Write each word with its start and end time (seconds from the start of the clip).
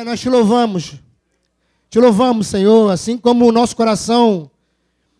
Pai, 0.00 0.04
nós 0.04 0.20
te 0.20 0.30
louvamos. 0.30 0.94
Te 1.90 1.98
louvamos, 1.98 2.46
Senhor, 2.46 2.90
assim 2.90 3.18
como 3.18 3.46
o 3.46 3.52
nosso 3.52 3.74
coração 3.74 4.50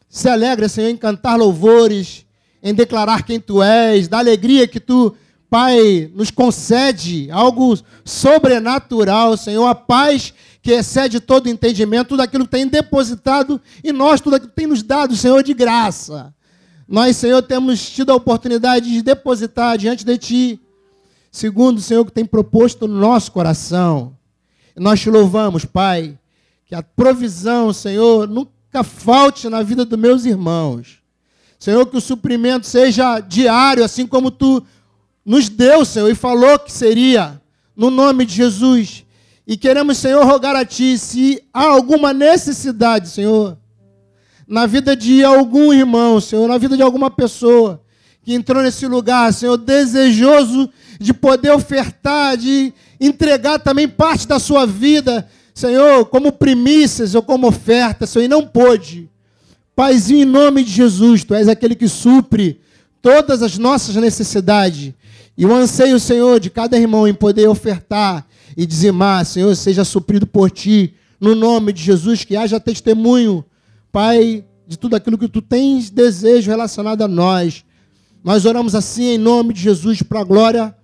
se 0.09 0.29
alegra, 0.29 0.69
Senhor, 0.69 0.89
em 0.89 0.97
cantar 0.97 1.37
louvores, 1.37 2.25
em 2.63 2.73
declarar 2.73 3.25
quem 3.25 3.41
tu 3.41 3.63
és, 3.63 4.09
da 4.09 4.19
alegria 4.19 4.69
que 4.69 4.81
tu, 4.81 5.15
Pai, 5.51 6.11
nos 6.15 6.31
concede, 6.31 7.31
algo 7.31 7.77
sobrenatural, 8.05 9.37
Senhor, 9.37 9.67
a 9.67 9.75
paz 9.75 10.33
que 10.63 10.73
excede 10.73 11.21
todo 11.21 11.49
entendimento, 11.49 12.09
tudo 12.09 12.23
aquilo 12.23 12.45
que 12.45 12.51
tem 12.51 12.67
depositado 12.67 13.61
em 13.83 13.93
nós, 13.93 14.21
tudo 14.21 14.37
aquilo 14.37 14.51
que 14.51 14.57
tem 14.57 14.67
nos 14.67 14.83
dado, 14.83 15.17
Senhor, 15.17 15.43
de 15.43 15.55
graça. 15.55 16.35
Nós, 16.87 17.17
Senhor, 17.17 17.41
temos 17.43 17.89
tido 17.89 18.11
a 18.11 18.17
oportunidade 18.17 18.91
de 18.91 19.01
depositar 19.01 19.79
diante 19.79 20.05
de 20.05 20.19
Ti, 20.19 20.61
segundo 21.31 21.79
o 21.79 21.83
Senhor 21.83 22.05
que 22.05 22.13
tem 22.13 22.25
proposto 22.25 22.87
no 22.87 22.99
nosso 22.99 23.33
coração. 23.33 24.17
Nós 24.77 25.01
te 25.01 25.11
louvamos, 25.11 25.65
Pai, 25.65 26.19
que 26.67 26.75
a 26.75 26.83
provisão, 26.83 27.73
Senhor, 27.73 28.29
nunca 28.29 28.83
falte 28.83 29.49
na 29.49 29.63
vida 29.63 29.85
dos 29.85 29.99
meus 29.99 30.25
irmãos. 30.25 30.99
Senhor, 31.59 31.87
que 31.87 31.97
o 31.97 32.01
suprimento 32.01 32.67
seja 32.67 33.21
diário, 33.21 33.85
assim 33.85 34.07
como 34.07 34.31
tu 34.31 34.63
nos 35.25 35.49
deu, 35.49 35.85
Senhor, 35.85 36.09
e 36.09 36.15
falou 36.15 36.59
que 36.59 36.73
seria, 36.73 37.41
no 37.77 37.91
nome 37.91 38.25
de 38.25 38.35
Jesus. 38.35 39.05
E 39.51 39.57
queremos, 39.57 39.99
Senhor, 39.99 40.25
rogar 40.25 40.55
a 40.55 40.65
Ti, 40.65 40.97
se 40.97 41.43
há 41.53 41.65
alguma 41.65 42.13
necessidade, 42.13 43.09
Senhor, 43.09 43.59
na 44.47 44.65
vida 44.65 44.95
de 44.95 45.25
algum 45.25 45.73
irmão, 45.73 46.21
Senhor, 46.21 46.47
na 46.47 46.57
vida 46.57 46.77
de 46.77 46.85
alguma 46.85 47.11
pessoa 47.11 47.83
que 48.23 48.33
entrou 48.33 48.63
nesse 48.63 48.87
lugar, 48.87 49.35
Senhor, 49.35 49.57
desejoso 49.57 50.71
de 51.01 51.13
poder 51.13 51.51
ofertar, 51.51 52.37
de 52.37 52.73
entregar 53.01 53.59
também 53.59 53.89
parte 53.89 54.29
da 54.29 54.39
sua 54.39 54.65
vida, 54.65 55.27
Senhor, 55.53 56.05
como 56.05 56.31
primícias 56.31 57.17
ou 57.17 57.23
como 57.23 57.49
oferta, 57.49 58.07
Senhor, 58.07 58.27
e 58.27 58.29
não 58.29 58.47
pôde. 58.47 59.11
Paizinho, 59.75 60.23
em 60.23 60.27
nome 60.27 60.63
de 60.63 60.71
Jesus, 60.71 61.25
Tu 61.25 61.35
és 61.35 61.49
aquele 61.49 61.75
que 61.75 61.89
supre 61.89 62.61
todas 63.03 63.43
as 63.43 63.59
nossas 63.59 63.95
necessidades. 63.97 64.93
E 65.37 65.47
o 65.47 65.55
anseio, 65.55 65.99
Senhor, 65.99 66.39
de 66.39 66.51
cada 66.51 66.79
irmão 66.79 67.09
em 67.09 67.15
poder 67.15 67.49
ofertar 67.49 68.27
e 68.57 68.67
dizimar, 68.67 69.25
Senhor, 69.25 69.55
seja 69.55 69.85
suprido 69.85 70.27
por 70.27 70.51
Ti, 70.51 70.95
no 71.21 71.35
nome 71.35 71.73
de 71.73 71.83
Jesus, 71.83 72.25
que 72.25 72.37
haja 72.37 72.59
testemunho, 72.59 73.45
Pai, 73.93 74.45
de 74.67 74.79
tudo 74.79 74.97
aquilo 74.97 75.19
que 75.19 75.29
Tu 75.29 75.43
tens 75.43 75.91
desejo 75.91 76.51
relacionado 76.51 77.03
a 77.03 77.09
nós. 77.09 77.65
Nós 78.23 78.45
oramos 78.45 78.75
assim 78.75 79.15
em 79.15 79.19
nome 79.19 79.55
de 79.55 79.61
Jesus, 79.61 80.03
para 80.03 80.21
a 80.21 80.25
glória 80.25 80.75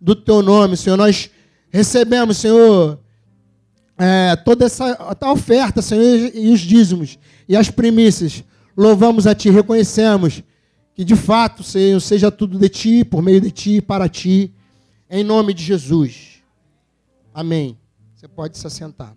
do 0.00 0.14
Teu 0.14 0.42
nome, 0.42 0.76
Senhor. 0.76 0.96
Nós 0.96 1.30
recebemos, 1.70 2.38
Senhor, 2.38 2.98
é, 3.98 4.36
toda 4.36 4.64
essa 4.64 5.16
oferta, 5.26 5.82
Senhor, 5.82 6.30
e 6.34 6.50
os 6.50 6.60
dízimos 6.60 7.18
e 7.48 7.56
as 7.56 7.70
primícias. 7.70 8.42
Louvamos 8.76 9.26
a 9.26 9.34
Ti, 9.34 9.50
reconhecemos 9.50 10.42
que 10.96 11.04
de 11.04 11.14
fato, 11.14 11.62
Senhor, 11.62 12.00
seja 12.00 12.30
tudo 12.30 12.58
de 12.58 12.70
Ti, 12.70 13.04
por 13.04 13.20
meio 13.20 13.38
de 13.38 13.50
Ti, 13.50 13.82
para 13.82 14.08
Ti, 14.08 14.50
em 15.10 15.22
nome 15.22 15.52
de 15.52 15.62
Jesus. 15.62 16.42
Amém. 17.34 17.78
Você 18.14 18.26
pode 18.26 18.56
se 18.56 18.66
assentar. 18.66 19.14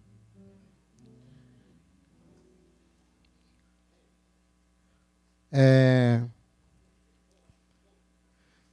É... 5.50 6.22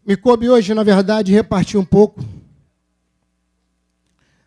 Me 0.05 0.17
coube 0.17 0.51
hoje, 0.51 0.75
na 0.75 0.83
verdade, 0.83 1.31
repartir 1.31 1.79
um 1.79 1.85
pouco 1.85 2.25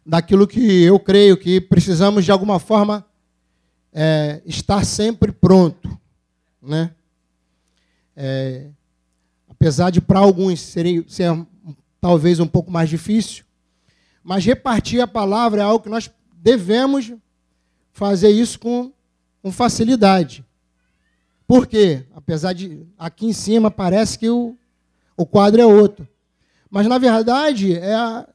daquilo 0.05 0.45
que 0.45 0.83
eu 0.83 0.99
creio 0.99 1.37
que 1.37 1.61
precisamos 1.61 2.25
de 2.25 2.31
alguma 2.31 2.59
forma 2.59 3.05
é, 3.93 4.41
estar 4.45 4.83
sempre 4.83 5.31
pronto, 5.31 5.97
né? 6.61 6.93
É, 8.21 8.67
apesar 9.47 9.91
de 9.91 10.01
para 10.01 10.19
alguns 10.19 10.59
seria, 10.59 11.05
ser 11.07 11.31
talvez 12.01 12.41
um 12.41 12.47
pouco 12.47 12.69
mais 12.69 12.89
difícil, 12.89 13.45
mas 14.21 14.43
repartir 14.43 14.99
a 14.99 15.07
palavra 15.07 15.61
é 15.61 15.63
algo 15.63 15.85
que 15.85 15.89
nós 15.89 16.11
devemos 16.33 17.13
fazer 17.93 18.29
isso 18.29 18.59
com, 18.59 18.91
com 19.41 19.53
facilidade. 19.53 20.45
Por 21.47 21.65
quê? 21.65 22.05
Apesar 22.13 22.51
de 22.51 22.85
aqui 22.97 23.25
em 23.25 23.31
cima 23.31 23.71
parece 23.71 24.19
que 24.19 24.29
o, 24.29 24.53
o 25.15 25.25
quadro 25.25 25.61
é 25.61 25.65
outro. 25.65 26.05
Mas 26.69 26.87
na 26.87 26.97
verdade 26.97 27.73
é, 27.73 28.25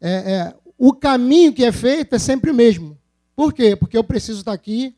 é, 0.00 0.32
é 0.32 0.54
o 0.78 0.94
caminho 0.94 1.52
que 1.52 1.66
é 1.66 1.70
feito 1.70 2.14
é 2.14 2.18
sempre 2.18 2.50
o 2.50 2.54
mesmo. 2.54 2.98
Por 3.36 3.52
quê? 3.52 3.76
Porque 3.76 3.98
eu 3.98 4.02
preciso 4.02 4.38
estar 4.38 4.54
aqui 4.54 4.96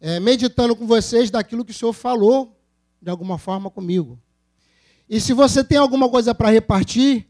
é, 0.00 0.20
meditando 0.20 0.76
com 0.76 0.86
vocês 0.86 1.28
daquilo 1.28 1.64
que 1.64 1.72
o 1.72 1.74
Senhor 1.74 1.92
falou 1.92 2.56
de 3.00 3.10
alguma 3.10 3.38
forma 3.38 3.70
comigo. 3.70 4.18
E 5.08 5.20
se 5.20 5.32
você 5.32 5.64
tem 5.64 5.78
alguma 5.78 6.08
coisa 6.08 6.34
para 6.34 6.50
repartir 6.50 7.26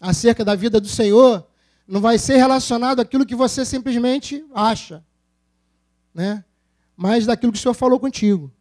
acerca 0.00 0.44
da 0.44 0.54
vida 0.54 0.80
do 0.80 0.88
Senhor, 0.88 1.46
não 1.86 2.00
vai 2.00 2.18
ser 2.18 2.36
relacionado 2.36 3.00
àquilo 3.00 3.26
que 3.26 3.34
você 3.34 3.64
simplesmente 3.64 4.44
acha, 4.54 5.04
né? 6.14 6.44
mas 7.00 7.24
daquilo 7.24 7.50
que 7.50 7.58
o 7.58 7.62
Senhor 7.62 7.72
falou 7.72 7.98
contigo. 7.98 8.52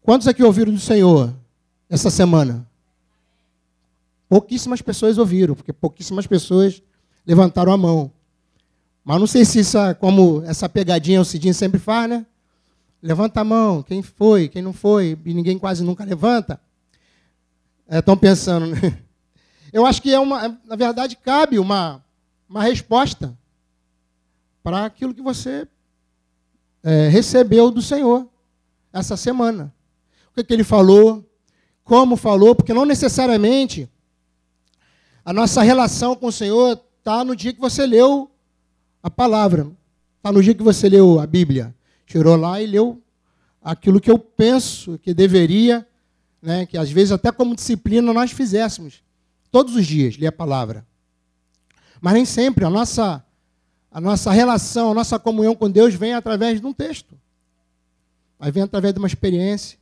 Quantos 0.00 0.28
aqui 0.28 0.44
ouviram 0.44 0.72
do 0.72 0.78
Senhor 0.78 1.34
essa 1.90 2.08
semana? 2.08 2.64
Pouquíssimas 4.28 4.80
pessoas 4.80 5.18
ouviram, 5.18 5.56
porque 5.56 5.72
pouquíssimas 5.72 6.24
pessoas 6.24 6.80
levantaram 7.26 7.72
a 7.72 7.76
mão. 7.76 8.12
Mas 9.04 9.18
não 9.18 9.26
sei 9.26 9.44
se 9.44 9.58
isso, 9.58 9.76
é 9.76 9.92
como 9.92 10.44
essa 10.44 10.68
pegadinha 10.68 11.20
o 11.20 11.24
Cidinho 11.24 11.52
sempre 11.52 11.80
faz, 11.80 12.08
né? 12.08 12.24
Levanta 13.02 13.40
a 13.40 13.44
mão, 13.44 13.82
quem 13.82 14.02
foi, 14.02 14.48
quem 14.48 14.62
não 14.62 14.72
foi, 14.72 15.18
e 15.24 15.34
ninguém 15.34 15.58
quase 15.58 15.82
nunca 15.82 16.04
levanta. 16.04 16.60
Estão 17.88 18.14
é, 18.14 18.16
pensando, 18.16 18.66
né? 18.66 18.78
Eu 19.72 19.84
acho 19.86 20.00
que 20.00 20.12
é 20.12 20.20
uma, 20.20 20.60
na 20.64 20.76
verdade, 20.76 21.16
cabe 21.16 21.58
uma, 21.58 22.04
uma 22.48 22.62
resposta 22.62 23.36
para 24.62 24.84
aquilo 24.84 25.14
que 25.14 25.22
você 25.22 25.66
é, 26.82 27.08
recebeu 27.08 27.70
do 27.70 27.80
Senhor 27.80 28.28
essa 28.92 29.16
semana. 29.16 29.74
O 30.30 30.34
que, 30.34 30.44
que 30.44 30.52
ele 30.52 30.62
falou, 30.62 31.24
como 31.82 32.16
falou, 32.16 32.54
porque 32.54 32.74
não 32.74 32.84
necessariamente 32.84 33.88
a 35.24 35.32
nossa 35.32 35.62
relação 35.62 36.14
com 36.14 36.26
o 36.26 36.32
Senhor 36.32 36.80
está 36.98 37.24
no 37.24 37.34
dia 37.34 37.52
que 37.52 37.60
você 37.60 37.86
leu 37.86 38.30
a 39.02 39.10
palavra. 39.10 39.70
Está 40.18 40.30
no 40.30 40.42
dia 40.42 40.54
que 40.54 40.62
você 40.62 40.88
leu 40.88 41.18
a 41.18 41.26
Bíblia. 41.26 41.74
Tirou 42.12 42.36
lá 42.36 42.60
e 42.60 42.66
leu 42.66 43.02
aquilo 43.62 43.98
que 43.98 44.10
eu 44.10 44.18
penso 44.18 44.98
que 44.98 45.14
deveria, 45.14 45.88
né, 46.42 46.66
que 46.66 46.76
às 46.76 46.90
vezes 46.90 47.10
até 47.10 47.32
como 47.32 47.56
disciplina 47.56 48.12
nós 48.12 48.32
fizéssemos. 48.32 49.02
Todos 49.50 49.74
os 49.74 49.86
dias, 49.86 50.18
ler 50.18 50.26
a 50.26 50.32
palavra. 50.32 50.86
Mas 52.02 52.12
nem 52.12 52.26
sempre 52.26 52.66
a 52.66 52.68
nossa, 52.68 53.24
a 53.90 53.98
nossa 53.98 54.30
relação, 54.30 54.90
a 54.90 54.94
nossa 54.94 55.18
comunhão 55.18 55.54
com 55.54 55.70
Deus 55.70 55.94
vem 55.94 56.12
através 56.12 56.60
de 56.60 56.66
um 56.66 56.72
texto. 56.74 57.18
Mas 58.38 58.52
vem 58.52 58.62
através 58.62 58.92
de 58.92 58.98
uma 58.98 59.08
experiência. 59.08 59.78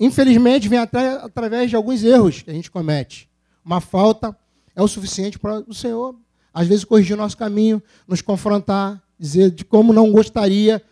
Infelizmente, 0.00 0.66
vem 0.66 0.78
até 0.78 1.16
através 1.22 1.68
de 1.68 1.76
alguns 1.76 2.02
erros 2.02 2.40
que 2.40 2.50
a 2.50 2.54
gente 2.54 2.70
comete 2.70 3.28
uma 3.62 3.82
falta 3.82 4.34
é 4.74 4.80
o 4.80 4.88
suficiente 4.88 5.38
para 5.38 5.58
o 5.68 5.74
Senhor, 5.74 6.16
às 6.54 6.66
vezes, 6.66 6.84
corrigir 6.84 7.14
o 7.14 7.18
nosso 7.18 7.36
caminho, 7.36 7.82
nos 8.08 8.22
confrontar, 8.22 9.02
dizer 9.18 9.50
de 9.50 9.64
como 9.64 9.92
não 9.92 10.10
gostaria 10.12 10.82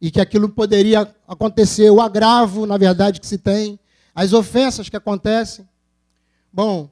e 0.00 0.10
que 0.10 0.20
aquilo 0.20 0.48
poderia 0.48 1.08
acontecer, 1.26 1.90
o 1.90 2.00
agravo, 2.00 2.66
na 2.66 2.76
verdade, 2.76 3.20
que 3.20 3.26
se 3.26 3.38
tem, 3.38 3.78
as 4.14 4.32
ofensas 4.32 4.88
que 4.88 4.96
acontecem. 4.96 5.68
Bom, 6.52 6.90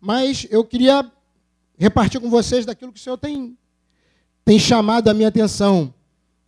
mas 0.00 0.46
eu 0.50 0.64
queria 0.64 1.10
repartir 1.78 2.20
com 2.20 2.28
vocês 2.28 2.66
daquilo 2.66 2.92
que 2.92 3.00
o 3.00 3.02
Senhor 3.02 3.16
tem, 3.16 3.56
tem 4.44 4.58
chamado 4.58 5.08
a 5.08 5.14
minha 5.14 5.28
atenção, 5.28 5.92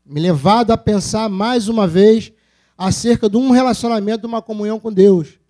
me 0.05 0.21
levado 0.21 0.71
a 0.71 0.77
pensar 0.77 1.29
mais 1.29 1.69
uma 1.69 1.87
vez 1.87 2.33
acerca 2.77 3.29
de 3.29 3.37
um 3.37 3.51
relacionamento, 3.51 4.23
de 4.23 4.27
uma 4.27 4.43
comunhão 4.43 4.79
com 4.79 4.93
Deus 4.93 5.43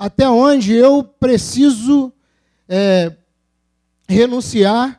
até 0.00 0.26
onde 0.26 0.74
eu 0.74 1.04
preciso 1.04 2.10
é, 2.66 3.14
renunciar 4.08 4.98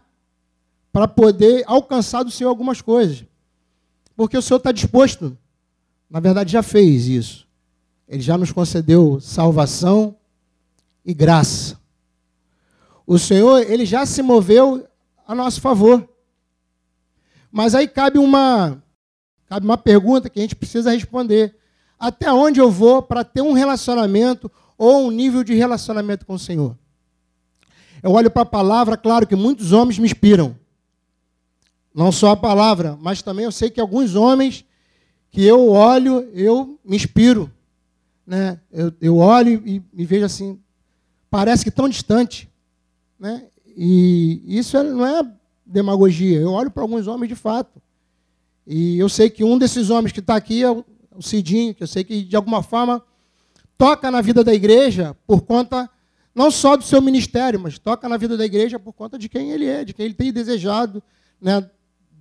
para 0.91 1.07
poder 1.07 1.63
alcançar 1.67 2.23
do 2.23 2.31
Senhor 2.31 2.49
algumas 2.49 2.81
coisas. 2.81 3.23
Porque 4.15 4.37
o 4.37 4.41
Senhor 4.41 4.57
está 4.57 4.71
disposto, 4.71 5.37
na 6.09 6.19
verdade 6.19 6.51
já 6.51 6.61
fez 6.61 7.07
isso. 7.07 7.47
Ele 8.07 8.21
já 8.21 8.37
nos 8.37 8.51
concedeu 8.51 9.19
salvação 9.21 10.15
e 11.05 11.13
graça. 11.13 11.79
O 13.07 13.17
Senhor, 13.17 13.59
ele 13.59 13.85
já 13.85 14.05
se 14.05 14.21
moveu 14.21 14.85
a 15.25 15.33
nosso 15.33 15.61
favor. 15.61 16.07
Mas 17.51 17.73
aí 17.73 17.87
cabe 17.87 18.19
uma, 18.19 18.81
cabe 19.47 19.65
uma 19.65 19.77
pergunta 19.77 20.29
que 20.29 20.39
a 20.39 20.41
gente 20.41 20.55
precisa 20.55 20.91
responder. 20.91 21.55
Até 21.97 22.31
onde 22.31 22.59
eu 22.59 22.69
vou 22.69 23.01
para 23.01 23.23
ter 23.23 23.41
um 23.41 23.53
relacionamento 23.53 24.51
ou 24.77 25.07
um 25.07 25.11
nível 25.11 25.43
de 25.43 25.53
relacionamento 25.53 26.25
com 26.25 26.33
o 26.33 26.39
Senhor? 26.39 26.77
Eu 28.01 28.11
olho 28.11 28.31
para 28.31 28.41
a 28.41 28.45
palavra, 28.45 28.97
claro 28.97 29.27
que 29.27 29.35
muitos 29.35 29.71
homens 29.71 29.99
me 29.99 30.05
inspiram. 30.05 30.55
Não 31.93 32.11
só 32.11 32.31
a 32.31 32.37
palavra, 32.37 32.97
mas 33.01 33.21
também 33.21 33.45
eu 33.45 33.51
sei 33.51 33.69
que 33.69 33.81
alguns 33.81 34.15
homens 34.15 34.65
que 35.29 35.43
eu 35.43 35.69
olho, 35.69 36.29
eu 36.33 36.79
me 36.83 36.95
inspiro. 36.95 37.51
Né? 38.25 38.59
Eu, 38.71 38.93
eu 39.01 39.17
olho 39.17 39.61
e 39.65 39.81
me 39.91 40.05
vejo 40.05 40.25
assim, 40.25 40.59
parece 41.29 41.63
que 41.63 41.71
tão 41.71 41.89
distante. 41.89 42.49
Né? 43.19 43.45
E 43.75 44.41
isso 44.45 44.77
é, 44.77 44.83
não 44.83 45.05
é 45.05 45.23
demagogia. 45.65 46.39
Eu 46.39 46.51
olho 46.51 46.71
para 46.71 46.83
alguns 46.83 47.07
homens 47.07 47.29
de 47.29 47.35
fato. 47.35 47.81
E 48.65 48.97
eu 48.97 49.09
sei 49.09 49.29
que 49.29 49.43
um 49.43 49.57
desses 49.57 49.89
homens 49.89 50.11
que 50.11 50.19
está 50.19 50.35
aqui 50.35 50.63
é 50.63 50.71
o, 50.71 50.85
o 51.15 51.21
Cidinho, 51.21 51.73
que 51.73 51.83
eu 51.83 51.87
sei 51.87 52.03
que 52.03 52.23
de 52.23 52.35
alguma 52.35 52.61
forma 52.61 53.03
toca 53.77 54.11
na 54.11 54.21
vida 54.21 54.43
da 54.43 54.53
igreja 54.53 55.15
por 55.25 55.41
conta 55.41 55.89
não 56.33 56.49
só 56.49 56.77
do 56.77 56.83
seu 56.83 57.01
ministério, 57.01 57.59
mas 57.59 57.77
toca 57.77 58.07
na 58.07 58.15
vida 58.15 58.37
da 58.37 58.45
igreja 58.45 58.79
por 58.79 58.93
conta 58.93 59.17
de 59.17 59.27
quem 59.27 59.51
ele 59.51 59.65
é, 59.65 59.83
de 59.83 59.93
quem 59.93 60.05
ele 60.05 60.13
tem 60.13 60.31
desejado, 60.31 61.03
né, 61.41 61.69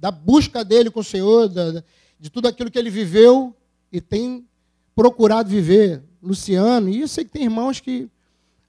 da 0.00 0.10
busca 0.10 0.64
dele 0.64 0.90
com 0.90 1.00
o 1.00 1.04
Senhor, 1.04 1.46
da, 1.46 1.84
de 2.18 2.30
tudo 2.30 2.48
aquilo 2.48 2.70
que 2.70 2.78
ele 2.78 2.88
viveu 2.88 3.54
e 3.92 4.00
tem 4.00 4.46
procurado 4.94 5.50
viver. 5.50 6.02
Luciano, 6.22 6.88
e 6.88 7.02
eu 7.02 7.08
sei 7.08 7.24
que 7.24 7.30
tem 7.30 7.44
irmãos 7.44 7.80
que 7.80 8.08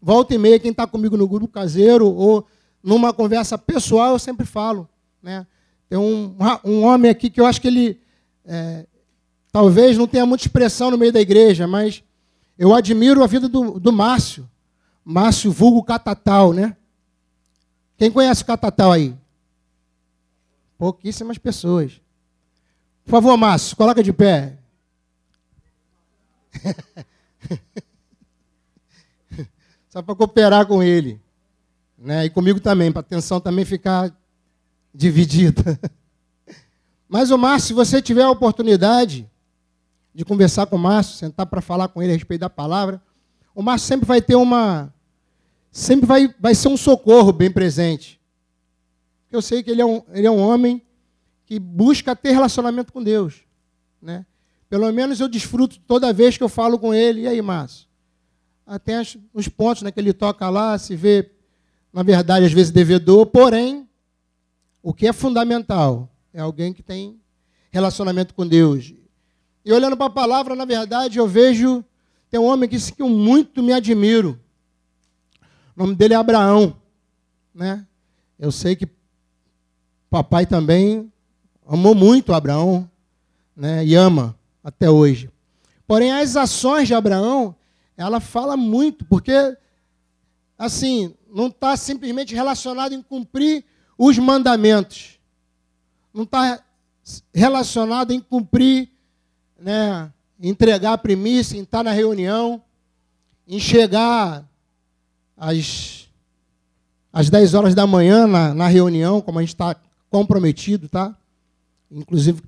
volta 0.01 0.35
e 0.35 0.37
meia, 0.37 0.59
quem 0.59 0.71
está 0.71 0.85
comigo 0.85 1.15
no 1.15 1.27
grupo 1.27 1.47
caseiro 1.47 2.13
ou 2.13 2.45
numa 2.83 3.13
conversa 3.13 3.57
pessoal, 3.57 4.13
eu 4.13 4.19
sempre 4.19 4.45
falo. 4.45 4.87
Né? 5.23 5.47
Tem 5.89 5.97
um, 5.97 6.35
um 6.63 6.83
homem 6.83 7.09
aqui 7.09 7.29
que 7.29 7.39
eu 7.39 7.45
acho 7.45 7.61
que 7.61 7.67
ele 7.67 7.99
é, 8.45 8.85
talvez 9.51 9.97
não 9.97 10.07
tenha 10.07 10.25
muita 10.25 10.43
expressão 10.43 10.91
no 10.91 10.97
meio 10.97 11.11
da 11.11 11.21
igreja, 11.21 11.67
mas 11.67 12.03
eu 12.57 12.73
admiro 12.73 13.23
a 13.23 13.27
vida 13.27 13.47
do, 13.47 13.79
do 13.79 13.91
Márcio. 13.91 14.49
Márcio 15.03 15.51
Vulgo 15.51 15.83
Catatal, 15.83 16.53
né? 16.53 16.75
Quem 17.97 18.11
conhece 18.11 18.43
o 18.43 18.45
Catatal 18.45 18.91
aí? 18.91 19.15
Pouquíssimas 20.81 21.37
pessoas. 21.37 22.01
Por 23.05 23.11
favor, 23.11 23.37
Márcio, 23.37 23.77
coloca 23.77 24.01
de 24.01 24.11
pé. 24.11 24.57
Só 29.89 30.01
para 30.01 30.15
cooperar 30.15 30.65
com 30.65 30.81
ele. 30.81 31.21
Né? 31.95 32.25
E 32.25 32.31
comigo 32.31 32.59
também, 32.59 32.91
para 32.91 33.01
a 33.01 33.05
atenção 33.05 33.39
também 33.39 33.63
ficar 33.63 34.11
dividida. 34.91 35.79
Mas 37.07 37.29
o 37.29 37.37
Márcio, 37.37 37.67
se 37.67 37.73
você 37.73 38.01
tiver 38.01 38.23
a 38.23 38.31
oportunidade 38.31 39.29
de 40.15 40.25
conversar 40.25 40.65
com 40.65 40.77
o 40.77 40.79
Márcio, 40.79 41.15
sentar 41.15 41.45
para 41.45 41.61
falar 41.61 41.89
com 41.89 42.01
ele 42.01 42.13
a 42.13 42.15
respeito 42.15 42.41
da 42.41 42.49
palavra, 42.49 42.99
o 43.53 43.61
Márcio 43.61 43.87
sempre 43.87 44.07
vai 44.07 44.19
ter 44.19 44.33
uma. 44.33 44.91
Sempre 45.71 46.07
vai, 46.07 46.33
vai 46.39 46.55
ser 46.55 46.69
um 46.69 46.77
socorro 46.77 47.31
bem 47.31 47.51
presente. 47.51 48.19
Eu 49.31 49.41
sei 49.41 49.63
que 49.63 49.71
ele 49.71 49.81
é 49.81 49.85
um, 49.85 50.03
ele 50.11 50.27
é 50.27 50.31
um 50.31 50.39
homem 50.39 50.81
que 51.45 51.59
busca 51.59 52.15
ter 52.15 52.31
relacionamento 52.31 52.91
com 52.91 53.01
Deus. 53.01 53.41
Né? 54.01 54.25
Pelo 54.69 54.91
menos 54.91 55.19
eu 55.19 55.27
desfruto 55.27 55.79
toda 55.79 56.13
vez 56.13 56.37
que 56.37 56.43
eu 56.43 56.49
falo 56.49 56.77
com 56.77 56.93
ele. 56.93 57.21
E 57.21 57.27
aí, 57.27 57.41
Márcio? 57.41 57.87
Até 58.65 59.01
os 59.33 59.47
pontos 59.47 59.83
né, 59.83 59.91
que 59.91 59.99
ele 59.99 60.13
toca 60.13 60.49
lá, 60.49 60.77
se 60.77 60.95
vê, 60.95 61.31
na 61.91 62.03
verdade, 62.03 62.45
às 62.45 62.53
vezes 62.53 62.71
devedor. 62.71 63.25
Porém, 63.25 63.87
o 64.83 64.93
que 64.93 65.07
é 65.07 65.13
fundamental 65.13 66.09
é 66.33 66.41
alguém 66.41 66.73
que 66.73 66.83
tem 66.83 67.19
relacionamento 67.71 68.33
com 68.33 68.47
Deus. 68.47 68.93
E 69.63 69.71
olhando 69.71 69.95
para 69.97 70.07
a 70.07 70.09
palavra, 70.09 70.55
na 70.55 70.65
verdade, 70.65 71.19
eu 71.19 71.27
vejo 71.27 71.83
tem 72.31 72.39
um 72.39 72.45
homem 72.45 72.69
que, 72.69 72.77
que 72.93 73.01
eu 73.01 73.09
muito 73.09 73.61
me 73.61 73.73
admiro. 73.73 74.39
O 75.75 75.81
nome 75.81 75.95
dele 75.95 76.13
é 76.13 76.17
Abraão. 76.17 76.77
Né? 77.53 77.85
Eu 78.39 78.53
sei 78.53 78.73
que 78.73 78.87
papai 80.11 80.45
também 80.45 81.09
amou 81.65 81.95
muito 81.95 82.33
Abraão 82.33 82.87
né? 83.55 83.85
e 83.85 83.95
ama 83.95 84.37
até 84.61 84.89
hoje. 84.89 85.31
Porém, 85.87 86.11
as 86.11 86.35
ações 86.35 86.87
de 86.87 86.93
Abraão, 86.93 87.55
ela 87.95 88.19
fala 88.19 88.57
muito, 88.57 89.05
porque, 89.05 89.31
assim, 90.57 91.15
não 91.33 91.47
está 91.47 91.77
simplesmente 91.77 92.35
relacionado 92.35 92.93
em 92.93 93.01
cumprir 93.01 93.63
os 93.97 94.17
mandamentos. 94.17 95.17
Não 96.13 96.23
está 96.23 96.61
relacionado 97.33 98.11
em 98.11 98.19
cumprir 98.19 98.89
né, 99.57 100.11
entregar 100.41 100.93
a 100.93 100.97
primícia, 100.97 101.57
em 101.57 101.61
estar 101.61 101.83
na 101.83 101.91
reunião, 101.91 102.61
em 103.47 103.59
chegar 103.59 104.45
às, 105.37 106.09
às 107.13 107.29
10 107.29 107.53
horas 107.53 107.75
da 107.75 107.87
manhã 107.87 108.27
na, 108.27 108.53
na 108.53 108.67
reunião, 108.67 109.21
como 109.21 109.39
a 109.39 109.41
gente 109.41 109.53
está 109.53 109.75
comprometido, 110.11 110.89
tá? 110.89 111.17
Inclusive, 111.89 112.43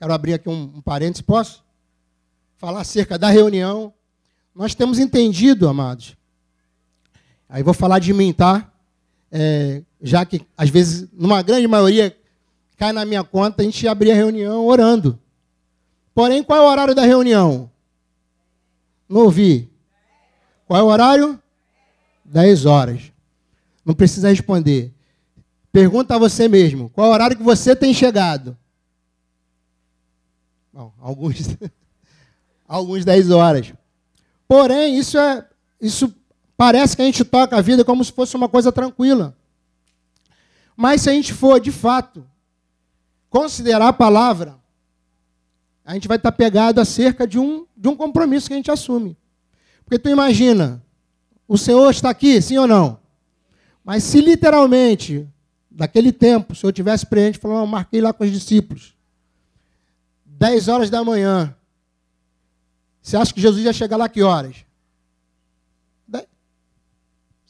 quero 0.00 0.12
abrir 0.12 0.32
aqui 0.32 0.48
um, 0.48 0.72
um 0.76 0.80
parênteses, 0.80 1.20
posso? 1.20 1.62
Falar 2.56 2.80
acerca 2.80 3.18
da 3.18 3.28
reunião. 3.28 3.92
Nós 4.54 4.74
temos 4.74 4.98
entendido, 4.98 5.68
amados, 5.68 6.16
aí 7.48 7.62
vou 7.62 7.74
falar 7.74 7.98
de 7.98 8.12
mim, 8.12 8.32
tá? 8.32 8.72
É, 9.30 9.82
já 10.00 10.24
que, 10.24 10.44
às 10.56 10.70
vezes, 10.70 11.08
numa 11.12 11.42
grande 11.42 11.68
maioria, 11.68 12.16
cai 12.76 12.92
na 12.92 13.04
minha 13.04 13.22
conta, 13.22 13.62
a 13.62 13.64
gente 13.64 13.86
abrir 13.86 14.10
a 14.10 14.14
reunião 14.14 14.66
orando. 14.66 15.18
Porém, 16.14 16.42
qual 16.42 16.58
é 16.58 16.62
o 16.62 16.70
horário 16.70 16.94
da 16.94 17.02
reunião? 17.02 17.70
Não 19.08 19.22
ouvi. 19.22 19.70
Qual 20.66 20.80
é 20.80 20.82
o 20.82 20.86
horário? 20.86 21.40
10 22.24 22.66
horas. 22.66 23.12
Não 23.84 23.94
precisa 23.94 24.28
responder. 24.28 24.92
Pergunta 25.72 26.14
a 26.14 26.18
você 26.18 26.46
mesmo: 26.46 26.90
qual 26.90 27.06
é 27.06 27.10
o 27.10 27.12
horário 27.12 27.36
que 27.36 27.42
você 27.42 27.74
tem 27.74 27.94
chegado? 27.94 28.56
Bom, 30.72 30.92
alguns, 31.00 31.56
alguns 32.68 33.04
10 33.04 33.30
horas. 33.30 33.72
Porém, 34.46 34.98
isso 34.98 35.18
é. 35.18 35.48
Isso 35.80 36.14
parece 36.56 36.94
que 36.94 37.02
a 37.02 37.04
gente 37.04 37.24
toca 37.24 37.56
a 37.56 37.60
vida 37.60 37.84
como 37.84 38.04
se 38.04 38.12
fosse 38.12 38.36
uma 38.36 38.48
coisa 38.48 38.70
tranquila. 38.70 39.36
Mas 40.76 41.02
se 41.02 41.10
a 41.10 41.12
gente 41.12 41.32
for, 41.32 41.58
de 41.58 41.72
fato, 41.72 42.24
considerar 43.28 43.88
a 43.88 43.92
palavra, 43.92 44.56
a 45.84 45.94
gente 45.94 46.06
vai 46.06 46.18
estar 46.18 46.30
pegado 46.30 46.80
acerca 46.80 47.26
de 47.26 47.38
um, 47.38 47.66
de 47.76 47.88
um 47.88 47.96
compromisso 47.96 48.46
que 48.46 48.52
a 48.52 48.56
gente 48.56 48.70
assume. 48.70 49.16
Porque 49.84 49.98
tu 49.98 50.08
imagina, 50.08 50.82
o 51.48 51.58
Senhor 51.58 51.90
está 51.90 52.10
aqui, 52.10 52.40
sim 52.40 52.56
ou 52.58 52.66
não? 52.66 53.00
Mas 53.84 54.04
se 54.04 54.20
literalmente, 54.20 55.28
daquele 55.74 56.12
tempo, 56.12 56.52
o 56.52 56.56
Senhor 56.56 56.72
tivesse 56.72 57.06
presente, 57.06 57.38
falou, 57.38 57.58
não, 57.58 57.66
marquei 57.66 58.00
lá 58.00 58.12
com 58.12 58.24
os 58.24 58.30
discípulos, 58.30 58.94
10 60.24 60.68
horas 60.68 60.90
da 60.90 61.04
manhã, 61.04 61.54
você 63.00 63.16
acha 63.16 63.32
que 63.34 63.40
Jesus 63.40 63.64
ia 63.64 63.72
chegar 63.72 63.96
lá 63.96 64.08
que 64.08 64.22
horas? 64.22 64.64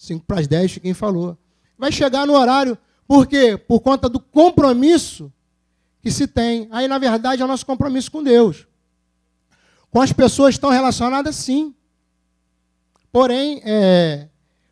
5 0.02 0.24
para 0.26 0.40
as 0.40 0.48
10, 0.48 0.78
quem 0.78 0.92
falou. 0.92 1.38
Vai 1.78 1.92
chegar 1.92 2.26
no 2.26 2.34
horário, 2.34 2.76
por 3.06 3.24
quê? 3.24 3.56
Por 3.56 3.80
conta 3.80 4.08
do 4.08 4.18
compromisso 4.18 5.32
que 6.02 6.10
se 6.10 6.26
tem. 6.26 6.66
Aí, 6.72 6.88
na 6.88 6.98
verdade, 6.98 7.40
é 7.40 7.44
o 7.44 7.48
nosso 7.48 7.64
compromisso 7.64 8.10
com 8.10 8.22
Deus. 8.22 8.66
Com 9.90 10.00
as 10.00 10.12
pessoas 10.12 10.56
estão 10.56 10.70
relacionadas, 10.70 11.36
sim. 11.36 11.72
Porém, 13.12 13.62
é, 13.64 14.28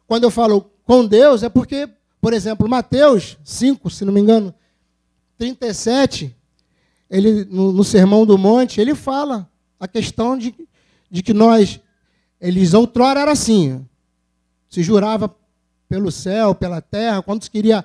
quando 0.08 0.24
eu 0.24 0.30
falo 0.30 0.62
com 0.84 1.06
Deus, 1.06 1.44
é 1.44 1.48
porque, 1.48 1.88
por 2.20 2.32
exemplo, 2.32 2.68
Mateus 2.68 3.38
5, 3.44 3.88
se 3.88 4.04
não 4.04 4.12
me 4.12 4.20
engano, 4.20 4.54
37, 5.38 6.36
ele, 7.08 7.44
no, 7.46 7.72
no 7.72 7.82
Sermão 7.82 8.26
do 8.26 8.36
Monte, 8.36 8.80
ele 8.80 8.94
fala 8.94 9.50
a 9.78 9.88
questão 9.88 10.36
de, 10.36 10.54
de 11.10 11.22
que 11.22 11.32
nós, 11.32 11.80
eles 12.40 12.74
outrora 12.74 13.20
era 13.20 13.32
assim, 13.32 13.86
se 14.68 14.82
jurava 14.82 15.34
pelo 15.88 16.12
céu, 16.12 16.54
pela 16.54 16.80
terra, 16.80 17.22
quando 17.22 17.42
se 17.42 17.50
queria 17.50 17.84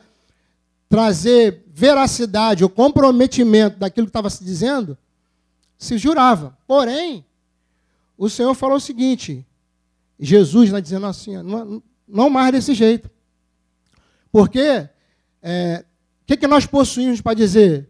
trazer 0.90 1.64
veracidade 1.68 2.64
ou 2.64 2.70
comprometimento 2.70 3.80
daquilo 3.80 4.08
que 4.08 4.10
estava 4.10 4.30
se 4.30 4.44
dizendo, 4.44 4.98
se 5.78 5.98
jurava. 5.98 6.58
Porém, 6.68 7.26
o 8.18 8.30
Senhor 8.30 8.54
falou 8.54 8.78
o 8.78 8.82
seguinte: 8.82 9.46
Jesus 10.20 10.68
está 10.68 10.80
dizendo 10.80 11.06
assim, 11.06 11.38
não, 11.38 11.82
não 12.08 12.30
mais 12.30 12.52
desse 12.52 12.74
jeito. 12.74 13.10
Porque 14.36 14.60
o 14.60 14.90
é, 15.42 15.86
que, 16.26 16.36
que 16.36 16.46
nós 16.46 16.66
possuímos 16.66 17.22
para 17.22 17.34
dizer 17.34 17.90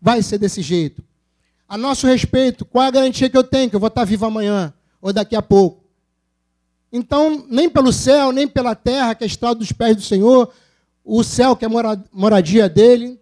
vai 0.00 0.22
ser 0.22 0.38
desse 0.38 0.62
jeito? 0.62 1.02
A 1.68 1.76
nosso 1.76 2.06
respeito, 2.06 2.64
qual 2.64 2.84
é 2.84 2.86
a 2.86 2.92
garantia 2.92 3.28
que 3.28 3.36
eu 3.36 3.42
tenho 3.42 3.68
que 3.68 3.74
eu 3.74 3.80
vou 3.80 3.88
estar 3.88 4.04
vivo 4.04 4.24
amanhã 4.24 4.72
ou 5.02 5.12
daqui 5.12 5.34
a 5.34 5.42
pouco? 5.42 5.82
Então, 6.92 7.44
nem 7.48 7.68
pelo 7.68 7.92
céu, 7.92 8.30
nem 8.30 8.46
pela 8.46 8.76
terra, 8.76 9.16
que 9.16 9.24
é 9.24 9.26
estrada 9.26 9.56
dos 9.56 9.72
pés 9.72 9.96
do 9.96 10.02
Senhor, 10.02 10.52
o 11.04 11.24
céu, 11.24 11.56
que 11.56 11.64
é 11.64 11.68
moradia 12.12 12.68
dele, 12.68 13.20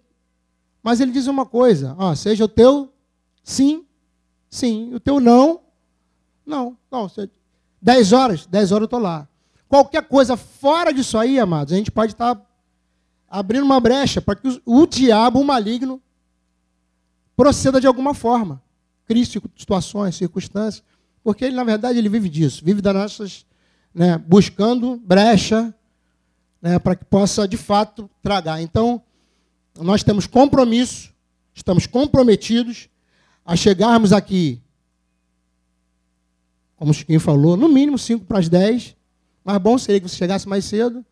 Mas 0.83 1.01
ele 1.01 1.11
diz 1.11 1.27
uma 1.27 1.47
coisa: 1.47 1.97
ó, 1.99 2.15
seja 2.15 2.45
o 2.45 2.49
teu 2.49 2.93
sim, 3.43 3.87
sim, 4.51 4.93
o 4.93 5.01
teu 5.01 5.21
não, 5.21 5.63
não. 6.45 6.77
não 6.91 7.11
dez 7.81 8.13
horas, 8.13 8.45
dez 8.45 8.73
horas 8.73 8.83
eu 8.83 8.85
estou 8.85 9.01
lá. 9.01 9.27
Qualquer 9.67 10.07
coisa 10.07 10.37
fora 10.37 10.93
disso 10.93 11.17
aí, 11.17 11.41
amados, 11.41 11.73
a 11.73 11.77
gente 11.79 11.91
pode 11.91 12.13
estar 12.13 12.47
abrindo 13.28 13.64
uma 13.64 13.80
brecha 13.80 14.20
para 14.20 14.37
que 14.37 14.61
o, 14.64 14.87
diabo, 14.87 15.40
o 15.40 15.44
maligno, 15.44 16.00
proceda 17.37 17.80
de 17.80 17.87
alguma 17.87 18.14
forma. 18.14 18.62
Crie 19.06 19.25
situações, 19.25 20.16
circunstâncias. 20.16 20.82
Porque 21.23 21.44
ele, 21.44 21.56
na 21.56 21.64
verdade, 21.64 21.99
ele 21.99 22.08
vive 22.08 22.28
disso, 22.28 22.64
vive 22.64 22.80
das 22.80 22.94
nossas, 22.94 23.47
né, 23.94 24.18
buscando 24.18 24.97
brecha 24.97 25.75
né, 26.61 26.78
para 26.78 26.97
que 26.97 27.04
possa, 27.04 27.47
de 27.47 27.56
fato, 27.56 28.11
tragar. 28.23 28.61
Então, 28.61 29.02
nós 29.78 30.02
temos 30.02 30.26
compromisso, 30.26 31.12
estamos 31.54 31.87
comprometidos 31.87 32.88
a 33.44 33.56
chegarmos 33.56 34.12
aqui, 34.12 34.61
como 36.76 36.90
o 36.90 36.94
Chiquinho 36.94 37.20
falou, 37.20 37.56
no 37.56 37.68
mínimo 37.68 37.99
5 37.99 38.25
para 38.25 38.38
as 38.38 38.49
10. 38.49 38.97
Mas 39.44 39.58
bom 39.58 39.78
seria 39.78 40.00
que 40.00 40.08
você 40.08 40.16
chegasse 40.16 40.49
mais 40.49 40.64
cedo, 40.64 41.04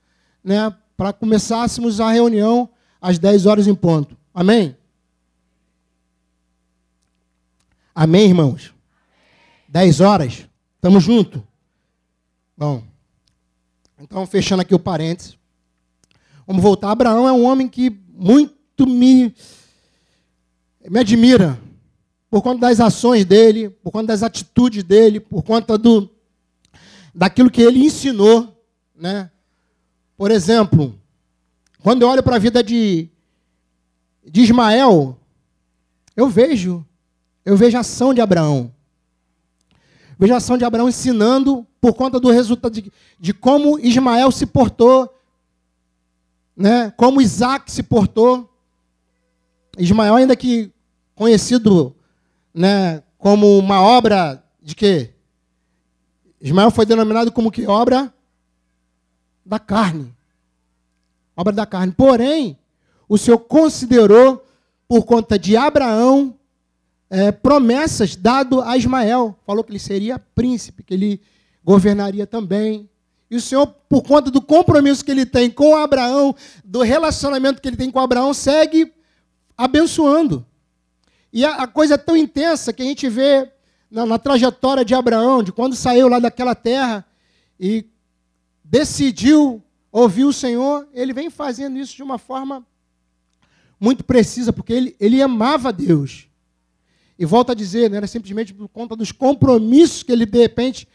né, 0.42 0.74
para 0.96 1.12
começássemos 1.12 2.00
a 2.00 2.10
reunião 2.10 2.68
às 3.00 3.18
10 3.18 3.46
horas 3.46 3.66
em 3.66 3.74
ponto. 3.74 4.16
Amém? 4.32 4.76
Amém, 7.94 8.28
irmãos? 8.28 8.72
10 9.68 10.00
horas? 10.00 10.46
Estamos 10.76 11.02
juntos? 11.02 11.42
Bom, 12.56 12.82
então 13.98 14.26
fechando 14.26 14.62
aqui 14.62 14.74
o 14.74 14.78
parênteses. 14.78 15.38
Vamos 16.46 16.62
voltar. 16.62 16.90
Abraão 16.90 17.26
é 17.26 17.32
um 17.32 17.44
homem 17.44 17.68
que 17.68 17.90
muito 18.12 18.86
me, 18.86 19.34
me 20.88 21.00
admira 21.00 21.58
por 22.30 22.42
conta 22.42 22.60
das 22.60 22.80
ações 22.80 23.24
dele, 23.24 23.70
por 23.70 23.90
conta 23.90 24.08
das 24.08 24.22
atitudes 24.22 24.82
dele, 24.84 25.20
por 25.20 25.42
conta 25.42 25.76
do, 25.76 26.10
daquilo 27.14 27.50
que 27.50 27.62
ele 27.62 27.84
ensinou. 27.84 28.62
Né? 28.94 29.30
Por 30.16 30.30
exemplo, 30.30 30.98
quando 31.82 32.02
eu 32.02 32.08
olho 32.08 32.22
para 32.22 32.36
a 32.36 32.38
vida 32.38 32.62
de, 32.62 33.08
de 34.24 34.40
Ismael, 34.40 35.18
eu 36.16 36.28
vejo, 36.28 36.84
eu 37.44 37.56
vejo 37.56 37.76
a 37.76 37.80
ação 37.80 38.14
de 38.14 38.20
Abraão. 38.20 38.72
Vejo 40.18 40.32
a 40.32 40.38
ação 40.38 40.56
de 40.56 40.64
Abraão 40.64 40.88
ensinando 40.88 41.66
por 41.80 41.92
conta 41.92 42.18
do 42.18 42.30
resultado 42.30 42.72
de, 42.72 42.90
de 43.20 43.34
como 43.34 43.78
Ismael 43.78 44.32
se 44.32 44.46
portou, 44.46 45.14
né? 46.56 46.90
como 46.96 47.20
Isaac 47.20 47.70
se 47.70 47.82
portou. 47.82 48.50
Ismael, 49.78 50.14
ainda 50.14 50.34
que 50.34 50.72
conhecido 51.14 51.94
né, 52.54 53.02
como 53.18 53.58
uma 53.58 53.82
obra 53.82 54.42
de 54.62 54.74
quê? 54.74 55.10
Ismael 56.40 56.70
foi 56.70 56.86
denominado 56.86 57.30
como 57.30 57.52
que 57.52 57.66
obra 57.66 58.12
da 59.46 59.58
carne. 59.58 60.12
Obra 61.36 61.52
da 61.52 61.64
carne. 61.64 61.92
Porém, 61.92 62.58
o 63.08 63.16
Senhor 63.16 63.38
considerou, 63.38 64.44
por 64.88 65.04
conta 65.04 65.38
de 65.38 65.56
Abraão, 65.56 66.34
é, 67.08 67.30
promessas 67.30 68.16
dado 68.16 68.60
a 68.60 68.76
Ismael. 68.76 69.38
Falou 69.46 69.62
que 69.62 69.70
ele 69.70 69.78
seria 69.78 70.18
príncipe, 70.18 70.82
que 70.82 70.92
ele 70.92 71.20
governaria 71.62 72.26
também. 72.26 72.90
E 73.30 73.36
o 73.36 73.40
Senhor, 73.40 73.66
por 73.88 74.02
conta 74.02 74.30
do 74.30 74.42
compromisso 74.42 75.04
que 75.04 75.10
ele 75.10 75.26
tem 75.26 75.50
com 75.50 75.76
Abraão, 75.76 76.34
do 76.64 76.82
relacionamento 76.82 77.60
que 77.62 77.68
ele 77.68 77.76
tem 77.76 77.90
com 77.90 78.00
Abraão, 78.00 78.34
segue 78.34 78.92
abençoando. 79.56 80.44
E 81.32 81.44
a, 81.44 81.56
a 81.56 81.66
coisa 81.66 81.94
é 81.94 81.98
tão 81.98 82.16
intensa 82.16 82.72
que 82.72 82.82
a 82.82 82.86
gente 82.86 83.08
vê 83.08 83.50
na, 83.90 84.06
na 84.06 84.18
trajetória 84.18 84.84
de 84.84 84.94
Abraão, 84.94 85.42
de 85.42 85.52
quando 85.52 85.76
saiu 85.76 86.08
lá 86.08 86.18
daquela 86.18 86.54
terra 86.54 87.04
e 87.58 87.84
decidiu 88.68 89.62
ouvir 89.92 90.24
o 90.24 90.32
Senhor, 90.32 90.86
ele 90.92 91.12
vem 91.12 91.30
fazendo 91.30 91.78
isso 91.78 91.96
de 91.96 92.02
uma 92.02 92.18
forma 92.18 92.66
muito 93.78 94.04
precisa, 94.04 94.52
porque 94.52 94.72
ele, 94.72 94.96
ele 94.98 95.22
amava 95.22 95.72
Deus. 95.72 96.26
E 97.18 97.24
volta 97.24 97.52
a 97.52 97.54
dizer, 97.54 97.88
não 97.88 97.96
era 97.96 98.06
simplesmente 98.06 98.52
por 98.52 98.68
conta 98.68 98.94
dos 98.94 99.12
compromissos 99.12 100.02
que 100.02 100.12
ele, 100.12 100.26
de 100.26 100.38
repente, 100.38 100.88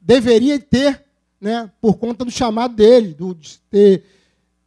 deveria 0.00 0.58
ter, 0.58 1.02
né, 1.40 1.70
por 1.80 1.96
conta 1.96 2.24
do 2.24 2.30
chamado 2.30 2.74
dele, 2.74 3.14
do, 3.14 3.34
de 3.34 3.58
ter, 3.70 4.04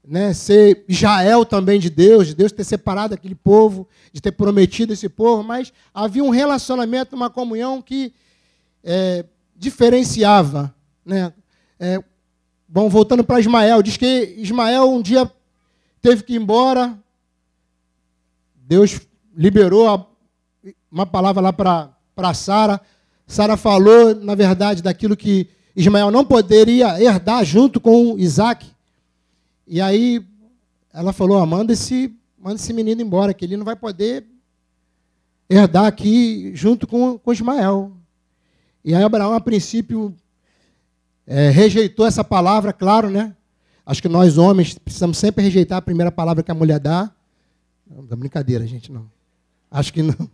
né, 0.06 0.34
ser 0.34 0.84
Israel 0.88 1.46
também 1.46 1.80
de 1.80 1.90
Deus, 1.90 2.28
de 2.28 2.36
Deus 2.36 2.52
ter 2.52 2.64
separado 2.64 3.14
aquele 3.14 3.36
povo, 3.36 3.88
de 4.12 4.20
ter 4.20 4.32
prometido 4.32 4.94
esse 4.94 5.08
povo, 5.08 5.44
mas 5.44 5.72
havia 5.94 6.24
um 6.24 6.30
relacionamento, 6.30 7.16
uma 7.16 7.30
comunhão 7.30 7.82
que 7.82 8.14
é, 8.84 9.24
diferenciava. 9.56 10.74
Né? 11.06 11.32
É, 11.80 12.04
bom, 12.68 12.90
voltando 12.90 13.24
para 13.24 13.40
Ismael, 13.40 13.82
diz 13.82 13.98
que 13.98 14.36
Ismael 14.38 14.92
um 14.92 15.02
dia 15.02 15.32
teve 16.02 16.24
que 16.24 16.34
ir 16.34 16.38
embora, 16.38 16.98
Deus 18.56 19.00
liberou 19.36 19.88
a 19.88 20.06
uma 20.92 21.06
palavra 21.06 21.42
lá 21.42 21.54
para 21.54 22.34
Sara. 22.34 22.82
Sara 23.26 23.56
falou, 23.56 24.16
na 24.16 24.36
verdade, 24.36 24.82
daquilo 24.82 25.16
que 25.16 25.50
Ismael 25.76 26.12
não 26.12 26.26
poderia 26.26 27.02
herdar 27.02 27.46
junto 27.46 27.80
com 27.80 28.18
Isaac. 28.18 28.66
E 29.68 29.80
aí 29.80 30.26
ela 30.92 31.14
falou: 31.14 31.46
manda, 31.46 31.72
esse, 31.74 32.14
manda 32.38 32.56
esse 32.56 32.74
menino 32.74 33.02
embora, 33.02 33.34
que 33.34 33.46
ele 33.46 33.56
não 33.56 33.66
vai 33.66 33.76
poder 33.76 34.26
herdar 35.50 35.86
aqui 35.86 36.52
junto 36.56 36.88
com, 36.88 37.18
com 37.18 37.32
Ismael. 37.32 37.92
E 38.84 38.96
aí 38.96 39.04
Abraão, 39.04 39.34
a 39.34 39.40
princípio, 39.40 40.16
é, 41.28 41.50
rejeitou 41.50 42.06
essa 42.06 42.24
palavra, 42.24 42.72
claro, 42.72 43.10
né? 43.10 43.36
Acho 43.86 44.02
que 44.02 44.08
nós 44.08 44.38
homens 44.38 44.78
precisamos 44.78 45.18
sempre 45.18 45.44
rejeitar 45.44 45.78
a 45.78 45.82
primeira 45.82 46.12
palavra 46.12 46.42
que 46.42 46.52
a 46.52 46.56
mulher 46.56 46.80
dá. 46.80 47.12
Não, 47.86 48.06
dá 48.06 48.16
brincadeira, 48.16 48.66
gente, 48.66 48.92
não. 48.92 49.12
Acho 49.70 49.92
que 49.92 50.02
não. 50.02 50.30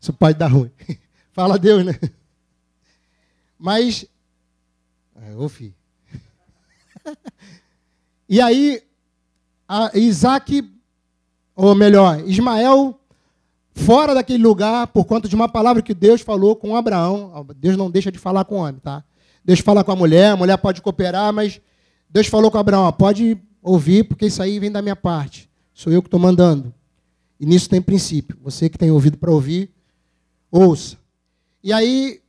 Isso 0.00 0.12
pode 0.12 0.36
dar 0.36 0.48
ruim. 0.48 0.70
Fala 1.32 1.58
Deus, 1.58 1.84
né? 1.84 1.94
Mas. 3.56 4.04
É, 5.14 5.36
ô 5.36 5.48
filho. 5.48 5.74
E 8.32 8.40
aí, 8.40 8.80
Isaac, 9.92 10.62
ou 11.56 11.74
melhor, 11.74 12.20
Ismael, 12.28 12.96
fora 13.74 14.14
daquele 14.14 14.40
lugar, 14.40 14.86
por 14.86 15.04
conta 15.04 15.28
de 15.28 15.34
uma 15.34 15.48
palavra 15.48 15.82
que 15.82 15.92
Deus 15.92 16.20
falou 16.20 16.54
com 16.54 16.76
Abraão. 16.76 17.44
Deus 17.56 17.76
não 17.76 17.90
deixa 17.90 18.12
de 18.12 18.20
falar 18.20 18.44
com 18.44 18.54
o 18.54 18.58
homem, 18.58 18.78
tá? 18.80 19.02
Deus 19.44 19.60
fala 19.60 19.82
com 19.82 19.92
a 19.92 19.96
mulher, 19.96 20.32
a 20.32 20.36
mulher 20.36 20.56
pode 20.58 20.82
cooperar, 20.82 21.32
mas 21.32 21.60
Deus 22.08 22.26
falou 22.26 22.50
com 22.50 22.58
Abraão: 22.58 22.92
pode 22.92 23.38
ouvir, 23.62 24.04
porque 24.04 24.26
isso 24.26 24.42
aí 24.42 24.58
vem 24.58 24.70
da 24.70 24.82
minha 24.82 24.96
parte. 24.96 25.48
Sou 25.72 25.92
eu 25.92 26.02
que 26.02 26.08
estou 26.08 26.20
mandando. 26.20 26.74
E 27.38 27.46
nisso 27.46 27.68
tem 27.68 27.80
princípio. 27.80 28.36
Você 28.42 28.68
que 28.68 28.76
tem 28.76 28.90
ouvido 28.90 29.16
para 29.16 29.30
ouvir, 29.30 29.70
ouça. 30.50 30.98
E 31.62 31.72
aí, 31.72 32.20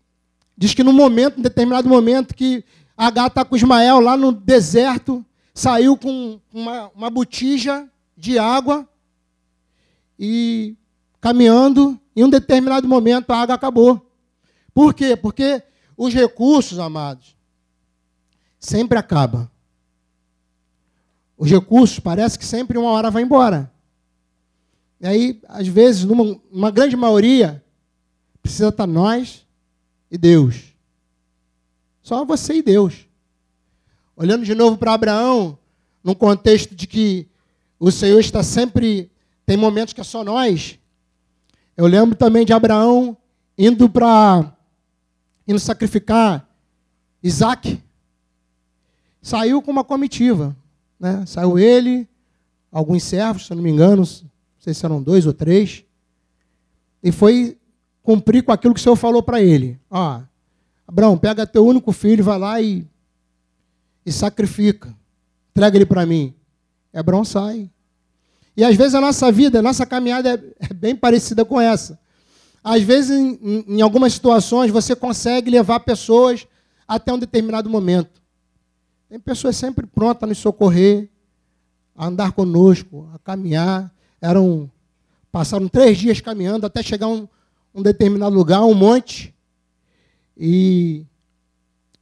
diz 0.58 0.74
que 0.74 0.84
no 0.84 0.94
momento, 0.94 1.40
em 1.40 1.42
determinado 1.42 1.88
momento, 1.90 2.34
que 2.34 2.64
H 2.96 3.28
está 3.28 3.46
com 3.46 3.56
Ismael 3.56 4.00
lá 4.00 4.16
no 4.16 4.32
deserto, 4.32 5.26
saiu 5.54 5.98
com 5.98 6.40
uma, 6.54 6.90
uma 6.96 7.10
botija 7.10 7.90
de 8.16 8.38
água 8.38 8.88
e 10.18 10.76
caminhando, 11.20 12.00
em 12.16 12.24
um 12.24 12.30
determinado 12.30 12.88
momento 12.88 13.32
a 13.32 13.42
água 13.42 13.56
acabou. 13.56 14.06
Por 14.74 14.94
quê? 14.94 15.16
Porque 15.16 15.64
os 15.98 16.14
recursos, 16.14 16.80
amados, 16.80 17.36
sempre 18.60 18.98
acabam. 18.98 19.50
Os 21.38 21.50
recursos 21.50 22.00
parece 22.00 22.38
que 22.38 22.46
sempre 22.46 22.78
uma 22.78 22.92
hora 22.92 23.10
vai 23.10 23.24
embora. 23.24 23.72
E 25.00 25.08
aí, 25.08 25.42
às 25.48 25.68
vezes, 25.68 26.04
numa, 26.04 26.40
numa 26.52 26.70
grande 26.70 26.96
maioria, 26.96 27.64
precisa 28.42 28.70
estar 28.70 28.86
nós 28.86 29.46
e 30.12 30.18
Deus. 30.18 30.76
Só 32.04 32.24
você 32.24 32.56
e 32.56 32.62
Deus. 32.62 33.08
Olhando 34.16 34.46
de 34.46 34.54
novo 34.54 34.78
para 34.78 34.94
Abraão, 34.94 35.58
num 36.04 36.14
contexto 36.14 36.76
de 36.76 36.86
que 36.86 37.28
o 37.80 37.92
Senhor 37.92 38.20
está 38.20 38.44
sempre. 38.44 39.10
Tem 39.46 39.58
momentos 39.58 39.94
que 39.94 40.02
é 40.02 40.04
só 40.04 40.24
nós. 40.24 40.78
Eu 41.76 41.88
lembro 41.88 42.16
também 42.16 42.46
de 42.46 42.54
Abraão 42.54 43.18
indo 43.58 43.90
para. 43.90 44.56
Indo 45.48 45.60
sacrificar 45.60 46.48
Isaac. 47.22 47.82
Saiu 49.22 49.62
com 49.62 49.72
uma 49.72 49.84
comitiva. 49.84 50.56
Né? 51.00 51.26
Saiu 51.26 51.58
ele, 51.58 52.08
alguns 52.72 53.04
servos, 53.04 53.48
se 53.48 53.56
não 53.56 53.62
me 53.62 53.70
engano, 53.70 53.98
não 53.98 54.30
sei 54.60 54.74
se 54.74 54.86
eram 54.86 55.02
dois 55.02 55.26
ou 55.26 55.34
três. 55.34 55.84
E 57.04 57.12
foi 57.12 57.58
cumprir 58.04 58.44
com 58.44 58.52
aquilo 58.52 58.74
que 58.74 58.80
o 58.80 58.84
Senhor 58.84 58.96
falou 58.96 59.22
para 59.22 59.42
ele. 59.42 59.80
Ó, 59.90 60.22
Abraão, 60.88 61.18
pega 61.18 61.48
teu 61.48 61.66
único 61.66 61.92
filho, 61.92 62.24
vai 62.24 62.38
lá 62.38 62.62
e 62.62 62.86
e 64.06 64.12
sacrifica. 64.12 64.94
Entrega 65.52 65.78
ele 65.78 65.86
para 65.86 66.06
mim. 66.06 66.34
Hebrão 66.94 67.24
sai. 67.24 67.70
E 68.56 68.64
às 68.64 68.76
vezes 68.76 68.96
a 68.96 69.02
nossa 69.02 69.32
vida, 69.32 69.60
a 69.60 69.62
nossa 69.62 69.86
caminhada 69.86 70.34
é, 70.34 70.66
é 70.70 70.74
bem 70.74 70.96
parecida 70.96 71.46
com 71.46 71.60
essa. 71.60 72.00
Às 72.64 72.84
vezes, 72.84 73.12
em, 73.12 73.66
em 73.68 73.82
algumas 73.82 74.14
situações, 74.14 74.72
você 74.72 74.96
consegue 74.96 75.50
levar 75.50 75.80
pessoas 75.80 76.48
até 76.88 77.12
um 77.12 77.18
determinado 77.18 77.70
momento. 77.70 78.22
Tem 79.10 79.20
pessoas 79.20 79.56
sempre 79.56 79.86
prontas 79.88 80.24
a 80.24 80.28
nos 80.28 80.38
socorrer, 80.38 81.10
a 81.96 82.08
andar 82.08 82.32
conosco, 82.32 83.10
a 83.14 83.20
caminhar. 83.20 83.92
Eram, 84.22 84.70
passaram 85.32 85.68
três 85.68 85.98
dias 85.98 86.22
caminhando 86.22 86.66
até 86.66 86.84
chegar 86.84 87.08
a 87.08 87.10
um, 87.10 87.28
um 87.74 87.82
determinado 87.82 88.36
lugar, 88.36 88.64
um 88.64 88.74
monte. 88.74 89.34
E, 90.38 91.06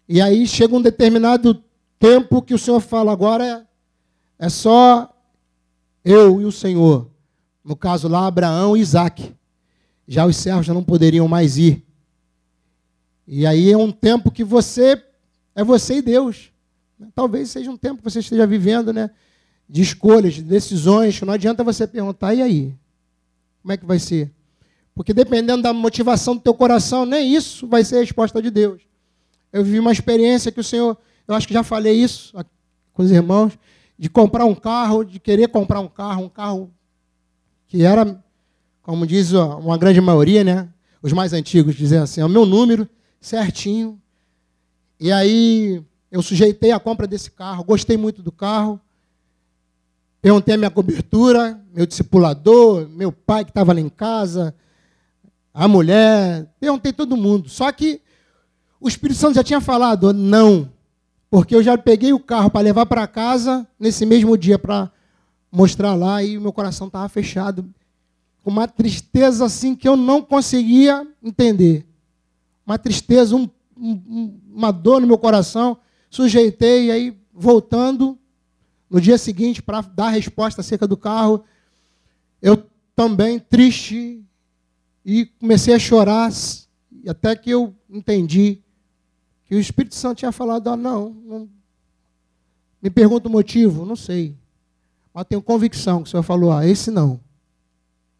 e 0.08 0.22
aí 0.22 0.46
chega 0.46 0.76
um 0.76 0.82
determinado 0.82 1.64
tempo 1.98 2.42
que 2.42 2.54
o 2.54 2.60
Senhor 2.60 2.80
fala, 2.80 3.12
agora 3.12 3.46
é, 4.40 4.46
é 4.46 4.50
só 4.50 5.14
eu 6.04 6.42
e 6.42 6.46
o 6.46 6.52
Senhor. 6.52 7.10
No 7.64 7.76
caso 7.76 8.08
lá, 8.08 8.28
Abraão 8.28 8.76
e 8.76 8.82
Isaac. 8.82 9.36
Já 10.12 10.26
os 10.26 10.36
servos 10.38 10.66
já 10.66 10.74
não 10.74 10.84
poderiam 10.84 11.28
mais 11.28 11.60
ir. 11.60 11.86
E 13.28 13.46
aí 13.46 13.72
é 13.72 13.78
um 13.78 13.92
tempo 13.92 14.32
que 14.32 14.44
você 14.44 15.00
é 15.54 15.64
você 15.64 15.98
e 15.98 16.02
Deus. 16.02 16.52
Talvez 17.14 17.52
seja 17.52 17.70
um 17.70 17.78
tempo 17.78 17.98
que 18.00 18.04
você 18.10 18.18
esteja 18.18 18.48
vivendo, 18.48 18.92
né? 18.92 19.12
De 19.70 19.84
escolhas, 19.84 20.34
de 20.34 20.42
decisões, 20.42 21.22
não 21.22 21.32
adianta 21.32 21.64
você 21.64 21.86
perguntar, 21.86 22.34
e 22.34 22.42
aí? 22.42 22.76
Como 23.62 23.72
é 23.72 23.78
que 23.78 23.86
vai 23.86 24.00
ser? 24.00 24.32
Porque 24.96 25.14
dependendo 25.14 25.62
da 25.62 25.72
motivação 25.74 26.36
do 26.36 26.42
teu 26.42 26.56
coração, 26.56 27.06
nem 27.06 27.36
isso 27.36 27.68
vai 27.68 27.84
ser 27.84 27.98
a 27.98 28.00
resposta 28.00 28.42
de 28.42 28.50
Deus. 28.50 28.82
Eu 29.54 29.64
vivi 29.64 29.78
uma 29.80 29.92
experiência 29.92 30.52
que 30.52 30.60
o 30.60 30.64
Senhor, 30.64 30.98
eu 31.28 31.36
acho 31.36 31.48
que 31.48 31.54
já 31.54 31.62
falei 31.62 31.94
isso 31.94 32.36
com 32.94 33.04
os 33.04 33.12
irmãos, 33.12 33.54
de 33.96 34.10
comprar 34.10 34.46
um 34.46 34.56
carro, 34.56 35.04
de 35.04 35.20
querer 35.20 35.50
comprar 35.50 35.82
um 35.82 35.88
carro, 35.88 36.24
um 36.24 36.30
carro 36.30 36.74
que 37.68 37.84
era, 37.84 38.24
como 38.90 39.06
diz 39.06 39.34
uma 39.34 39.78
grande 39.78 40.02
maioria, 40.02 40.44
né? 40.44 40.68
Os 41.00 41.14
mais 41.14 41.32
antigos 41.32 41.76
dizem 41.76 42.00
assim, 42.00 42.22
é 42.22 42.26
o 42.26 42.30
meu 42.30 42.44
número 42.44 42.90
certinho. 43.22 44.02
E 45.00 45.12
aí 45.12 45.84
eu 46.12 46.24
sujeitei 46.24 46.72
a 46.72 46.80
compra 46.80 47.06
desse 47.06 47.30
carro, 47.30 47.64
gostei 47.64 47.98
muito 47.98 48.24
do 48.24 48.32
carro. 48.32 48.82
Perguntei 50.20 50.56
a 50.56 50.58
minha 50.58 50.72
cobertura, 50.72 51.62
meu 51.72 51.86
discipulador, 51.86 52.90
meu 52.90 53.12
pai 53.12 53.46
que 53.46 53.52
estava 53.52 53.74
lá 53.74 53.80
em 53.80 53.90
casa, 53.90 54.56
a 55.54 55.68
mulher, 55.68 56.52
perguntei 56.60 56.92
todo 56.92 57.16
mundo. 57.16 57.48
Só 57.48 57.72
que 57.72 58.02
o 58.82 58.88
Espírito 58.88 59.20
Santo 59.20 59.36
já 59.36 59.44
tinha 59.44 59.62
falado, 59.62 60.12
não, 60.12 60.68
porque 61.30 61.54
eu 61.54 61.62
já 61.62 61.78
peguei 61.78 62.12
o 62.12 62.20
carro 62.20 62.50
para 62.50 62.62
levar 62.62 62.88
para 62.88 63.06
casa 63.06 63.68
nesse 63.80 64.04
mesmo 64.04 64.36
dia 64.36 64.58
para 64.58 64.92
mostrar 65.52 65.94
lá 65.94 66.24
e 66.24 66.40
o 66.40 66.42
meu 66.42 66.52
coração 66.52 66.88
estava 66.88 67.08
fechado, 67.08 67.72
uma 68.50 68.68
tristeza 68.68 69.46
assim 69.46 69.76
que 69.76 69.88
eu 69.88 69.96
não 69.96 70.22
conseguia 70.22 71.08
entender. 71.24 71.86
Uma 72.66 72.78
tristeza, 72.78 73.36
um, 73.36 73.50
um, 73.78 74.40
uma 74.52 74.72
dor 74.72 75.02
no 75.02 75.08
meu 75.08 75.18
coração. 75.18 75.78
Sujeitei 76.10 76.88
e 76.88 76.92
aí 76.92 77.18
voltando 77.34 78.18
no 78.90 79.00
dia 79.00 79.18
seguinte 79.18 79.62
para 79.62 79.82
dar 79.82 80.08
a 80.08 80.12
resposta 80.12 80.62
acerca 80.62 80.88
do 80.88 80.98
carro, 80.98 81.44
eu 82.42 82.64
também 82.96 83.40
triste 83.40 84.24
e 85.06 85.26
comecei 85.40 85.74
a 85.74 85.80
chorar 85.80 86.32
até 87.08 87.36
que 87.36 87.50
eu 87.50 87.74
entendi 87.90 88.62
que 89.46 89.56
o 89.56 89.60
Espírito 89.60 89.96
Santo 89.96 90.20
tinha 90.20 90.32
falado, 90.32 90.68
ah, 90.70 90.78
não, 90.78 91.10
não, 91.10 91.50
me 92.82 92.90
pergunta 92.90 93.28
o 93.28 93.32
motivo, 93.32 93.86
não 93.86 93.96
sei. 93.96 94.38
Mas 95.14 95.26
tenho 95.26 95.42
convicção 95.42 96.04
que 96.04 96.08
o 96.08 96.12
Senhor 96.12 96.24
falou, 96.24 96.52
ah, 96.52 96.68
esse 96.68 96.92
não. 96.92 97.20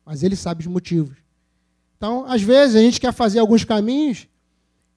Mas 0.10 0.24
ele 0.24 0.36
sabe 0.36 0.62
os 0.62 0.66
motivos. 0.66 1.16
Então, 1.96 2.26
às 2.26 2.42
vezes, 2.42 2.76
a 2.76 2.80
gente 2.80 3.00
quer 3.00 3.14
fazer 3.14 3.38
alguns 3.38 3.64
caminhos 3.64 4.28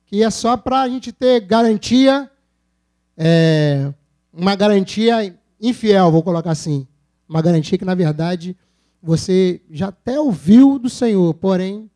que 0.07 0.23
é 0.23 0.31
só 0.31 0.57
para 0.57 0.81
a 0.81 0.89
gente 0.89 1.13
ter 1.13 1.41
garantia, 1.41 2.31
é, 3.15 3.93
uma 4.33 4.57
garantia 4.57 5.39
infiel, 5.61 6.11
vou 6.11 6.23
colocar 6.23 6.53
assim. 6.53 6.87
Uma 7.29 7.43
garantia 7.43 7.77
que, 7.77 7.85
na 7.85 7.95
verdade, 7.95 8.57
você 9.03 9.61
já 9.71 9.89
até 9.89 10.19
ouviu 10.19 10.79
do 10.79 10.89
Senhor, 10.89 11.35
porém, 11.35 11.91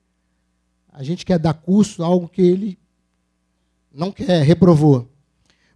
a 0.92 1.02
gente 1.02 1.24
quer 1.24 1.38
dar 1.38 1.55
curso, 1.55 2.05
algo 2.05 2.29
que 2.29 2.42
ele 2.42 2.79
não 3.94 4.12
quer, 4.12 4.42
reprovou. 4.42 5.09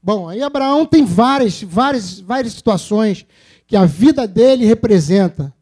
Bom, 0.02 0.28
aí 0.28 0.42
Abraão 0.42 0.84
tem 0.84 1.06
várias, 1.06 1.62
várias, 1.62 2.20
várias 2.20 2.52
situações 2.52 3.24
que 3.66 3.76
a 3.76 3.86
vida 3.86 4.28
dele 4.28 4.66
representa. 4.66 5.54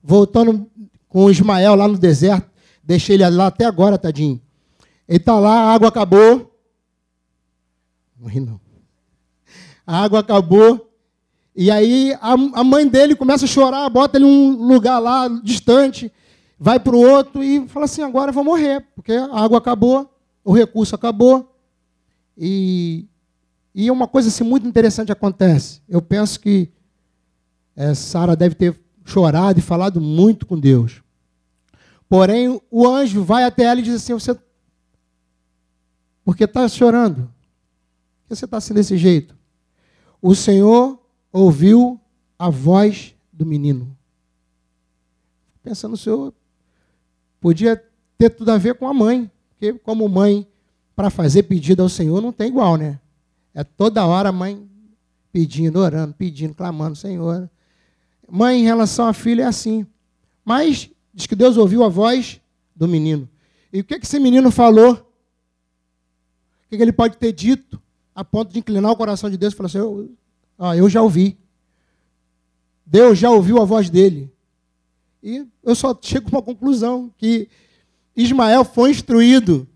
Voltando 0.00 0.70
com 1.14 1.30
Ismael 1.30 1.76
lá 1.76 1.86
no 1.86 1.96
deserto, 1.96 2.50
deixei 2.82 3.14
ele 3.14 3.30
lá 3.30 3.46
até 3.46 3.64
agora, 3.64 3.96
tadinho. 3.96 4.42
Ele 5.08 5.18
está 5.18 5.38
lá, 5.38 5.60
a 5.60 5.72
água 5.72 5.86
acabou. 5.86 6.52
Não 8.18 8.28
não. 8.44 8.60
A 9.86 10.02
água 10.02 10.18
acabou. 10.18 10.92
E 11.54 11.70
aí 11.70 12.12
a, 12.20 12.32
a 12.32 12.64
mãe 12.64 12.88
dele 12.88 13.14
começa 13.14 13.44
a 13.44 13.48
chorar, 13.48 13.88
bota 13.90 14.18
ele 14.18 14.26
em 14.26 14.28
um 14.28 14.66
lugar 14.66 14.98
lá 14.98 15.28
distante, 15.28 16.10
vai 16.58 16.80
para 16.80 16.96
o 16.96 17.00
outro 17.00 17.44
e 17.44 17.68
fala 17.68 17.84
assim: 17.84 18.02
agora 18.02 18.30
eu 18.30 18.34
vou 18.34 18.42
morrer, 18.42 18.84
porque 18.96 19.12
a 19.12 19.38
água 19.38 19.58
acabou, 19.58 20.12
o 20.42 20.52
recurso 20.52 20.96
acabou. 20.96 21.56
E, 22.36 23.06
e 23.72 23.88
uma 23.88 24.08
coisa 24.08 24.30
assim, 24.30 24.42
muito 24.42 24.66
interessante 24.66 25.12
acontece. 25.12 25.80
Eu 25.88 26.02
penso 26.02 26.40
que 26.40 26.72
é, 27.76 27.94
Sara 27.94 28.34
deve 28.34 28.56
ter 28.56 28.76
chorado 29.04 29.60
e 29.60 29.62
falado 29.62 30.00
muito 30.00 30.44
com 30.44 30.58
Deus. 30.58 31.03
Porém, 32.08 32.60
o 32.70 32.86
anjo 32.86 33.24
vai 33.24 33.44
até 33.44 33.64
ela 33.64 33.80
e 33.80 33.82
diz 33.82 33.94
assim: 33.94 34.12
Você. 34.12 34.38
Por 36.24 36.36
que 36.36 36.44
está 36.44 36.66
chorando? 36.68 37.22
Por 38.22 38.28
que 38.28 38.36
você 38.36 38.44
está 38.44 38.56
assim 38.56 38.74
desse 38.74 38.96
jeito? 38.96 39.36
O 40.20 40.34
Senhor 40.34 40.98
ouviu 41.32 42.00
a 42.38 42.48
voz 42.48 43.14
do 43.32 43.44
menino. 43.44 43.96
Pensando, 45.62 45.94
o 45.94 45.98
Senhor 45.98 46.32
podia 47.40 47.82
ter 48.16 48.30
tudo 48.30 48.50
a 48.50 48.58
ver 48.58 48.74
com 48.74 48.88
a 48.88 48.94
mãe, 48.94 49.30
porque 49.50 49.74
como 49.74 50.08
mãe 50.08 50.46
para 50.94 51.10
fazer 51.10 51.42
pedido 51.44 51.82
ao 51.82 51.88
Senhor 51.88 52.20
não 52.22 52.32
tem 52.32 52.48
igual, 52.48 52.76
né? 52.76 53.00
É 53.52 53.64
toda 53.64 54.06
hora 54.06 54.28
a 54.28 54.32
mãe 54.32 54.68
pedindo, 55.32 55.78
orando, 55.80 56.14
pedindo, 56.14 56.54
clamando, 56.54 56.96
Senhor. 56.96 57.50
Mãe, 58.30 58.60
em 58.60 58.64
relação 58.64 59.06
à 59.06 59.12
filha, 59.12 59.42
é 59.42 59.46
assim. 59.46 59.86
Mas 60.44 60.90
diz 61.14 61.26
que 61.26 61.36
Deus 61.36 61.56
ouviu 61.56 61.84
a 61.84 61.88
voz 61.88 62.40
do 62.74 62.88
menino. 62.88 63.28
E 63.72 63.80
o 63.80 63.84
que, 63.84 63.98
que 63.98 64.06
esse 64.06 64.18
menino 64.18 64.50
falou? 64.50 64.92
O 64.92 66.68
que, 66.68 66.76
que 66.76 66.82
ele 66.82 66.92
pode 66.92 67.16
ter 67.16 67.32
dito 67.32 67.80
a 68.14 68.24
ponto 68.24 68.52
de 68.52 68.58
inclinar 68.58 68.92
o 68.92 68.96
coração 68.96 69.30
de 69.30 69.36
Deus 69.36 69.52
e 69.52 69.56
falar 69.56 69.66
assim: 69.68 69.78
eu, 69.78 70.10
ah, 70.58 70.76
eu 70.76 70.88
já 70.88 71.00
ouvi. 71.02 71.38
Deus 72.84 73.18
já 73.18 73.30
ouviu 73.30 73.60
a 73.60 73.64
voz 73.64 73.88
dele. 73.88 74.32
E 75.22 75.46
eu 75.62 75.74
só 75.74 75.96
chego 76.00 76.28
a 76.28 76.38
uma 76.38 76.42
conclusão: 76.42 77.12
que 77.16 77.48
Ismael 78.16 78.64
foi 78.64 78.90
instruído 78.90 79.68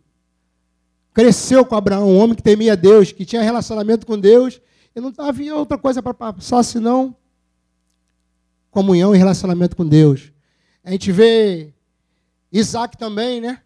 cresceu 1.18 1.64
com 1.64 1.74
Abraão, 1.74 2.08
um 2.08 2.16
homem 2.16 2.36
que 2.36 2.42
temia 2.44 2.76
Deus, 2.76 3.10
que 3.10 3.24
tinha 3.24 3.42
relacionamento 3.42 4.06
com 4.06 4.16
Deus, 4.16 4.60
e 4.94 5.00
não 5.00 5.12
havia 5.18 5.56
outra 5.56 5.76
coisa 5.76 6.00
para 6.00 6.14
passar 6.14 6.62
senão 6.62 7.12
comunhão 8.70 9.12
e 9.12 9.18
relacionamento 9.18 9.74
com 9.74 9.84
Deus. 9.84 10.30
A 10.82 10.90
gente 10.90 11.12
vê 11.12 11.72
Isaac 12.50 12.96
também, 12.96 13.40
né? 13.40 13.62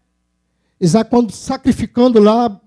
Isaac, 0.79 1.09
quando 1.09 1.31
sacrificando 1.31 2.19
lá, 2.19 2.59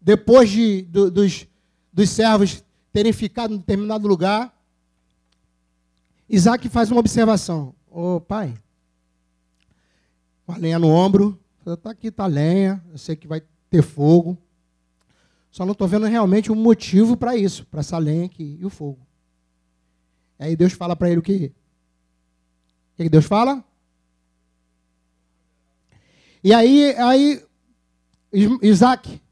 depois 0.00 0.50
de, 0.50 0.82
do, 0.82 1.10
dos, 1.10 1.46
dos 1.92 2.10
servos 2.10 2.64
terem 2.92 3.12
ficado 3.12 3.54
em 3.54 3.58
determinado 3.58 4.08
lugar, 4.08 4.52
Isaac 6.28 6.68
faz 6.68 6.90
uma 6.90 7.00
observação. 7.00 7.74
Ô 7.90 8.16
oh, 8.16 8.20
pai, 8.20 8.54
com 10.44 10.52
a 10.52 10.56
lenha 10.56 10.78
no 10.78 10.88
ombro, 10.88 11.38
está 11.66 11.90
aqui, 11.90 12.08
está 12.08 12.26
lenha, 12.26 12.82
eu 12.90 12.98
sei 12.98 13.16
que 13.16 13.26
vai 13.26 13.42
ter 13.70 13.82
fogo. 13.82 14.36
Só 15.50 15.64
não 15.64 15.72
estou 15.72 15.88
vendo 15.88 16.06
realmente 16.06 16.52
um 16.52 16.54
motivo 16.54 17.16
para 17.16 17.36
isso, 17.36 17.66
para 17.66 17.80
essa 17.80 17.98
lenha 17.98 18.26
aqui 18.26 18.58
e 18.60 18.64
o 18.64 18.70
fogo. 18.70 18.98
Aí 20.38 20.54
Deus 20.54 20.72
fala 20.72 20.94
para 20.94 21.10
ele 21.10 21.18
o 21.18 21.22
quê? 21.22 21.52
O 22.98 23.02
que 23.04 23.08
Deus 23.08 23.26
fala? 23.26 23.64
E 26.42 26.52
aí, 26.52 26.96
aí 26.96 27.44
Isaac 28.60 29.22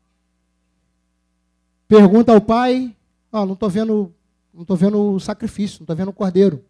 pergunta 1.88 2.32
ao 2.32 2.40
pai, 2.40 2.96
oh, 3.32 3.44
não 3.44 3.54
estou 3.54 3.68
vendo, 3.68 4.14
não 4.54 4.62
estou 4.62 4.76
vendo 4.76 5.14
o 5.14 5.18
sacrifício, 5.18 5.80
não 5.80 5.84
estou 5.84 5.96
vendo 5.96 6.10
o 6.10 6.12
cordeiro. 6.12 6.64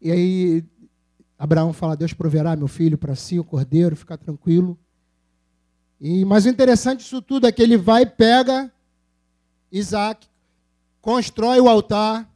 E 0.00 0.10
aí 0.10 0.64
Abraão 1.38 1.74
fala, 1.74 1.94
Deus 1.94 2.14
proverá 2.14 2.56
meu 2.56 2.68
filho 2.68 2.96
para 2.96 3.14
si, 3.14 3.38
o 3.38 3.44
cordeiro, 3.44 3.94
fica 3.94 4.16
tranquilo. 4.16 4.78
E, 6.00 6.24
mas 6.24 6.46
o 6.46 6.48
interessante 6.48 7.00
disso 7.00 7.20
tudo 7.20 7.46
é 7.46 7.52
que 7.52 7.62
ele 7.62 7.76
vai, 7.76 8.06
pega 8.06 8.72
Isaac, 9.70 10.26
constrói 11.02 11.60
o 11.60 11.68
altar, 11.68 12.26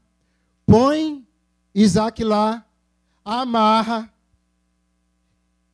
põe 0.67 1.27
Isaac 1.75 2.23
lá 2.23 2.68
amarra 3.29 4.13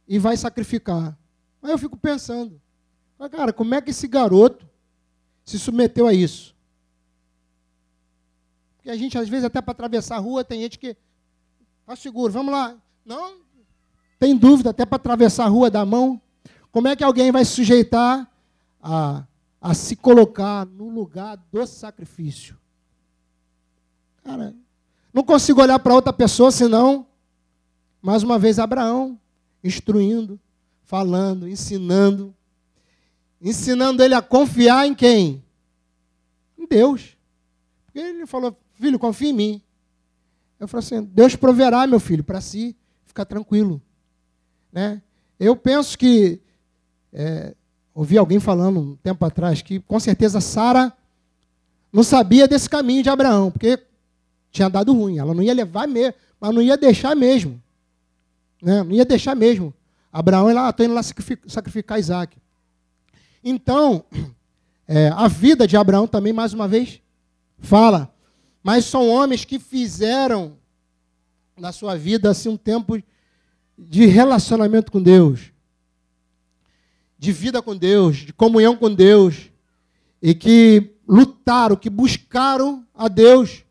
e 0.09 0.19
vai 0.19 0.37
sacrificar. 0.37 1.17
Aí 1.63 1.71
eu 1.71 1.79
fico 1.79 1.97
pensando, 1.97 2.61
cara, 3.31 3.53
como 3.53 3.75
é 3.75 3.81
que 3.81 3.91
esse 3.91 4.09
garoto 4.09 4.69
se 5.45 5.59
submeteu 5.59 6.07
a 6.07 6.13
isso? 6.13 6.55
Porque 8.77 8.91
a 8.91 8.97
gente, 8.97 9.17
às 9.17 9.29
vezes, 9.29 9.45
até 9.45 9.63
para 9.63 9.73
atravessar 9.73 10.17
a 10.17 10.21
rua, 10.21 10.45
tem 10.45 10.61
gente 10.61 10.79
que. 10.79 10.97
Tá 11.87 11.97
seguro, 11.97 12.33
vamos 12.33 12.53
lá. 12.53 12.77
Não, 13.05 13.37
tem 14.19 14.37
dúvida, 14.37 14.71
até 14.71 14.85
para 14.85 14.97
atravessar 14.97 15.45
a 15.45 15.49
rua 15.49 15.71
da 15.71 15.87
mão. 15.87 16.21
Como 16.73 16.89
é 16.89 16.97
que 16.97 17.05
alguém 17.05 17.31
vai 17.31 17.45
se 17.45 17.53
sujeitar 17.53 18.29
a, 18.83 19.25
a 19.61 19.75
se 19.75 19.95
colocar 19.97 20.67
no 20.67 20.89
lugar 20.89 21.37
do 21.53 21.67
sacrifício? 21.67 22.59
Cara, 24.25 24.55
não 25.13 25.23
consigo 25.23 25.63
olhar 25.63 25.79
para 25.79 25.95
outra 25.95 26.13
pessoa 26.13 26.51
senão, 26.51 27.07
mais 28.05 28.23
uma 28.23 28.39
vez, 28.39 28.59
Abraão, 28.59 29.19
instruindo, 29.63 30.39
falando, 30.83 31.49
ensinando, 31.49 32.35
ensinando 33.41 34.03
ele 34.03 34.15
a 34.15 34.21
confiar 34.21 34.87
em 34.87 34.95
quem? 34.95 35.43
Em 36.59 36.67
Deus. 36.67 37.17
Porque 37.87 37.99
ele 37.99 38.27
falou, 38.27 38.55
filho, 38.75 38.99
confia 38.99 39.31
em 39.31 39.33
mim. 39.33 39.63
Eu 40.61 40.69
falei 40.69 40.85
assim, 40.85 41.03
Deus 41.03 41.35
proverá, 41.35 41.87
meu 41.87 41.99
filho, 41.99 42.23
para 42.23 42.43
si, 42.43 42.77
ficar 43.07 43.25
tranquilo. 43.25 43.81
Né? 44.71 45.01
Eu 45.41 45.57
penso 45.57 45.97
que, 45.97 46.39
é, 47.11 47.55
ouvi 47.95 48.19
alguém 48.19 48.39
falando 48.39 48.81
um 48.81 48.97
tempo 48.97 49.25
atrás, 49.25 49.63
que 49.63 49.81
com 49.81 49.99
certeza 49.99 50.43
Sara 50.43 50.93
não 51.91 52.03
sabia 52.03 52.47
desse 52.47 52.69
caminho 52.69 53.03
de 53.03 53.09
Abraão, 53.09 53.51
porque 53.51 53.83
tinha 54.51 54.69
dado 54.69 54.93
ruim. 54.93 55.17
Ela 55.17 55.33
não 55.33 55.43
ia 55.43 55.55
levar 55.55 55.89
mesmo, 55.89 56.13
mas 56.39 56.55
não 56.55 56.61
ia 56.61 56.77
deixar 56.77 57.17
mesmo. 57.17 57.64
Né? 58.65 58.83
Não 58.83 58.93
ia 58.93 59.05
deixar 59.05 59.35
mesmo. 59.37 59.75
Abraão, 60.11 60.51
lá, 60.51 60.71
estou 60.71 60.87
indo 60.87 60.95
lá 60.95 61.03
sacrificar 61.03 62.01
Isaac. 62.01 62.39
Então, 63.45 64.07
é, 64.89 65.09
a 65.09 65.29
vida 65.29 65.67
de 65.67 65.77
Abraão 65.77 66.07
também, 66.07 66.33
mais 66.33 66.55
uma 66.55 66.67
vez, 66.67 67.03
fala. 67.59 68.11
Mas 68.63 68.87
são 68.87 69.11
homens 69.11 69.45
que 69.45 69.59
fizeram 69.59 70.57
na 71.59 71.73
sua 71.73 71.95
vida 71.95 72.31
assim 72.31 72.49
um 72.49 72.57
tempo 72.57 73.01
de 73.77 74.07
relacionamento 74.07 74.91
com 74.91 75.03
Deus, 75.03 75.53
de 77.19 77.33
vida 77.33 77.61
com 77.61 77.77
Deus, 77.77 78.17
de 78.19 78.33
comunhão 78.33 78.77
com 78.77 78.93
Deus, 78.93 79.51
e 80.23 80.35
que 80.35 80.95
lutaram, 81.07 81.77
que 81.77 81.91
buscaram 81.91 82.87
a 82.95 83.09
Deus. 83.09 83.63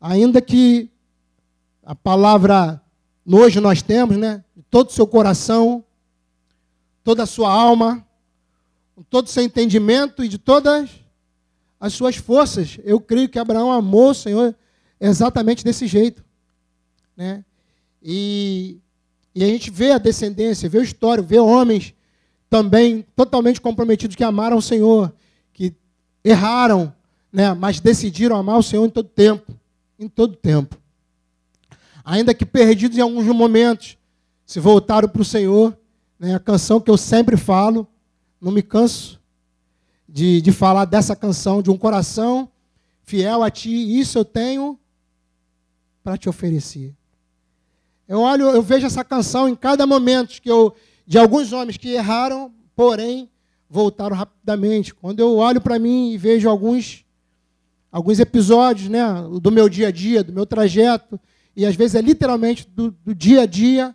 Ainda 0.00 0.40
que 0.40 0.90
a 1.84 1.94
palavra 1.94 2.83
hoje 3.26 3.60
nós 3.60 3.82
temos, 3.82 4.16
né? 4.16 4.44
Todo 4.70 4.88
o 4.88 4.92
seu 4.92 5.06
coração, 5.06 5.84
toda 7.02 7.22
a 7.22 7.26
sua 7.26 7.50
alma, 7.50 8.06
todo 9.10 9.26
o 9.26 9.30
seu 9.30 9.42
entendimento 9.42 10.24
e 10.24 10.28
de 10.28 10.38
todas 10.38 10.90
as 11.78 11.92
suas 11.92 12.16
forças. 12.16 12.78
Eu 12.84 13.00
creio 13.00 13.28
que 13.28 13.38
Abraão 13.38 13.70
amou 13.70 14.10
o 14.10 14.14
Senhor 14.14 14.54
exatamente 15.00 15.64
desse 15.64 15.86
jeito. 15.86 16.24
Né? 17.16 17.44
E, 18.02 18.78
e 19.34 19.44
a 19.44 19.46
gente 19.46 19.70
vê 19.70 19.92
a 19.92 19.98
descendência, 19.98 20.68
vê 20.68 20.78
a 20.78 20.82
história, 20.82 21.22
vê 21.22 21.38
homens 21.38 21.94
também 22.48 23.04
totalmente 23.16 23.60
comprometidos 23.60 24.16
que 24.16 24.24
amaram 24.24 24.56
o 24.56 24.62
Senhor, 24.62 25.12
que 25.52 25.74
erraram, 26.24 26.94
né, 27.32 27.52
mas 27.52 27.80
decidiram 27.80 28.36
amar 28.36 28.58
o 28.58 28.62
Senhor 28.62 28.86
em 28.86 28.90
todo 28.90 29.08
tempo, 29.08 29.52
em 29.98 30.08
todo 30.08 30.36
tempo. 30.36 30.78
Ainda 32.04 32.34
que 32.34 32.44
perdidos 32.44 32.98
em 32.98 33.00
alguns 33.00 33.24
momentos, 33.26 33.96
se 34.44 34.60
voltaram 34.60 35.08
para 35.08 35.22
o 35.22 35.24
Senhor, 35.24 35.76
né, 36.18 36.34
a 36.34 36.40
canção 36.40 36.80
que 36.80 36.90
eu 36.90 36.98
sempre 36.98 37.36
falo, 37.36 37.88
não 38.40 38.52
me 38.52 38.62
canso 38.62 39.20
de, 40.08 40.42
de 40.42 40.52
falar 40.52 40.84
dessa 40.84 41.16
canção, 41.16 41.62
de 41.62 41.70
um 41.70 41.78
coração 41.78 42.48
fiel 43.04 43.42
a 43.42 43.50
Ti, 43.50 43.98
isso 43.98 44.18
eu 44.18 44.24
tenho 44.24 44.78
para 46.02 46.18
te 46.18 46.28
oferecer. 46.28 46.94
Eu 48.06 48.20
olho, 48.20 48.44
eu 48.50 48.62
vejo 48.62 48.86
essa 48.86 49.02
canção 49.02 49.48
em 49.48 49.56
cada 49.56 49.86
momento 49.86 50.40
que 50.42 50.50
eu, 50.50 50.74
de 51.06 51.18
alguns 51.18 51.52
homens 51.52 51.78
que 51.78 51.88
erraram, 51.90 52.52
porém 52.76 53.30
voltaram 53.68 54.14
rapidamente. 54.14 54.94
Quando 54.94 55.20
eu 55.20 55.36
olho 55.36 55.60
para 55.60 55.78
mim 55.78 56.12
e 56.12 56.18
vejo 56.18 56.48
alguns, 56.48 57.04
alguns 57.90 58.20
episódios 58.20 58.90
né, 58.90 59.02
do 59.40 59.50
meu 59.50 59.68
dia 59.68 59.88
a 59.88 59.90
dia, 59.90 60.22
do 60.22 60.32
meu 60.32 60.44
trajeto, 60.44 61.18
e 61.56 61.64
às 61.64 61.76
vezes 61.76 61.94
é 61.94 62.00
literalmente 62.00 62.68
do, 62.68 62.90
do 62.90 63.14
dia 63.14 63.42
a 63.42 63.46
dia, 63.46 63.94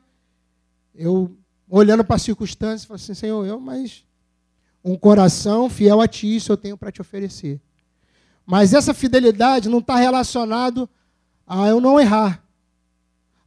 eu 0.95 1.36
olhando 1.69 2.04
para 2.04 2.15
as 2.15 2.22
circunstâncias, 2.22 2.86
falo 2.86 2.95
assim, 2.95 3.13
Senhor, 3.13 3.45
eu, 3.45 3.60
mas 3.60 4.04
um 4.84 4.95
coração 4.95 5.69
fiel 5.69 6.02
a 6.02 6.08
Ti, 6.08 6.36
isso 6.36 6.52
eu 6.52 6.58
tenho 6.58 6.78
para 6.78 6.91
te 6.91 7.02
oferecer. 7.02 7.60
Mas 8.45 8.74
essa 8.74 8.93
fidelidade 8.93 9.69
não 9.69 9.80
está 9.80 9.95
relacionado 9.95 10.89
a 11.45 11.67
eu 11.67 11.80
não 11.80 12.00
errar 12.00 12.43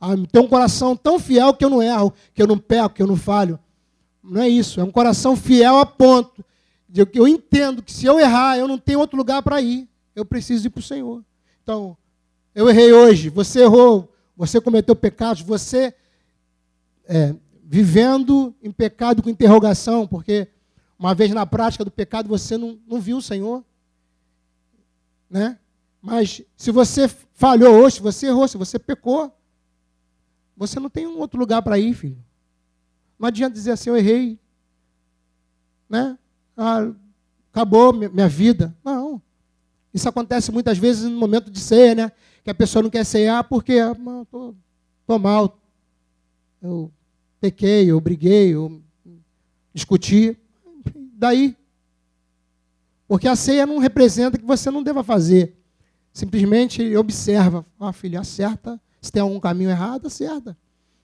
a 0.01 0.17
ter 0.31 0.41
um 0.41 0.49
coração 0.49 0.97
tão 0.97 1.19
fiel 1.21 1.55
que 1.55 1.65
eu 1.65 1.71
não 1.71 1.81
erro, 1.81 2.13
que 2.35 2.43
eu 2.43 2.47
não 2.47 2.59
peco, 2.59 2.97
que 2.97 3.03
eu 3.03 3.07
não 3.07 3.17
falho. 3.17 3.57
Não 4.23 4.43
é 4.43 4.49
isso. 4.49 4.81
É 4.81 4.85
um 4.85 4.91
coração 4.91 5.37
fiel 5.37 5.79
a 5.79 5.87
ponto 5.87 6.45
de 6.89 7.07
que 7.07 7.21
eu 7.21 7.29
entendo 7.29 7.83
que 7.83 7.93
se 7.93 8.07
eu 8.07 8.19
errar, 8.19 8.59
eu 8.59 8.67
não 8.67 8.79
tenho 8.79 8.99
outro 8.99 9.17
lugar 9.17 9.43
para 9.43 9.61
ir. 9.61 9.89
Eu 10.15 10.25
preciso 10.25 10.67
ir 10.67 10.71
para 10.71 10.81
o 10.81 10.83
Senhor. 10.83 11.25
Então, 11.63 11.97
eu 12.55 12.69
errei 12.69 12.93
hoje, 12.93 13.29
você 13.29 13.63
errou, 13.63 14.13
você 14.37 14.61
cometeu 14.61 14.95
pecados, 14.95 15.43
você 15.43 15.95
é, 17.05 17.35
vivendo 17.65 18.55
em 18.63 18.71
pecado 18.71 19.23
com 19.23 19.31
interrogação, 19.31 20.07
porque 20.07 20.49
uma 20.99 21.15
vez 21.15 21.31
na 21.33 21.47
prática 21.47 21.85
do 21.85 21.91
pecado 21.91 22.29
você 22.29 22.57
não, 22.57 22.79
não 22.87 23.01
viu 23.01 23.17
o 23.17 23.23
Senhor. 23.23 23.65
Né? 25.29 25.59
Mas 26.01 26.43
se 26.57 26.71
você 26.71 27.09
falhou 27.09 27.75
hoje, 27.77 27.97
se 27.97 28.03
você 28.03 28.27
errou, 28.27 28.47
se 28.47 28.57
você 28.57 28.79
pecou, 28.79 29.35
você 30.57 30.79
não 30.79 30.91
tem 30.91 31.07
um 31.07 31.19
outro 31.19 31.39
lugar 31.39 31.63
para 31.63 31.79
ir, 31.79 31.95
filho. 31.95 32.23
Não 33.19 33.29
adianta 33.29 33.55
dizer 33.55 33.73
assim, 33.73 33.91
eu 33.91 33.97
errei. 33.97 34.39
Né? 35.89 36.19
Ah, 36.57 36.91
acabou 37.51 37.93
minha 37.93 38.29
vida. 38.29 38.77
Não. 38.85 39.21
Isso 39.95 40.09
acontece 40.09 40.51
muitas 40.51 40.79
vezes 40.79 41.05
no 41.05 41.19
momento 41.19 41.51
de 41.51 41.61
ceia, 41.61 41.95
né? 41.95 42.13
Que 42.45 42.51
a 42.51 42.55
pessoa 42.55 42.83
não 42.83 42.91
quer 42.91 43.05
cear 43.05 43.45
porque 43.45 43.79
ah, 43.79 43.95
tô, 44.31 44.55
tô 45.07 45.19
mal. 45.19 45.59
Eu 46.61 46.91
pequei, 47.41 47.91
eu 47.91 48.01
briguei, 48.01 48.55
eu 48.55 48.81
discuti. 49.73 50.37
Daí. 51.15 51.57
Porque 53.07 53.29
a 53.29 53.37
ceia 53.37 53.67
não 53.67 53.79
representa 53.79 54.39
que 54.39 54.45
você 54.45 54.71
não 54.71 54.83
deva 54.83 55.05
fazer. 55.05 55.57
Simplesmente 56.13 56.97
observa. 56.97 57.65
Ah, 57.79 57.93
filho, 57.93 58.19
acerta 58.19 58.81
se 59.03 59.11
tem 59.11 59.21
algum 59.21 59.41
caminho 59.41 59.69
errado, 59.69 60.07
acerta. 60.07 60.57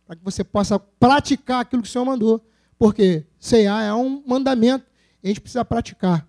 Para 0.07 0.15
que 0.15 0.25
você 0.25 0.45
possa 0.45 0.79
praticar 0.79 1.61
aquilo 1.61 1.83
que 1.83 1.89
o 1.89 1.91
Senhor 1.91 2.05
mandou. 2.05 2.41
Porque 2.79 3.27
cear 3.41 3.83
é 3.83 3.93
um 3.93 4.23
mandamento. 4.25 4.87
E 5.23 5.27
a 5.27 5.29
gente 5.29 5.41
precisa 5.41 5.65
praticar. 5.65 6.27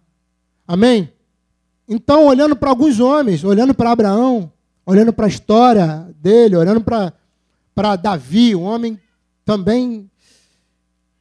Amém? 0.68 1.14
Então, 1.88 2.26
olhando 2.26 2.56
para 2.56 2.72
alguns 2.72 3.00
homens, 3.00 3.44
olhando 3.44 3.74
para 3.74 3.92
Abraão, 3.92 4.52
olhando 4.90 5.14
para 5.14 5.28
a 5.28 5.30
história 5.30 6.10
dele, 6.20 6.56
olhando 6.56 6.84
para 6.84 7.96
Davi, 7.96 8.56
um 8.56 8.64
homem 8.64 9.00
também 9.46 10.10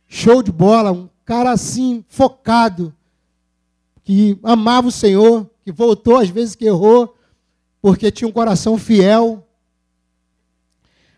show 0.09 0.43
de 0.43 0.51
bola, 0.51 0.91
um 0.91 1.07
cara 1.23 1.51
assim, 1.51 2.03
focado, 2.09 2.95
que 4.03 4.39
amava 4.43 4.89
o 4.89 4.93
Senhor, 4.93 5.51
que 5.63 5.71
voltou 5.71 6.17
às 6.17 6.31
vezes 6.31 6.55
que 6.55 6.65
errou, 6.65 7.15
porque 7.83 8.11
tinha 8.11 8.27
um 8.27 8.33
coração 8.33 8.79
fiel. 8.79 9.47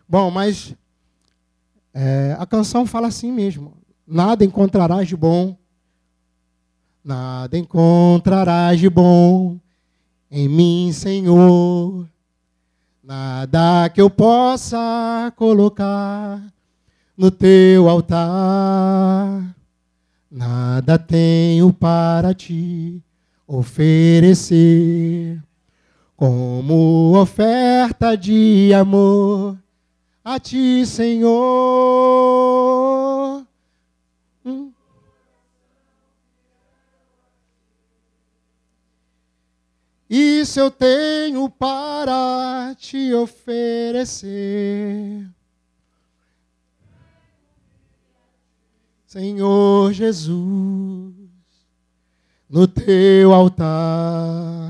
Bom, 0.07 0.29
mas 0.29 0.75
é, 1.93 2.35
a 2.37 2.45
canção 2.45 2.85
fala 2.85 3.07
assim 3.07 3.31
mesmo: 3.31 3.77
nada 4.05 4.43
encontrarás 4.43 5.07
de 5.07 5.15
bom, 5.15 5.55
nada 7.01 7.57
encontrarás 7.57 8.77
de 8.77 8.89
bom 8.89 9.57
em 10.29 10.49
mim, 10.49 10.91
Senhor, 10.91 12.05
nada 13.03 13.89
que 13.89 13.99
eu 14.01 14.09
possa 14.09 15.33
colocar 15.35 16.41
no 17.17 17.31
teu 17.31 17.89
altar, 17.89 19.55
nada 20.29 20.97
tenho 20.97 21.73
para 21.73 22.33
te 22.33 23.03
oferecer 23.47 25.41
como 26.15 27.19
oferta 27.19 28.15
de 28.15 28.73
amor 28.73 29.57
a 30.23 30.39
ti, 30.39 30.85
Senhor. 30.85 32.40
Isso 40.13 40.59
eu 40.59 40.69
tenho 40.69 41.49
para 41.49 42.75
te 42.77 43.13
oferecer. 43.13 44.29
Senhor 49.07 49.93
Jesus, 49.93 51.15
no 52.49 52.67
teu 52.67 53.33
altar, 53.33 54.69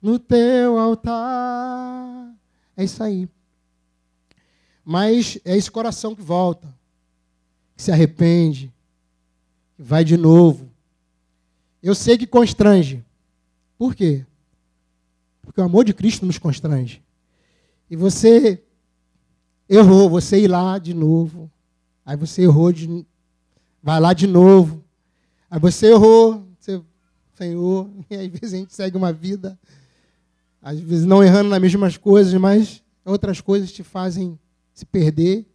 no 0.00 0.16
teu 0.16 0.78
altar. 0.78 2.32
É 2.76 2.84
isso 2.84 3.02
aí. 3.02 3.28
Mas 4.84 5.40
é 5.44 5.56
esse 5.56 5.72
coração 5.72 6.14
que 6.14 6.22
volta, 6.22 6.72
que 7.76 7.82
se 7.82 7.90
arrepende, 7.90 8.72
que 9.74 9.82
vai 9.82 10.04
de 10.04 10.16
novo. 10.16 10.70
Eu 11.82 11.96
sei 11.96 12.16
que 12.16 12.28
constrange. 12.28 13.04
Por 13.80 13.94
quê? 13.94 14.26
Porque 15.40 15.58
o 15.58 15.64
amor 15.64 15.86
de 15.86 15.94
Cristo 15.94 16.26
nos 16.26 16.36
constrange. 16.36 17.02
E 17.88 17.96
você 17.96 18.62
errou, 19.66 20.10
você 20.10 20.38
ir 20.38 20.48
lá 20.48 20.76
de 20.76 20.92
novo. 20.92 21.50
Aí 22.04 22.14
você 22.14 22.42
errou 22.42 22.70
de 22.70 23.06
Vai 23.82 23.98
lá 23.98 24.12
de 24.12 24.26
novo. 24.26 24.84
Aí 25.50 25.58
você 25.58 25.92
errou, 25.92 26.46
você, 26.58 26.78
Senhor, 27.32 27.88
e 28.10 28.16
às 28.16 28.26
vezes 28.26 28.52
a 28.52 28.56
gente 28.58 28.74
segue 28.74 28.98
uma 28.98 29.14
vida, 29.14 29.58
às 30.60 30.78
vezes 30.78 31.06
não 31.06 31.24
errando 31.24 31.48
nas 31.48 31.58
mesmas 31.58 31.96
coisas, 31.96 32.34
mas 32.34 32.84
outras 33.02 33.40
coisas 33.40 33.72
te 33.72 33.82
fazem 33.82 34.38
se 34.74 34.84
perder, 34.84 35.46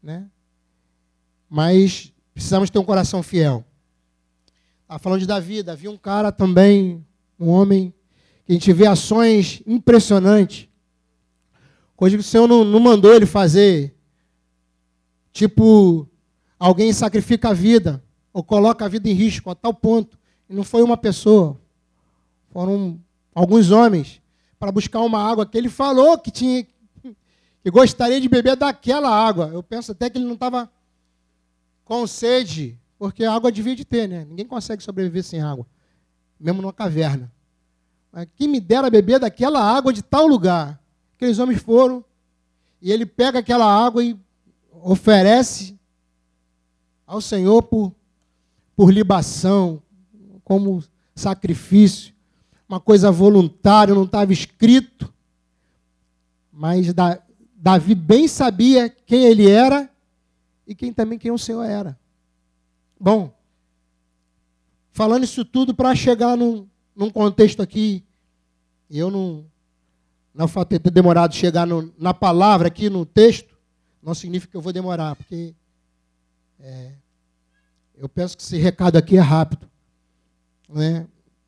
né? 0.00 0.30
Mas 1.48 2.12
precisamos 2.32 2.70
ter 2.70 2.78
um 2.78 2.84
coração 2.84 3.24
fiel. 3.24 3.64
Estava 4.82 5.00
falando 5.00 5.20
de 5.20 5.26
Davi, 5.26 5.64
Davi 5.64 5.88
um 5.88 5.98
cara 5.98 6.30
também, 6.30 7.04
um 7.40 7.48
homem, 7.48 7.92
que 8.44 8.52
a 8.52 8.54
gente 8.54 8.72
vê 8.72 8.86
ações 8.86 9.62
impressionantes, 9.66 10.68
coisa 11.96 12.16
que 12.16 12.20
o 12.20 12.24
Senhor 12.24 12.46
não, 12.46 12.64
não 12.64 12.78
mandou 12.78 13.14
ele 13.14 13.26
fazer, 13.26 13.94
tipo 15.32 16.10
Alguém 16.60 16.92
sacrifica 16.92 17.48
a 17.48 17.54
vida 17.54 18.04
ou 18.34 18.44
coloca 18.44 18.84
a 18.84 18.88
vida 18.88 19.08
em 19.08 19.14
risco 19.14 19.48
a 19.48 19.54
tal 19.54 19.72
ponto. 19.72 20.18
E 20.46 20.54
não 20.54 20.62
foi 20.62 20.82
uma 20.82 20.96
pessoa, 20.96 21.58
foram 22.50 23.00
alguns 23.34 23.70
homens 23.70 24.20
para 24.58 24.70
buscar 24.70 25.00
uma 25.00 25.18
água 25.18 25.46
que 25.46 25.56
ele 25.56 25.70
falou 25.70 26.18
que 26.18 26.30
tinha 26.30 26.66
que 27.62 27.70
gostaria 27.70 28.20
de 28.20 28.28
beber 28.28 28.56
daquela 28.56 29.08
água. 29.08 29.48
Eu 29.54 29.62
penso 29.62 29.92
até 29.92 30.10
que 30.10 30.18
ele 30.18 30.26
não 30.26 30.34
estava 30.34 30.70
com 31.82 32.06
sede, 32.06 32.78
porque 32.98 33.24
a 33.24 33.32
água 33.32 33.50
devia 33.50 33.74
de 33.74 33.84
ter, 33.84 34.06
né? 34.06 34.26
Ninguém 34.26 34.46
consegue 34.46 34.82
sobreviver 34.82 35.24
sem 35.24 35.40
água, 35.40 35.66
mesmo 36.40 36.62
numa 36.62 36.72
caverna. 36.72 37.30
Quem 38.34 38.48
me 38.48 38.58
dera 38.58 38.90
beber 38.90 39.20
daquela 39.20 39.62
água 39.62 39.92
de 39.92 40.02
tal 40.02 40.26
lugar. 40.26 40.80
Aqueles 41.16 41.38
homens 41.38 41.62
foram 41.62 42.04
e 42.80 42.90
ele 42.90 43.04
pega 43.04 43.40
aquela 43.40 43.66
água 43.66 44.02
e 44.02 44.18
oferece 44.82 45.78
ao 47.06 47.20
Senhor 47.20 47.62
por, 47.62 47.94
por 48.74 48.90
libação, 48.90 49.82
como 50.42 50.82
sacrifício, 51.14 52.14
uma 52.68 52.80
coisa 52.80 53.10
voluntária, 53.10 53.94
não 53.94 54.04
estava 54.04 54.32
escrito. 54.32 55.12
Mas 56.50 56.86
Davi 57.54 57.94
bem 57.94 58.26
sabia 58.26 58.88
quem 58.88 59.24
ele 59.24 59.48
era 59.48 59.90
e 60.66 60.74
quem 60.74 60.92
também 60.92 61.18
quem 61.18 61.30
o 61.30 61.38
Senhor 61.38 61.64
era. 61.64 61.98
Bom, 62.98 63.32
falando 64.92 65.24
isso 65.24 65.44
tudo 65.44 65.74
para 65.74 65.94
chegar 65.94 66.36
num, 66.36 66.66
num 66.94 67.10
contexto 67.10 67.62
aqui, 67.62 68.04
eu 68.90 69.10
não, 69.10 69.44
não 70.34 70.46
de 70.46 70.78
ter 70.78 70.90
demorado 70.90 71.34
chegar 71.34 71.66
no, 71.66 71.92
na 71.98 72.12
palavra 72.12 72.68
aqui 72.68 72.90
no 72.90 73.06
texto, 73.06 73.56
não 74.02 74.14
significa 74.14 74.50
que 74.50 74.56
eu 74.56 74.62
vou 74.62 74.72
demorar, 74.72 75.14
porque 75.14 75.54
é, 76.58 76.92
eu 77.96 78.08
penso 78.08 78.36
que 78.36 78.42
esse 78.42 78.56
recado 78.56 78.96
aqui 78.96 79.16
é 79.16 79.20
rápido. 79.20 79.68
Né? 80.68 81.06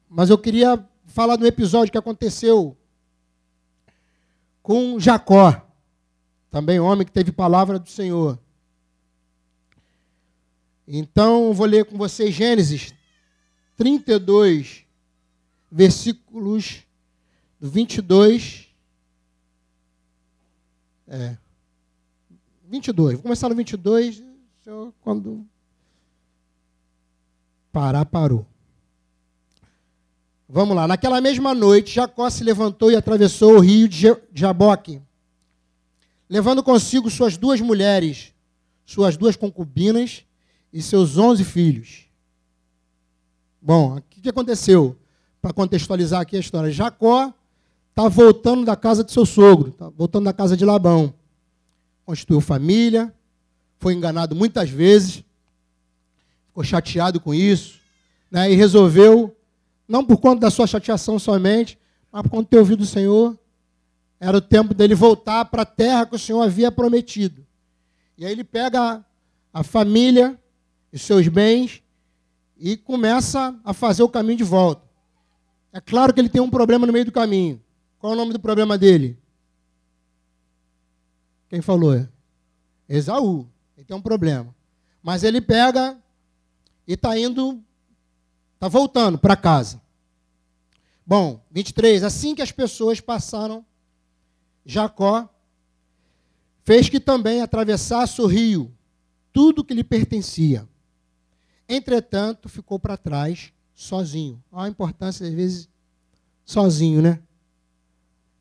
Mas 0.09 0.31
eu 0.31 0.39
queria 0.39 0.85
falar 1.07 1.37
do 1.37 1.47
episódio 1.47 1.91
que 1.91 1.99
aconteceu 1.99 2.77
com 4.63 4.99
Jacó, 5.01 5.61
também 6.51 6.79
homem 6.79 7.07
que 7.07 7.13
teve 7.13 7.33
palavra 7.33 7.79
do 7.79 7.89
Senhor. 7.89 8.39
Então, 10.87 11.53
vou 11.55 11.67
ler 11.67 11.85
com 11.85 11.97
vocês 11.97 12.35
Gênesis 12.35 12.93
32, 13.77 14.85
versículos 15.71 16.83
do 17.61 17.69
22. 17.69 18.69
É. 21.09 21.37
22. 22.69 23.15
Vou 23.15 23.23
começar 23.23 23.49
no 23.49 23.55
22. 23.55 24.23
Quando 25.01 25.47
parar, 27.73 28.05
parou. 28.05 28.47
Vamos 30.49 30.77
lá. 30.77 30.87
Naquela 30.87 31.21
mesma 31.21 31.55
noite, 31.55 31.95
Jacó 31.95 32.29
se 32.29 32.45
levantou 32.45 32.91
e 32.91 32.97
atravessou 32.97 33.57
o 33.57 33.61
rio 33.61 33.89
de 33.89 34.07
Jaboque, 34.35 35.01
levando 36.29 36.63
consigo 36.63 37.11
suas 37.11 37.39
duas 37.39 37.61
mulheres, 37.61 38.35
suas 38.85 39.17
duas 39.17 39.35
concubinas 39.35 40.25
e 40.71 40.83
seus 40.83 41.17
onze 41.17 41.43
filhos. 41.43 42.05
Bom, 43.65 43.97
o 43.97 44.03
que 44.03 44.29
aconteceu? 44.29 44.97
Para 45.41 45.53
contextualizar 45.53 46.21
aqui 46.21 46.37
a 46.37 46.41
história. 46.41 46.73
Jacó 46.73 47.33
está 47.91 48.09
voltando 48.09 48.65
da 48.65 48.75
casa 48.75 49.05
de 49.05 49.13
seu 49.13 49.25
sogro, 49.25 49.69
está 49.69 49.89
voltando 49.89 50.25
da 50.25 50.33
casa 50.33 50.57
de 50.57 50.65
Labão. 50.65 51.15
Constituiu 52.05 52.41
família, 52.41 53.15
foi 53.79 53.95
enganado 53.95 54.35
muitas 54.35 54.69
vezes, 54.69 55.23
ficou 56.49 56.65
chateado 56.65 57.21
com 57.21 57.33
isso, 57.33 57.79
né, 58.29 58.51
e 58.51 58.57
resolveu, 58.57 59.37
não 59.87 60.05
por 60.05 60.17
conta 60.17 60.41
da 60.41 60.51
sua 60.51 60.67
chateação 60.67 61.17
somente, 61.19 61.79
mas 62.11 62.23
por 62.23 62.31
conta 62.31 62.43
de 62.43 62.49
ter 62.49 62.59
ouvido 62.59 62.81
o 62.81 62.87
Senhor, 62.87 63.39
era 64.19 64.37
o 64.37 64.41
tempo 64.41 64.75
dele 64.75 64.95
voltar 64.95 65.45
para 65.45 65.63
a 65.63 65.67
terra 65.67 66.07
que 66.07 66.17
o 66.17 66.19
Senhor 66.19 66.43
havia 66.43 66.73
prometido. 66.73 67.47
E 68.19 68.25
aí 68.25 68.33
ele 68.33 68.45
pega 68.45 69.05
a 69.53 69.63
família 69.63 70.37
e 70.93 70.99
seus 70.99 71.29
bens 71.29 71.82
e 72.65 72.77
começa 72.77 73.59
a 73.65 73.75
fazer 73.75 74.05
o 74.05 74.09
caminho 74.09 74.39
de 74.39 74.45
volta. 74.45 74.89
É 75.73 75.81
claro 75.81 76.15
que 76.15 76.21
ele 76.21 76.29
tem 76.29 76.41
um 76.41 76.49
problema 76.49 76.87
no 76.87 76.93
meio 76.93 77.05
do 77.05 77.11
caminho. 77.11 77.61
Qual 77.99 78.13
é 78.13 78.15
o 78.15 78.19
nome 78.19 78.33
do 78.33 78.39
problema 78.39 78.79
dele? 78.79 79.19
Quem 81.49 81.61
falou? 81.61 82.07
Esaú. 82.89 83.49
Ele 83.77 83.85
tem 83.85 83.97
um 83.97 84.01
problema. 84.01 84.55
Mas 85.03 85.25
ele 85.25 85.41
pega 85.41 85.99
e 86.87 86.93
está 86.93 87.19
indo, 87.19 87.61
está 88.55 88.69
voltando 88.69 89.19
para 89.19 89.35
casa. 89.35 89.83
Bom, 91.05 91.45
23. 91.51 92.05
Assim 92.05 92.33
que 92.33 92.43
as 92.43 92.53
pessoas 92.53 93.01
passaram, 93.01 93.67
Jacó 94.65 95.29
fez 96.63 96.89
que 96.89 97.01
também 97.01 97.43
atravessasse 97.43 98.23
o 98.23 98.27
rio, 98.27 98.73
tudo 99.33 99.65
que 99.65 99.75
lhe 99.75 99.83
pertencia. 99.83 100.69
Entretanto, 101.75 102.51
ficou 102.51 102.79
para 102.79 102.99
trás, 102.99 103.51
sozinho. 103.75 104.45
Olha 104.53 104.67
a 104.67 104.69
importância, 104.69 105.27
às 105.27 105.33
vezes, 105.33 105.71
sozinho, 106.45 107.01
né? 107.01 107.19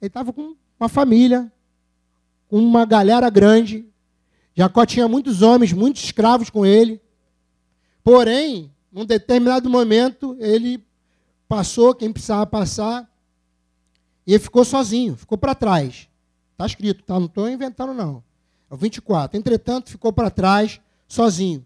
Ele 0.02 0.08
estava 0.08 0.34
com 0.34 0.54
uma 0.78 0.90
família, 0.90 1.50
com 2.50 2.58
uma 2.58 2.86
galera 2.86 3.30
grande. 3.30 3.86
Jacó 4.54 4.86
tinha 4.86 5.08
muitos 5.08 5.42
homens, 5.42 5.72
muitos 5.72 6.04
escravos 6.04 6.50
com 6.50 6.66
ele. 6.66 7.00
Porém, 8.04 8.70
num 8.92 9.06
determinado 9.06 9.70
momento, 9.70 10.36
ele 10.38 10.86
passou 11.48 11.96
quem 11.96 12.12
precisava 12.12 12.46
passar 12.46 13.10
e 14.28 14.34
ele 14.34 14.44
ficou 14.44 14.66
sozinho, 14.66 15.16
ficou 15.16 15.38
para 15.38 15.56
trás. 15.56 16.10
Está 16.52 16.66
escrito, 16.66 17.02
tá? 17.06 17.18
não 17.18 17.28
estou 17.28 17.50
inventando, 17.50 17.94
não. 17.94 18.22
É 18.70 18.74
o 18.74 18.78
24. 18.78 19.38
Entretanto, 19.38 19.90
ficou 19.90 20.12
para 20.12 20.30
trás, 20.30 20.82
sozinho. 21.08 21.66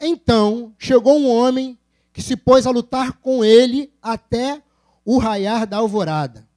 Então, 0.00 0.74
chegou 0.78 1.18
um 1.18 1.28
homem 1.28 1.78
que 2.12 2.22
se 2.22 2.36
pôs 2.36 2.66
a 2.66 2.70
lutar 2.70 3.12
com 3.14 3.44
ele 3.44 3.92
até 4.00 4.62
o 5.04 5.18
raiar 5.18 5.66
da 5.66 5.76
alvorada. 5.76 6.48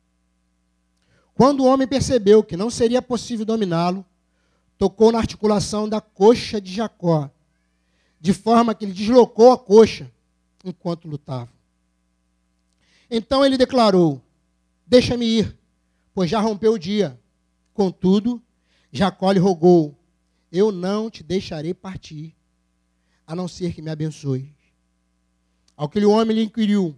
Quando 1.35 1.61
o 1.61 1.65
homem 1.65 1.87
percebeu 1.87 2.43
que 2.43 2.55
não 2.55 2.69
seria 2.69 3.01
possível 3.01 3.45
dominá-lo, 3.45 4.05
tocou 4.77 5.11
na 5.11 5.17
articulação 5.17 5.89
da 5.89 5.99
coxa 5.99 6.61
de 6.61 6.73
Jacó 6.73 7.29
de 8.23 8.31
forma 8.31 8.73
que 8.73 8.85
ele 8.85 8.93
deslocou 8.93 9.51
a 9.51 9.57
coxa 9.57 10.09
enquanto 10.63 11.09
lutava. 11.09 11.51
Então 13.11 13.45
ele 13.45 13.57
declarou: 13.57 14.21
Deixa-me 14.87 15.25
ir, 15.25 15.57
pois 16.13 16.29
já 16.29 16.39
rompeu 16.39 16.71
o 16.71 16.79
dia. 16.79 17.19
Contudo, 17.73 18.41
Jacó 18.93 19.29
lhe 19.29 19.39
rogou: 19.39 19.93
Eu 20.49 20.71
não 20.71 21.09
te 21.09 21.21
deixarei 21.21 21.73
partir, 21.73 22.33
a 23.33 23.35
não 23.35 23.47
ser 23.47 23.73
que 23.73 23.81
me 23.81 23.89
abençoe. 23.89 24.53
Ao 25.75 25.89
que 25.89 25.99
o 26.05 26.11
homem 26.11 26.37
lhe 26.37 26.43
inquiriu: 26.43 26.95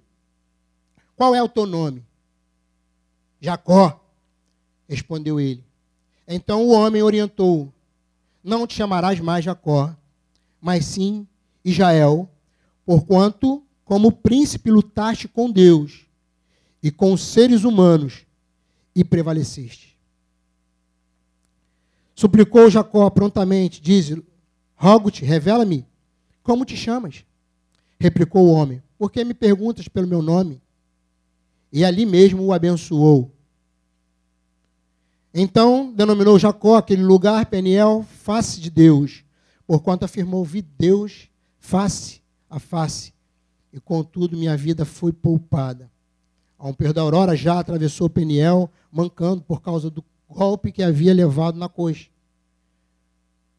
Qual 1.15 1.33
é 1.33 1.41
o 1.41 1.47
teu 1.47 1.65
nome? 1.65 2.05
Jacó, 3.39 4.03
respondeu 4.87 5.39
ele. 5.39 5.63
Então 6.27 6.63
o 6.65 6.71
homem 6.71 7.01
orientou: 7.01 7.73
Não 8.43 8.67
te 8.67 8.75
chamarás 8.75 9.19
mais 9.21 9.45
Jacó, 9.45 9.95
mas 10.59 10.85
sim 10.85 11.25
Israel, 11.63 12.29
porquanto, 12.85 13.63
como 13.85 14.11
príncipe, 14.11 14.69
lutaste 14.69 15.29
com 15.29 15.49
Deus 15.49 16.05
e 16.83 16.91
com 16.91 17.13
os 17.13 17.21
seres 17.21 17.63
humanos 17.63 18.25
e 18.93 19.05
prevaleceste. 19.05 19.97
Suplicou 22.13 22.69
Jacó 22.69 23.09
prontamente, 23.09 23.81
diz: 23.81 24.13
Rogo-te, 24.75 25.23
revela-me 25.23 25.85
como 26.45 26.63
te 26.63 26.77
chamas. 26.77 27.25
Replicou 27.99 28.47
o 28.47 28.51
homem: 28.51 28.81
Por 28.97 29.11
que 29.11 29.25
me 29.25 29.33
perguntas 29.33 29.87
pelo 29.87 30.07
meu 30.07 30.21
nome? 30.21 30.61
E 31.73 31.83
ali 31.83 32.05
mesmo 32.05 32.43
o 32.43 32.53
abençoou. 32.53 33.31
Então 35.33 35.91
denominou 35.91 36.39
Jacó 36.39 36.77
aquele 36.77 37.03
lugar 37.03 37.47
Peniel, 37.47 38.05
face 38.21 38.61
de 38.61 38.69
Deus, 38.69 39.25
porquanto 39.65 40.05
afirmou: 40.05 40.45
Vi 40.45 40.61
Deus 40.61 41.29
face 41.57 42.21
a 42.47 42.59
face, 42.59 43.11
e 43.73 43.79
contudo 43.79 44.37
minha 44.37 44.55
vida 44.55 44.85
foi 44.85 45.11
poupada. 45.11 45.91
A 46.59 46.69
um 46.69 46.75
da 46.93 47.01
aurora 47.01 47.35
já 47.35 47.59
atravessou 47.59 48.07
Peniel, 48.07 48.69
mancando 48.91 49.41
por 49.41 49.61
causa 49.61 49.89
do 49.89 50.05
golpe 50.29 50.71
que 50.71 50.83
havia 50.83 51.13
levado 51.13 51.57
na 51.57 51.67
coxa. 51.67 52.07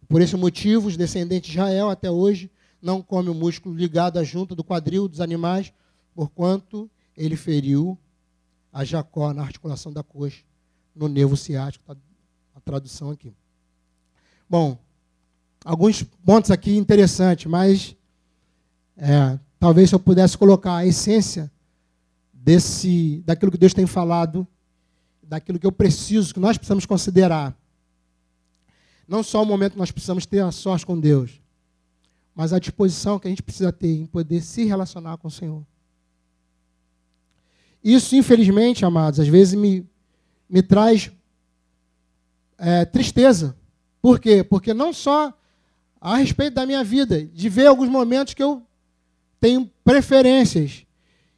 Por 0.09 0.22
esse 0.22 0.37
motivo, 0.37 0.87
os 0.87 0.96
descendentes 0.96 1.51
de 1.51 1.59
Israel 1.59 1.90
até 1.90 2.09
hoje 2.11 2.49
não 2.87 3.03
comem 3.03 3.33
o 3.33 3.35
músculo 3.35 3.75
ligado 3.75 4.16
à 4.16 4.22
junta 4.22 4.55
do 4.55 4.62
quadril 4.62 5.09
dos 5.09 5.20
animais, 5.20 5.72
porquanto 6.14 6.88
ele 7.16 7.35
feriu 7.35 7.99
a 8.72 8.85
Jacó 8.85 9.35
na 9.35 9.42
articulação 9.42 9.92
da 9.92 10.05
coxa, 10.05 10.44
no 10.94 11.09
nervo 11.09 11.37
ciático, 11.37 11.85
tá 11.85 11.96
a 12.55 12.61
tradução 12.61 13.11
aqui. 13.11 13.35
Bom, 14.49 14.79
alguns 15.64 16.05
pontos 16.25 16.53
aqui 16.53 16.77
interessantes, 16.77 17.46
mas 17.46 17.96
é, 18.96 19.37
talvez 19.59 19.88
se 19.88 19.94
eu 19.96 19.99
pudesse 19.99 20.38
colocar 20.38 20.77
a 20.77 20.87
essência 20.87 21.51
desse, 22.33 23.20
daquilo 23.27 23.51
que 23.51 23.59
Deus 23.59 23.75
tem 23.75 23.85
falado, 23.85 24.46
daquilo 25.20 25.59
que 25.59 25.66
eu 25.66 25.72
preciso, 25.72 26.33
que 26.33 26.38
nós 26.38 26.57
precisamos 26.57 26.87
considerar. 26.87 27.53
Não 29.09 29.25
só 29.25 29.42
o 29.42 29.46
momento 29.46 29.72
que 29.72 29.79
nós 29.79 29.90
precisamos 29.90 30.25
ter 30.25 30.38
a 30.38 30.53
sorte 30.53 30.87
com 30.87 30.99
Deus, 30.99 31.40
mas 32.37 32.53
a 32.53 32.59
disposição 32.59 33.18
que 33.18 33.27
a 33.27 33.31
gente 33.31 33.42
precisa 33.42 33.72
ter 33.72 33.96
em 33.96 34.05
poder 34.05 34.42
se 34.42 34.62
relacionar 34.64 35.16
com 35.16 35.27
o 35.27 35.31
Senhor. 35.31 35.64
Isso, 37.83 38.14
infelizmente, 38.14 38.85
amados, 38.85 39.18
às 39.18 39.27
vezes 39.27 39.55
me, 39.55 39.88
me 40.46 40.62
traz 40.62 41.11
é, 42.59 42.85
tristeza. 42.85 43.57
Por 44.03 44.20
quê? 44.20 44.44
Porque 44.44 44.75
não 44.75 44.92
só 44.92 45.33
a 45.99 46.16
respeito 46.16 46.55
da 46.55 46.66
minha 46.66 46.85
vida, 46.85 47.25
de 47.25 47.49
ver 47.49 47.68
alguns 47.68 47.88
momentos 47.88 48.35
que 48.35 48.42
eu 48.42 48.62
tenho 49.40 49.70
preferências, 49.83 50.85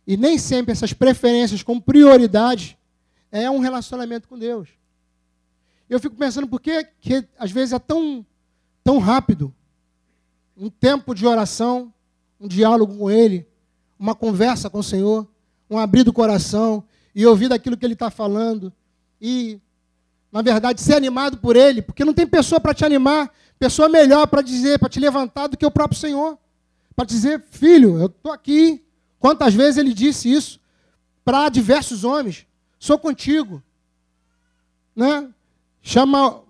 e 0.05 0.17
nem 0.17 0.37
sempre 0.37 0.73
essas 0.73 0.93
preferências 0.93 1.63
com 1.63 1.79
prioridade 1.79 2.77
é 3.31 3.49
um 3.49 3.61
relacionamento 3.61 4.27
com 4.27 4.37
Deus. 4.37 4.69
Eu 5.89 6.01
fico 6.01 6.17
pensando 6.17 6.49
por 6.49 6.61
que, 6.61 6.83
que 7.01 7.25
às 7.39 7.53
vezes 7.53 7.73
é 7.73 7.79
tão, 7.79 8.27
tão 8.83 8.99
rápido 8.99 9.55
um 10.59 10.69
tempo 10.69 11.15
de 11.15 11.27
oração, 11.27 11.93
um 12.41 12.49
diálogo 12.49 12.97
com 12.97 13.11
Ele, 13.11 13.47
uma 13.99 14.15
conversa 14.15 14.69
com 14.69 14.79
o 14.79 14.83
Senhor, 14.83 15.27
um 15.71 15.79
abrir 15.79 16.03
do 16.03 16.13
coração 16.13 16.85
e 17.15 17.25
ouvir 17.25 17.49
daquilo 17.49 17.77
que 17.77 17.87
Ele 17.87 17.95
está 17.95 18.11
falando 18.11 18.73
e, 19.21 19.61
na 20.33 20.43
verdade, 20.43 20.81
ser 20.81 20.95
animado 20.95 21.39
por 21.39 21.57
Ele, 21.57 21.81
porque 21.81 22.05
não 22.05 22.13
tem 22.13 22.27
pessoa 22.27 22.61
para 22.61 22.75
te 22.75 22.85
animar, 22.85 23.33
pessoa 23.59 23.89
melhor 23.89 24.27
para 24.27 24.43
dizer, 24.43 24.79
para 24.79 24.89
te 24.89 24.99
levantar 24.99 25.47
do 25.47 25.57
que 25.57 25.67
o 25.67 25.71
próprio 25.71 25.99
Senhor, 25.99 26.39
para 26.95 27.05
dizer, 27.05 27.43
filho, 27.51 27.99
eu 27.99 28.07
estou 28.07 28.33
aqui. 28.33 28.85
Quantas 29.21 29.55
vezes 29.55 29.79
Ele 29.79 29.95
disse 29.95 30.33
isso 30.33 30.61
para 31.25 31.49
diversos 31.49 32.03
homens? 32.03 32.47
Sou 32.79 32.99
contigo, 32.99 33.63
né? 34.95 35.29
Chama 35.83 36.43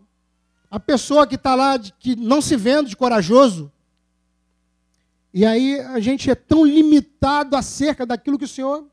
a 0.71 0.81
pessoa 0.81 1.27
que 1.27 1.35
está 1.35 1.55
lá, 1.55 1.79
que 1.79 2.17
não 2.17 2.41
se 2.41 2.57
vendo 2.57 2.89
de 2.89 2.97
corajoso. 2.97 3.71
E 5.33 5.45
aí 5.45 5.81
a 5.81 6.01
gente 6.01 6.31
é 6.31 6.35
tão 6.35 6.65
limitado 6.65 7.57
acerca 7.57 8.07
daquilo 8.07 8.39
que 8.39 8.45
o 8.45 8.49
Senhor 8.49 8.87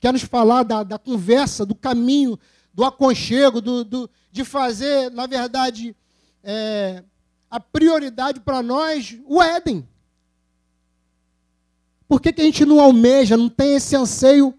quer 0.00 0.12
nos 0.12 0.22
falar, 0.22 0.64
da, 0.64 0.82
da 0.82 0.98
conversa, 0.98 1.64
do 1.64 1.74
caminho, 1.74 2.38
do 2.74 2.84
aconchego, 2.84 3.60
do, 3.60 3.84
do 3.84 4.10
de 4.32 4.44
fazer, 4.44 5.10
na 5.10 5.26
verdade, 5.26 5.94
é, 6.42 7.04
a 7.50 7.60
prioridade 7.60 8.40
para 8.40 8.62
nós, 8.62 9.16
o 9.26 9.42
Éden. 9.42 9.86
Por 12.08 12.20
que, 12.20 12.32
que 12.32 12.40
a 12.40 12.44
gente 12.44 12.64
não 12.64 12.80
almeja, 12.80 13.36
não 13.36 13.48
tem 13.48 13.74
esse 13.74 13.94
anseio 13.94 14.54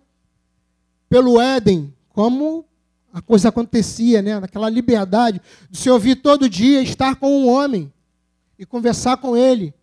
pelo 1.09 1.41
Éden, 1.41 1.93
como 2.09 2.65
a 3.11 3.21
coisa 3.21 3.49
acontecia, 3.49 4.21
né? 4.21 4.39
Naquela 4.39 4.69
liberdade 4.69 5.41
de 5.69 5.77
se 5.77 5.89
ouvir 5.89 6.15
todo 6.15 6.49
dia, 6.49 6.81
estar 6.81 7.15
com 7.15 7.29
um 7.29 7.49
homem 7.49 7.91
e 8.57 8.65
conversar 8.65 9.17
com 9.17 9.35
ele, 9.35 9.73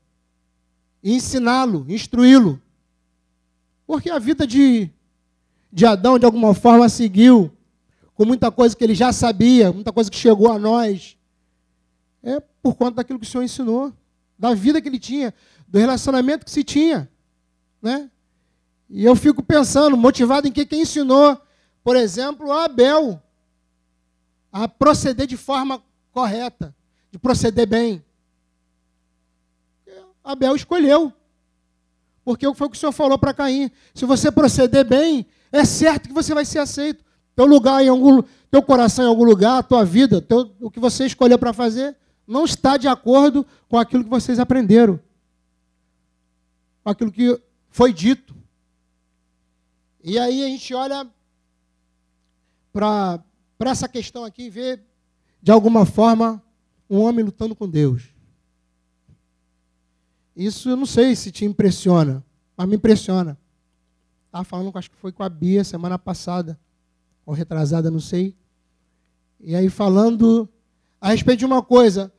ensiná-lo, 1.02 1.84
instruí-lo. 1.88 2.60
Porque 3.86 4.10
a 4.10 4.18
vida 4.18 4.46
de, 4.46 4.90
de 5.72 5.86
Adão, 5.86 6.18
de 6.18 6.24
alguma 6.24 6.54
forma, 6.54 6.88
seguiu 6.88 7.50
com 8.14 8.24
muita 8.24 8.50
coisa 8.50 8.76
que 8.76 8.84
ele 8.84 8.94
já 8.94 9.12
sabia, 9.12 9.72
muita 9.72 9.92
coisa 9.92 10.10
que 10.10 10.16
chegou 10.16 10.50
a 10.50 10.58
nós. 10.58 11.16
É 12.22 12.40
por 12.62 12.74
conta 12.74 12.96
daquilo 12.96 13.18
que 13.18 13.26
o 13.26 13.28
Senhor 13.28 13.42
ensinou, 13.42 13.92
da 14.38 14.54
vida 14.54 14.80
que 14.80 14.88
ele 14.88 14.98
tinha, 14.98 15.34
do 15.66 15.78
relacionamento 15.78 16.44
que 16.44 16.50
se 16.50 16.62
tinha. 16.62 17.10
Né? 17.80 18.10
E 18.88 19.04
eu 19.04 19.16
fico 19.16 19.42
pensando, 19.42 19.96
motivado 19.96 20.46
em 20.46 20.52
que 20.52 20.66
quem 20.66 20.82
ensinou 20.82 21.40
por 21.82 21.96
exemplo, 21.96 22.52
a 22.52 22.64
Abel 22.64 23.20
a 24.52 24.68
proceder 24.68 25.26
de 25.26 25.36
forma 25.36 25.82
correta, 26.12 26.74
de 27.10 27.18
proceder 27.18 27.66
bem. 27.66 28.04
Abel 30.22 30.54
escolheu. 30.54 31.12
Porque 32.24 32.52
foi 32.54 32.66
o 32.66 32.70
que 32.70 32.76
o 32.76 32.80
Senhor 32.80 32.92
falou 32.92 33.18
para 33.18 33.34
Caim. 33.34 33.70
Se 33.94 34.04
você 34.04 34.30
proceder 34.30 34.84
bem, 34.84 35.26
é 35.50 35.64
certo 35.64 36.08
que 36.08 36.14
você 36.14 36.34
vai 36.34 36.44
ser 36.44 36.58
aceito. 36.58 37.04
Teu 37.34 37.46
lugar 37.46 37.82
em 37.82 37.88
algum, 37.88 38.22
teu 38.50 38.62
coração 38.62 39.04
em 39.04 39.08
algum 39.08 39.24
lugar, 39.24 39.62
tua 39.64 39.84
vida, 39.84 40.20
teu, 40.20 40.54
o 40.60 40.70
que 40.70 40.78
você 40.78 41.06
escolheu 41.06 41.38
para 41.38 41.52
fazer, 41.52 41.96
não 42.26 42.44
está 42.44 42.76
de 42.76 42.86
acordo 42.86 43.46
com 43.68 43.78
aquilo 43.78 44.04
que 44.04 44.10
vocês 44.10 44.38
aprenderam. 44.38 45.00
Com 46.84 46.90
aquilo 46.90 47.10
que 47.10 47.40
foi 47.70 47.92
dito. 47.92 48.34
E 50.02 50.18
aí 50.18 50.44
a 50.44 50.46
gente 50.46 50.72
olha 50.74 51.08
para 52.72 53.22
essa 53.60 53.88
questão 53.88 54.24
aqui 54.24 54.44
e 54.44 54.50
ver, 54.50 54.82
de 55.42 55.50
alguma 55.50 55.84
forma, 55.84 56.42
um 56.88 57.00
homem 57.00 57.24
lutando 57.24 57.54
com 57.54 57.68
Deus. 57.68 58.09
Isso 60.40 60.70
eu 60.70 60.76
não 60.76 60.86
sei 60.86 61.14
se 61.14 61.30
te 61.30 61.44
impressiona, 61.44 62.24
mas 62.56 62.66
me 62.66 62.76
impressiona. 62.76 63.38
Estava 64.24 64.42
falando, 64.42 64.70
acho 64.78 64.90
que 64.90 64.96
foi 64.96 65.12
com 65.12 65.22
a 65.22 65.28
Bia 65.28 65.62
semana 65.62 65.98
passada, 65.98 66.58
ou 67.26 67.34
retrasada, 67.34 67.90
não 67.90 68.00
sei. 68.00 68.34
E 69.38 69.54
aí 69.54 69.68
falando 69.68 70.48
a 70.98 71.10
respeito 71.10 71.40
de 71.40 71.44
uma 71.44 71.62
coisa. 71.62 72.10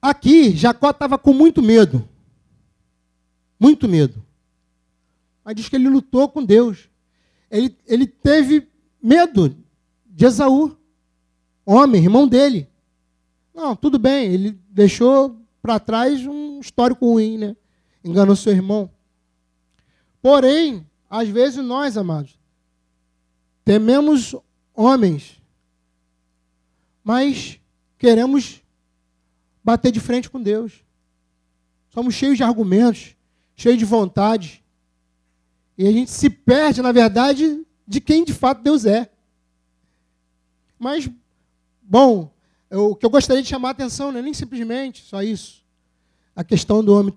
Aqui, 0.00 0.56
Jacó 0.56 0.88
estava 0.88 1.18
com 1.18 1.34
muito 1.34 1.62
medo. 1.62 2.08
Muito 3.58 3.86
medo. 3.86 4.24
Mas 5.44 5.56
diz 5.56 5.68
que 5.68 5.76
ele 5.76 5.90
lutou 5.90 6.30
com 6.30 6.42
Deus. 6.42 6.88
Ele, 7.50 7.76
ele 7.86 8.06
teve 8.06 8.66
medo 9.02 9.54
de 10.06 10.24
Esaú, 10.24 10.74
homem, 11.66 12.02
irmão 12.02 12.26
dele. 12.26 12.66
Não, 13.54 13.76
tudo 13.76 13.98
bem, 13.98 14.32
ele 14.32 14.58
deixou 14.70 15.39
para 15.62 15.78
trás 15.78 16.26
um 16.26 16.60
histórico 16.60 17.06
ruim, 17.06 17.38
né? 17.38 17.56
Enganou 18.04 18.34
seu 18.34 18.52
irmão. 18.52 18.90
Porém, 20.22 20.86
às 21.08 21.28
vezes 21.28 21.64
nós, 21.64 21.96
amados, 21.96 22.38
tememos 23.64 24.34
homens, 24.74 25.40
mas 27.02 27.60
queremos 27.98 28.62
bater 29.62 29.92
de 29.92 30.00
frente 30.00 30.30
com 30.30 30.40
Deus. 30.40 30.84
Somos 31.90 32.14
cheios 32.14 32.36
de 32.36 32.42
argumentos, 32.42 33.16
cheios 33.56 33.78
de 33.78 33.84
vontade. 33.84 34.64
E 35.76 35.86
a 35.86 35.92
gente 35.92 36.10
se 36.10 36.30
perde, 36.30 36.82
na 36.82 36.92
verdade, 36.92 37.64
de 37.86 38.00
quem 38.00 38.24
de 38.24 38.32
fato 38.32 38.62
Deus 38.62 38.84
é. 38.84 39.10
Mas, 40.78 41.10
bom, 41.82 42.32
o 42.70 42.94
que 42.94 43.04
eu 43.04 43.10
gostaria 43.10 43.42
de 43.42 43.48
chamar 43.48 43.68
a 43.68 43.72
atenção 43.72 44.12
não 44.12 44.20
é 44.20 44.22
nem 44.22 44.34
simplesmente 44.34 45.04
só 45.04 45.22
isso. 45.22 45.64
A 46.34 46.44
questão 46.44 46.84
do 46.84 46.94
homem 46.94 47.16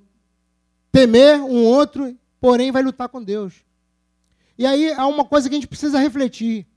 temer 0.91 1.41
um 1.41 1.63
outro, 1.63 2.17
porém 2.39 2.71
vai 2.71 2.83
lutar 2.83 3.09
com 3.09 3.23
Deus. 3.23 3.53
E 4.57 4.65
aí 4.65 4.91
há 4.93 5.07
uma 5.07 5.25
coisa 5.25 5.49
que 5.49 5.55
a 5.55 5.57
gente 5.57 5.67
precisa 5.67 5.99
refletir. 5.99 6.67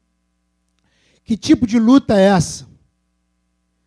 Que 1.24 1.37
tipo 1.37 1.66
de 1.66 1.79
luta 1.79 2.18
é 2.18 2.22
essa? 2.22 2.66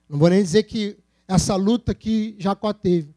Não 0.08 0.20
vou 0.20 0.30
nem 0.30 0.42
dizer 0.42 0.64
que 0.64 0.98
essa 1.28 1.56
luta 1.56 1.94
que 1.94 2.36
Jacó 2.38 2.74
teve. 2.74 3.14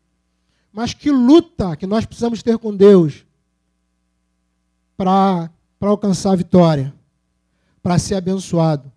Mas 0.73 0.95
que 0.95 1.11
luta 1.11 1.77
que 1.77 1.87
nós 1.87 2.07
precisamos 2.07 2.43
ter 2.43 2.57
com 2.59 2.75
Deus 2.75 3.27
para 4.97 5.51
alcançar 5.81 6.33
a 6.33 6.37
vitória, 6.37 6.95
para 7.83 7.99
ser 7.99 8.15
abençoado. 8.15 8.91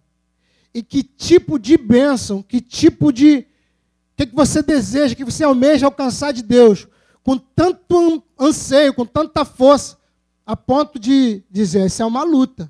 E 0.76 0.84
que 0.84 1.02
tipo 1.02 1.58
de 1.58 1.78
bênção, 1.78 2.44
que 2.44 2.60
tipo 2.60 3.14
de. 3.14 3.38
O 3.38 4.18
que, 4.18 4.26
que 4.26 4.36
você 4.36 4.62
deseja, 4.62 5.16
que 5.16 5.24
você 5.24 5.42
almeja 5.42 5.86
alcançar 5.86 6.34
de 6.34 6.44
Deus, 6.44 6.86
com 7.24 7.38
tanto 7.38 8.22
anseio, 8.38 8.94
com 8.94 9.06
tanta 9.06 9.46
força, 9.46 9.98
a 10.46 10.54
ponto 10.54 11.00
de 11.00 11.42
dizer: 11.50 11.86
isso 11.86 12.04
é 12.04 12.06
uma 12.06 12.24
luta. 12.24 12.70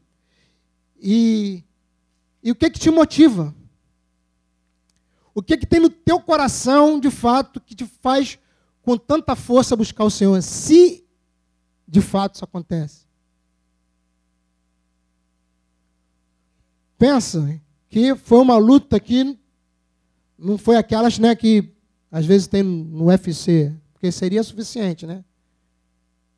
E, 1.02 1.64
e 2.44 2.52
o 2.52 2.56
que, 2.56 2.70
que 2.70 2.80
te 2.80 2.92
motiva? 2.92 3.56
O 5.34 5.42
que, 5.42 5.58
que 5.58 5.66
tem 5.66 5.80
no 5.80 5.90
teu 5.90 6.20
coração, 6.20 7.00
de 7.00 7.10
fato, 7.10 7.60
que 7.60 7.74
te 7.74 7.88
faz 8.04 8.38
com 8.84 8.96
tanta 8.96 9.36
força 9.36 9.76
buscar 9.76 10.04
o 10.04 10.12
Senhor? 10.12 10.40
Se 10.44 11.04
de 11.88 12.02
fato 12.02 12.36
isso 12.36 12.46
acontece. 12.46 13.08
Pensa 17.00 17.65
que 17.90 18.16
foi 18.16 18.40
uma 18.40 18.58
luta 18.58 19.00
que 19.00 19.38
não 20.38 20.58
foi 20.58 20.76
aquelas 20.76 21.18
né, 21.18 21.36
que 21.36 21.70
às 22.12 22.26
vezes 22.26 22.48
tem 22.48 22.64
no 22.64 23.06
UFC, 23.06 23.74
porque 23.94 24.12
seria 24.12 24.44
suficiente, 24.44 25.06
né? 25.06 25.24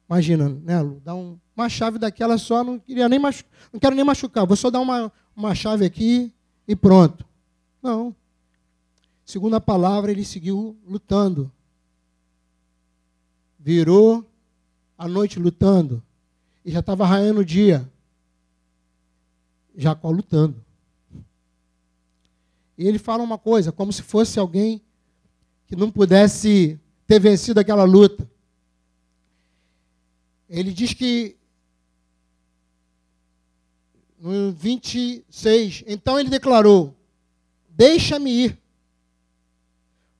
Imagina, 0.09 0.49
né, 0.49 0.81
Lu, 0.81 1.01
dar 1.03 1.15
um, 1.15 1.37
uma 1.55 1.67
chave 1.67 1.99
daquela 1.99 2.37
só, 2.37 2.63
não 2.63 2.79
queria 2.79 3.09
nem 3.09 3.19
machu, 3.19 3.43
não 3.73 3.79
quero 3.79 3.95
nem 3.95 4.05
machucar, 4.05 4.45
vou 4.45 4.55
só 4.55 4.69
dar 4.69 4.79
uma, 4.79 5.11
uma 5.35 5.53
chave 5.53 5.85
aqui 5.85 6.31
e 6.67 6.75
pronto. 6.75 7.25
Não. 7.81 8.15
Segundo 9.25 9.55
a 9.55 9.61
palavra, 9.61 10.11
ele 10.11 10.23
seguiu 10.23 10.77
lutando. 10.87 11.51
Virou 13.59 14.25
a 14.97 15.07
noite 15.07 15.37
lutando. 15.37 16.01
E 16.63 16.71
já 16.71 16.79
estava 16.79 17.05
raiando 17.05 17.41
o 17.41 17.45
dia. 17.45 17.89
Jacó 19.75 20.09
lutando. 20.09 20.63
E 22.77 22.87
ele 22.87 22.99
fala 22.99 23.23
uma 23.23 23.37
coisa, 23.37 23.71
como 23.71 23.91
se 23.91 24.03
fosse 24.03 24.39
alguém 24.39 24.81
que 25.65 25.75
não 25.75 25.91
pudesse 25.91 26.79
ter 27.07 27.19
vencido 27.19 27.59
aquela 27.59 27.83
luta. 27.83 28.29
Ele 30.49 30.71
diz 30.71 30.93
que 30.93 31.35
no 34.19 34.51
26, 34.51 35.83
então 35.87 36.19
ele 36.19 36.29
declarou: 36.29 36.95
Deixa-me 37.69 38.31
ir, 38.31 38.57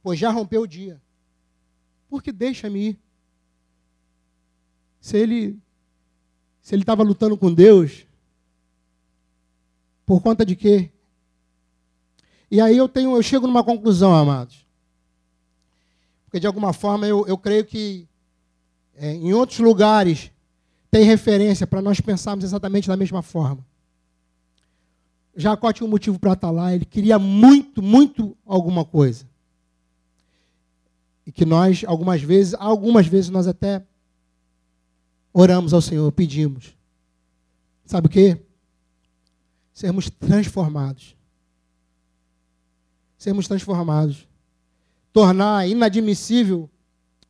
pois 0.01 0.19
já 0.19 0.29
rompeu 0.29 0.61
o 0.61 0.67
dia. 0.67 1.01
Porque 2.09 2.31
deixa-me 2.31 2.89
ir. 2.89 2.99
Se 4.99 5.17
ele 5.17 5.59
se 6.61 6.75
ele 6.75 6.81
estava 6.83 7.01
lutando 7.01 7.37
com 7.37 7.53
Deus, 7.53 8.05
por 10.05 10.21
conta 10.21 10.45
de 10.45 10.53
quê? 10.53 10.91
E 12.49 12.61
aí 12.61 12.77
eu 12.77 12.87
tenho, 12.87 13.15
eu 13.15 13.23
chego 13.23 13.47
numa 13.47 13.63
conclusão, 13.63 14.15
amados. 14.15 14.65
Porque 16.25 16.39
de 16.39 16.47
alguma 16.47 16.73
forma 16.73 17.07
eu, 17.07 17.25
eu 17.27 17.37
creio 17.37 17.65
que 17.65 18.07
é, 18.95 19.13
em 19.13 19.33
outros 19.33 19.59
lugares, 19.59 20.31
tem 20.89 21.03
referência 21.03 21.67
para 21.67 21.81
nós 21.81 21.99
pensarmos 21.99 22.43
exatamente 22.43 22.87
da 22.87 22.97
mesma 22.97 23.21
forma. 23.21 23.65
Jacó 25.35 25.71
tinha 25.71 25.85
um 25.85 25.89
motivo 25.89 26.17
para 26.17 26.33
estar 26.33 26.49
lá, 26.49 26.73
ele 26.73 26.85
queria 26.85 27.19
muito, 27.19 27.81
muito 27.81 28.35
alguma 28.45 28.83
coisa. 28.83 29.25
E 31.25 31.31
que 31.31 31.45
nós, 31.45 31.83
algumas 31.85 32.21
vezes, 32.21 32.55
algumas 32.55 33.05
vezes 33.05 33.29
nós 33.29 33.47
até 33.47 33.85
oramos 35.31 35.73
ao 35.73 35.81
Senhor, 35.81 36.11
pedimos. 36.11 36.75
Sabe 37.85 38.07
o 38.07 38.09
que? 38.09 38.37
Sermos 39.73 40.09
transformados. 40.09 41.16
Sermos 43.27 43.45
transformados. 43.45 44.25
Tornar 45.11 45.67
inadmissível 45.67 46.69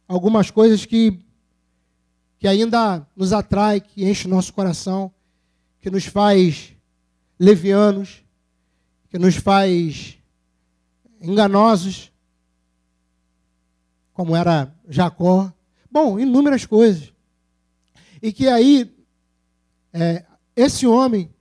algumas 0.07 0.51
coisas 0.51 0.85
que 0.85 1.25
que 2.37 2.47
ainda 2.47 3.03
nos 3.15 3.33
atrai, 3.33 3.81
que 3.81 4.07
enche 4.07 4.27
o 4.27 4.29
nosso 4.29 4.53
coração, 4.53 5.11
que 5.79 5.89
nos 5.89 6.05
faz 6.05 6.75
levianos, 7.39 8.23
que 9.09 9.17
nos 9.17 9.37
faz 9.37 10.19
enganosos, 11.19 12.11
como 14.13 14.35
era 14.35 14.71
Jacó. 14.87 15.51
Bom, 15.89 16.19
inúmeras 16.19 16.63
coisas. 16.63 17.11
E 18.21 18.31
que 18.31 18.47
aí, 18.47 18.95
é, 19.91 20.27
esse 20.55 20.85
homem 20.85 21.33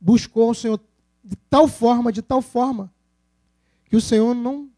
buscou 0.00 0.50
o 0.50 0.54
Senhor 0.56 0.80
de 1.22 1.36
tal 1.48 1.68
forma, 1.68 2.10
de 2.10 2.20
tal 2.20 2.42
forma, 2.42 2.91
que 3.92 3.96
o 3.96 4.00
Senhor 4.00 4.34
não, 4.34 4.70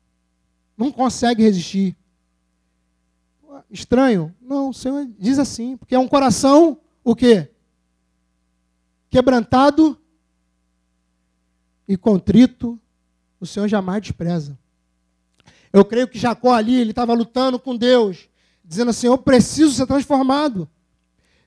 não 0.77 0.91
consegue 0.91 1.45
resistir 1.45 1.97
estranho? 3.71 4.35
Não, 4.41 4.71
o 4.71 4.75
Senhor 4.75 5.09
diz 5.17 5.39
assim, 5.39 5.77
porque 5.77 5.95
é 5.95 5.99
um 6.01 6.09
coração 6.09 6.81
o 7.05 7.15
quê? 7.15 7.49
Quebrantado 9.09 9.97
e 11.87 11.97
contrito, 11.97 12.77
o 13.39 13.47
Senhor 13.47 13.69
jamais 13.69 14.03
despreza. 14.03 14.59
Eu 15.73 15.85
creio 15.85 16.09
que 16.09 16.19
Jacó 16.19 16.53
ali, 16.53 16.75
ele 16.75 16.91
estava 16.91 17.15
lutando 17.15 17.57
com 17.57 17.77
Deus, 17.77 18.29
dizendo 18.65 18.91
assim: 18.91 19.07
Eu 19.07 19.17
preciso 19.17 19.75
ser 19.75 19.87
transformado, 19.87 20.69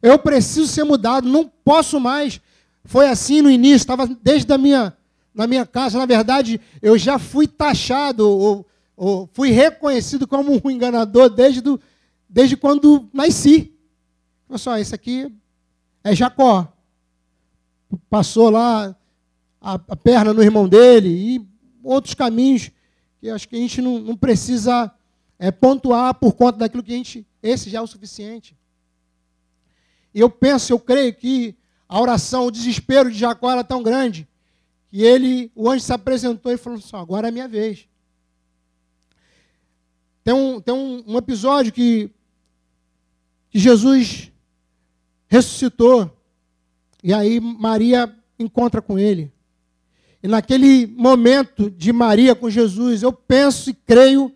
eu 0.02 0.18
preciso 0.18 0.68
ser 0.68 0.86
mudado, 0.86 1.28
não 1.28 1.52
posso 1.66 2.00
mais. 2.00 2.40
Foi 2.86 3.10
assim 3.10 3.42
no 3.42 3.52
início, 3.52 3.76
estava 3.76 4.08
desde 4.08 4.54
a 4.54 4.58
minha, 4.58 4.97
na 5.38 5.46
minha 5.46 5.66
casa. 5.66 6.00
Na 6.00 6.06
verdade, 6.06 6.60
eu 6.82 6.98
já 6.98 7.20
fui 7.20 7.48
taxado, 7.48 8.28
ou, 8.28 8.66
ou 8.96 9.30
fui 9.32 9.52
reconhecido 9.52 10.28
como 10.28 10.60
um 10.64 10.72
enganador 10.72 11.30
desde 11.30 11.62
do, 11.62 11.80
desde 12.28 12.58
quando 12.58 13.08
nasci. 13.14 13.72
Olha 14.50 14.58
só, 14.58 14.78
esse 14.78 14.96
aqui 14.96 15.32
é 16.04 16.16
Jacó. 16.16 16.74
Passou 18.10 18.50
lá 18.50 18.96
a, 19.62 19.74
a, 19.76 19.96
perna 19.96 20.34
no 20.34 20.42
irmão 20.42 20.68
dele 20.68 21.10
e 21.10 21.48
outros 21.84 22.16
caminhos 22.16 22.72
que 23.20 23.30
acho 23.30 23.48
que 23.48 23.56
a 23.56 23.60
gente 23.60 23.82
não, 23.82 24.00
não 24.00 24.18
precisa 24.18 24.92
é, 25.40 25.52
pontuar 25.52 26.16
por 26.16 26.34
conta 26.34 26.58
daquilo 26.58 26.84
que 26.84 26.94
a 26.94 26.98
gente. 26.98 27.26
Esse 27.42 27.70
já 27.70 27.78
é 27.78 27.82
o 27.82 27.88
suficiente. 27.88 28.58
E 30.14 30.20
eu 30.20 30.30
penso, 30.30 30.74
eu 30.74 30.80
creio 30.80 31.14
que 31.14 31.56
a 31.88 32.02
oração, 32.02 32.48
o 32.48 32.52
desespero 32.52 33.12
de 33.12 33.18
Jacó 33.20 33.52
era 33.52 33.64
tão 33.64 33.84
grande 33.84 34.28
que 34.90 35.04
ele, 35.04 35.52
o 35.56 35.70
anjo 35.70 35.84
se 35.84 35.94
apresentou 35.94 36.52
e 36.52 36.58
falou 36.58 36.80
assim: 36.80 36.96
agora 36.96 37.28
é 37.28 37.30
a 37.30 37.34
minha 37.34 37.48
vez. 37.48 37.88
Tem 40.24 40.34
um, 40.34 40.60
tem 40.60 40.74
um, 40.74 41.04
um 41.08 41.18
episódio 41.18 41.72
que 41.72 42.12
que 43.50 43.60
Jesus 43.60 44.32
ressuscitou. 45.28 46.12
E 47.04 47.14
aí 47.14 47.40
Maria 47.40 48.14
encontra 48.38 48.82
com 48.82 48.98
ele. 48.98 49.32
E 50.22 50.28
naquele 50.28 50.88
momento 50.88 51.70
de 51.70 51.92
Maria 51.94 52.36
com 52.36 52.50
Jesus, 52.50 53.04
eu 53.04 53.14
penso 53.14 53.70
e 53.70 53.74
creio 53.74 54.34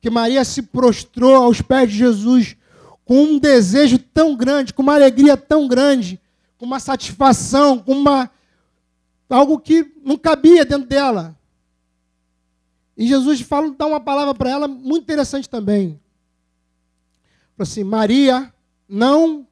que 0.00 0.10
Maria 0.10 0.44
se 0.44 0.62
prostrou 0.62 1.34
aos 1.34 1.62
pés 1.62 1.90
de 1.90 1.96
Jesus 1.96 2.56
com 3.04 3.22
um 3.22 3.38
desejo 3.38 3.98
tão 3.98 4.36
grande, 4.36 4.72
com 4.72 4.82
uma 4.82 4.94
alegria 4.94 5.36
tão 5.36 5.68
grande, 5.68 6.20
com 6.58 6.66
uma 6.66 6.80
satisfação, 6.80 7.78
com 7.78 7.92
uma 7.92 8.30
algo 9.34 9.58
que 9.58 9.92
não 10.04 10.16
cabia 10.16 10.64
dentro 10.64 10.86
dela. 10.86 11.38
E 12.96 13.06
Jesus 13.06 13.40
fala, 13.40 13.72
dá 13.72 13.86
uma 13.86 14.00
palavra 14.00 14.34
para 14.34 14.50
ela 14.50 14.68
muito 14.68 15.02
interessante 15.02 15.48
também. 15.48 16.00
Falou 17.56 17.68
assim: 17.68 17.82
Maria, 17.82 18.52
não 18.88 19.46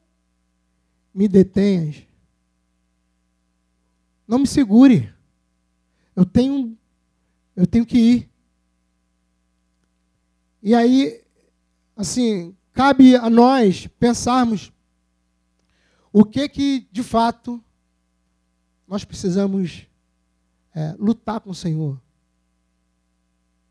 me 1.13 1.27
detenhas. 1.27 2.03
Não 4.27 4.39
me 4.39 4.47
segure. 4.47 5.13
Eu 6.15 6.25
tenho, 6.25 6.79
eu 7.57 7.67
tenho 7.67 7.85
que 7.85 7.99
ir. 7.99 8.31
E 10.63 10.75
aí, 10.75 11.23
assim, 11.97 12.57
cabe 12.73 13.17
a 13.17 13.29
nós 13.29 13.89
pensarmos 13.99 14.73
o 16.13 16.25
que 16.25 16.49
que 16.49 16.87
de 16.93 17.03
fato 17.03 17.63
nós 18.87 19.05
precisamos 19.05 19.87
é, 20.75 20.95
lutar 20.99 21.41
com 21.41 21.51
o 21.51 21.55
Senhor, 21.55 22.01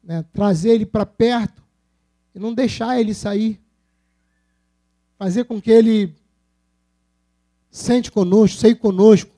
né? 0.04 0.24
trazer 0.34 0.72
Ele 0.72 0.86
para 0.86 1.06
perto 1.06 1.62
e 2.34 2.40
não 2.40 2.54
deixar 2.54 3.00
Ele 3.00 3.14
sair 3.14 3.62
fazer 5.22 5.44
com 5.44 5.62
que 5.62 5.70
ele 5.70 6.16
sente 7.70 8.12
conosco, 8.12 8.58
sei 8.58 8.74
conosco. 8.74 9.30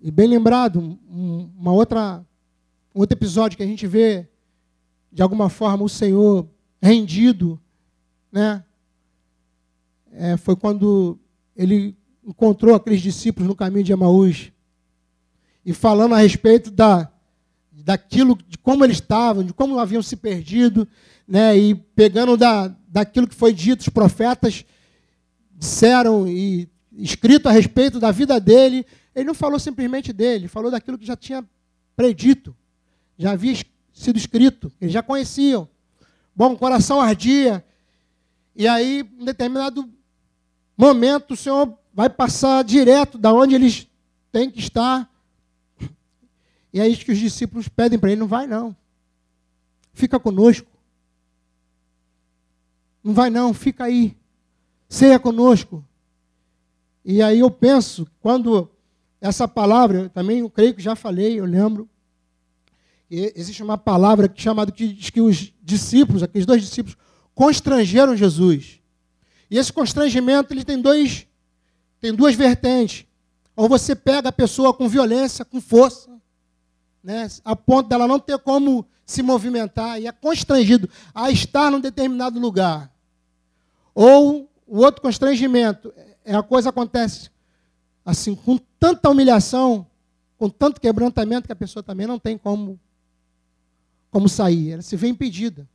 E 0.00 0.10
bem 0.10 0.26
lembrado, 0.26 0.98
uma 1.06 1.70
outra, 1.70 2.24
um 2.94 3.00
outro 3.00 3.14
episódio 3.14 3.58
que 3.58 3.62
a 3.62 3.66
gente 3.66 3.86
vê, 3.86 4.26
de 5.12 5.20
alguma 5.20 5.50
forma, 5.50 5.84
o 5.84 5.88
Senhor 5.88 6.48
rendido, 6.80 7.60
né? 8.32 8.64
É, 10.12 10.38
foi 10.38 10.56
quando 10.56 11.18
ele 11.54 11.94
encontrou 12.26 12.74
aqueles 12.74 13.00
discípulos 13.00 13.48
no 13.48 13.54
caminho 13.54 13.84
de 13.84 13.92
Emaús 13.92 14.50
e 15.64 15.72
falando 15.72 16.14
a 16.14 16.18
respeito 16.18 16.70
da, 16.70 17.10
daquilo, 17.72 18.38
de 18.48 18.58
como 18.58 18.84
eles 18.84 18.96
estavam, 18.96 19.42
de 19.42 19.52
como 19.52 19.78
haviam 19.78 20.02
se 20.02 20.16
perdido, 20.16 20.86
né? 21.26 21.56
E 21.56 21.74
pegando 21.74 22.36
da, 22.36 22.74
daquilo 22.88 23.26
que 23.26 23.34
foi 23.34 23.52
dito, 23.52 23.80
os 23.80 23.88
profetas 23.88 24.64
disseram 25.52 26.28
e 26.28 26.68
escrito 26.92 27.48
a 27.48 27.52
respeito 27.52 27.98
da 27.98 28.10
vida 28.10 28.38
dele, 28.38 28.86
ele 29.14 29.24
não 29.24 29.34
falou 29.34 29.58
simplesmente 29.58 30.12
dele, 30.12 30.48
falou 30.48 30.70
daquilo 30.70 30.98
que 30.98 31.06
já 31.06 31.16
tinha 31.16 31.44
predito, 31.96 32.54
já 33.16 33.32
havia 33.32 33.56
sido 33.92 34.16
escrito, 34.16 34.72
eles 34.80 34.92
já 34.92 35.02
conheciam. 35.02 35.68
Bom, 36.34 36.52
o 36.52 36.58
coração 36.58 37.00
ardia, 37.00 37.64
e 38.56 38.66
aí, 38.66 39.08
em 39.18 39.24
determinado 39.24 39.88
momento, 40.76 41.34
o 41.34 41.36
Senhor 41.36 41.78
vai 41.94 42.10
passar 42.10 42.64
direto 42.64 43.16
da 43.16 43.32
onde 43.32 43.54
eles 43.54 43.86
têm 44.32 44.50
que 44.50 44.58
estar. 44.58 45.08
E 46.72 46.80
é 46.80 46.88
isso 46.88 47.04
que 47.04 47.12
os 47.12 47.18
discípulos 47.18 47.68
pedem 47.68 47.98
para 47.98 48.10
ele: 48.10 48.20
não 48.20 48.26
vai 48.26 48.46
não, 48.46 48.76
fica 49.92 50.18
conosco. 50.18 50.68
Não 53.02 53.12
vai 53.12 53.30
não, 53.30 53.52
fica 53.52 53.84
aí, 53.84 54.16
ceia 54.88 55.18
conosco. 55.18 55.84
E 57.04 57.20
aí 57.20 57.40
eu 57.40 57.50
penso, 57.50 58.06
quando 58.18 58.70
essa 59.20 59.46
palavra, 59.46 60.08
também 60.08 60.38
eu 60.38 60.48
creio 60.48 60.74
que 60.74 60.82
já 60.82 60.96
falei, 60.96 61.38
eu 61.38 61.44
lembro. 61.44 61.88
Existe 63.10 63.62
uma 63.62 63.76
palavra 63.76 64.32
chamada 64.34 64.72
que 64.72 64.88
diz 64.88 65.10
que 65.10 65.20
os 65.20 65.52
discípulos, 65.62 66.22
aqueles 66.22 66.46
dois 66.46 66.62
discípulos, 66.62 66.96
constrangeram 67.34 68.16
Jesus. 68.16 68.80
E 69.50 69.58
esse 69.58 69.72
constrangimento 69.72 70.52
ele 70.52 70.64
tem 70.64 70.80
dois, 70.80 71.26
tem 72.04 72.14
duas 72.14 72.34
vertentes. 72.34 73.06
Ou 73.56 73.66
você 73.66 73.96
pega 73.96 74.28
a 74.28 74.32
pessoa 74.32 74.74
com 74.74 74.86
violência, 74.86 75.42
com 75.42 75.58
força, 75.58 76.10
né, 77.02 77.26
a 77.42 77.56
ponto 77.56 77.88
dela 77.88 78.06
não 78.06 78.20
ter 78.20 78.38
como 78.40 78.84
se 79.06 79.22
movimentar 79.22 79.98
e 79.98 80.06
é 80.06 80.12
constrangido 80.12 80.86
a 81.14 81.30
estar 81.30 81.70
num 81.70 81.80
determinado 81.80 82.38
lugar. 82.38 82.92
Ou 83.94 84.50
o 84.66 84.80
outro 84.80 85.00
constrangimento 85.00 85.94
é 86.26 86.34
a 86.34 86.42
coisa 86.42 86.68
acontece 86.68 87.30
assim, 88.04 88.34
com 88.34 88.58
tanta 88.78 89.08
humilhação, 89.08 89.86
com 90.36 90.50
tanto 90.50 90.82
quebrantamento 90.82 91.46
que 91.46 91.52
a 91.52 91.56
pessoa 91.56 91.82
também 91.82 92.06
não 92.06 92.18
tem 92.18 92.36
como, 92.36 92.78
como 94.10 94.28
sair. 94.28 94.72
Ela 94.72 94.82
se 94.82 94.94
vê 94.94 95.08
impedida. 95.08 95.66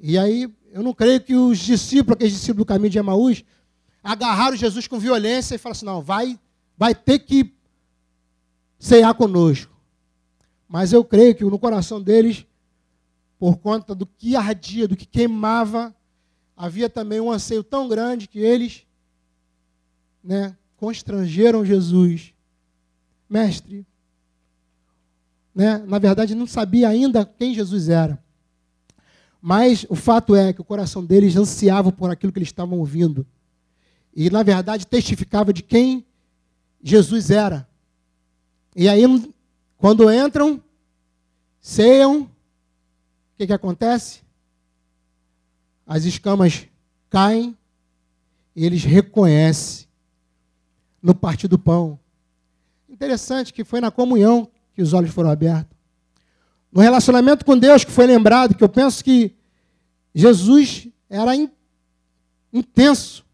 E 0.00 0.16
aí, 0.16 0.50
eu 0.72 0.82
não 0.82 0.94
creio 0.94 1.20
que 1.20 1.34
os 1.34 1.58
discípulos, 1.58 2.14
aqueles 2.14 2.32
discípulos 2.32 2.64
do 2.64 2.66
caminho 2.66 2.90
de 2.90 2.98
Emaús, 2.98 3.44
agarraram 4.04 4.56
Jesus 4.56 4.86
com 4.86 4.98
violência 4.98 5.54
e 5.54 5.58
falaram 5.58 5.76
assim: 5.76 5.86
não, 5.86 6.02
vai, 6.02 6.38
vai 6.76 6.94
ter 6.94 7.20
que 7.20 7.54
cear 8.78 9.14
conosco. 9.14 9.72
Mas 10.68 10.92
eu 10.92 11.02
creio 11.02 11.34
que 11.34 11.44
no 11.44 11.58
coração 11.58 12.00
deles, 12.00 12.46
por 13.38 13.56
conta 13.56 13.94
do 13.94 14.04
que 14.04 14.36
ardia, 14.36 14.86
do 14.86 14.96
que 14.96 15.06
queimava, 15.06 15.94
havia 16.54 16.90
também 16.90 17.20
um 17.20 17.30
anseio 17.30 17.64
tão 17.64 17.88
grande 17.88 18.28
que 18.28 18.38
eles 18.38 18.86
né, 20.22 20.56
constrangeram 20.76 21.64
Jesus. 21.64 22.34
Mestre, 23.28 23.86
né, 25.54 25.78
na 25.78 25.98
verdade 25.98 26.34
não 26.34 26.46
sabia 26.46 26.88
ainda 26.88 27.24
quem 27.24 27.54
Jesus 27.54 27.88
era. 27.88 28.22
Mas 29.40 29.86
o 29.88 29.94
fato 29.94 30.34
é 30.34 30.52
que 30.52 30.60
o 30.60 30.64
coração 30.64 31.04
deles 31.04 31.36
ansiava 31.36 31.92
por 31.92 32.10
aquilo 32.10 32.32
que 32.32 32.38
eles 32.38 32.48
estavam 32.48 32.78
ouvindo. 32.78 33.26
E, 34.14 34.30
na 34.30 34.42
verdade, 34.42 34.86
testificava 34.86 35.52
de 35.52 35.62
quem 35.62 36.06
Jesus 36.82 37.30
era. 37.30 37.68
E 38.76 38.88
aí, 38.88 39.02
quando 39.76 40.10
entram, 40.12 40.62
ceiam, 41.60 42.22
o 42.22 42.28
que, 43.36 43.46
que 43.46 43.52
acontece? 43.52 44.20
As 45.86 46.04
escamas 46.04 46.66
caem 47.10 47.56
e 48.54 48.64
eles 48.64 48.84
reconhecem 48.84 49.86
no 51.02 51.14
partir 51.14 51.48
do 51.48 51.58
pão. 51.58 51.98
Interessante 52.88 53.52
que 53.52 53.64
foi 53.64 53.80
na 53.80 53.90
comunhão 53.90 54.48
que 54.74 54.80
os 54.80 54.92
olhos 54.92 55.10
foram 55.10 55.30
abertos. 55.30 55.76
No 56.70 56.80
relacionamento 56.80 57.44
com 57.44 57.58
Deus 57.58 57.84
que 57.84 57.90
foi 57.90 58.06
lembrado, 58.06 58.54
que 58.54 58.64
eu 58.64 58.68
penso 58.68 59.02
que 59.04 59.34
Jesus 60.14 60.88
era 61.08 61.34
in, 61.34 61.50
intenso 62.52 63.24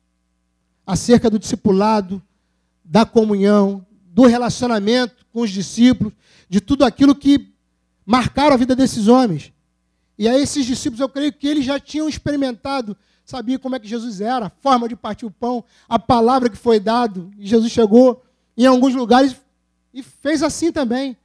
acerca 0.91 1.30
do 1.30 1.38
discipulado, 1.38 2.22
da 2.84 3.05
comunhão, 3.05 3.86
do 4.07 4.26
relacionamento 4.26 5.26
com 5.32 5.43
os 5.43 5.51
discípulos, 5.51 6.12
de 6.49 6.61
tudo 6.61 6.84
aquilo 6.84 7.14
que 7.14 7.53
marcaram 8.05 8.55
a 8.55 8.59
vida 8.59 8.74
desses 8.74 9.07
homens. 9.07 9.53
E 10.18 10.28
aí 10.28 10.43
esses 10.43 10.66
discípulos, 10.66 11.01
eu 11.01 11.09
creio 11.09 11.32
que 11.32 11.47
eles 11.47 11.64
já 11.64 11.78
tinham 11.78 12.09
experimentado 12.09 12.97
sabia 13.30 13.61
como 13.61 13.76
é 13.76 13.78
que 13.78 13.86
Jesus 13.86 14.20
era, 14.20 14.47
a 14.47 14.51
forma 14.51 14.88
de 14.88 14.97
partir 14.97 15.24
o 15.24 15.30
pão, 15.30 15.64
a 15.88 15.99
palavra 15.99 16.51
que 16.51 16.57
foi 16.57 16.80
dado. 16.80 17.30
E 17.38 17.47
Jesus 17.47 17.70
chegou 17.70 18.22
em 18.57 18.66
alguns 18.66 18.93
lugares 18.93 19.36
e 19.95 20.03
fez 20.03 20.43
assim 20.43 20.72
também. 20.72 21.16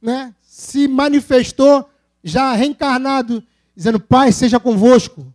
Né? 0.00 0.34
Se 0.40 0.88
manifestou 0.88 1.88
já 2.24 2.52
reencarnado, 2.54 3.44
dizendo: 3.76 4.00
Pai, 4.00 4.32
seja 4.32 4.58
convosco. 4.58 5.26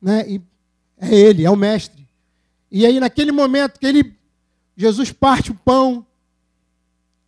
Né? 0.00 0.28
E 0.28 0.42
é 0.98 1.14
Ele, 1.14 1.44
é 1.44 1.50
o 1.50 1.56
Mestre. 1.56 2.01
E 2.74 2.86
aí, 2.86 2.98
naquele 2.98 3.30
momento 3.30 3.78
que 3.78 3.86
ele, 3.86 4.16
Jesus 4.74 5.12
parte 5.12 5.50
o 5.50 5.54
pão, 5.54 6.06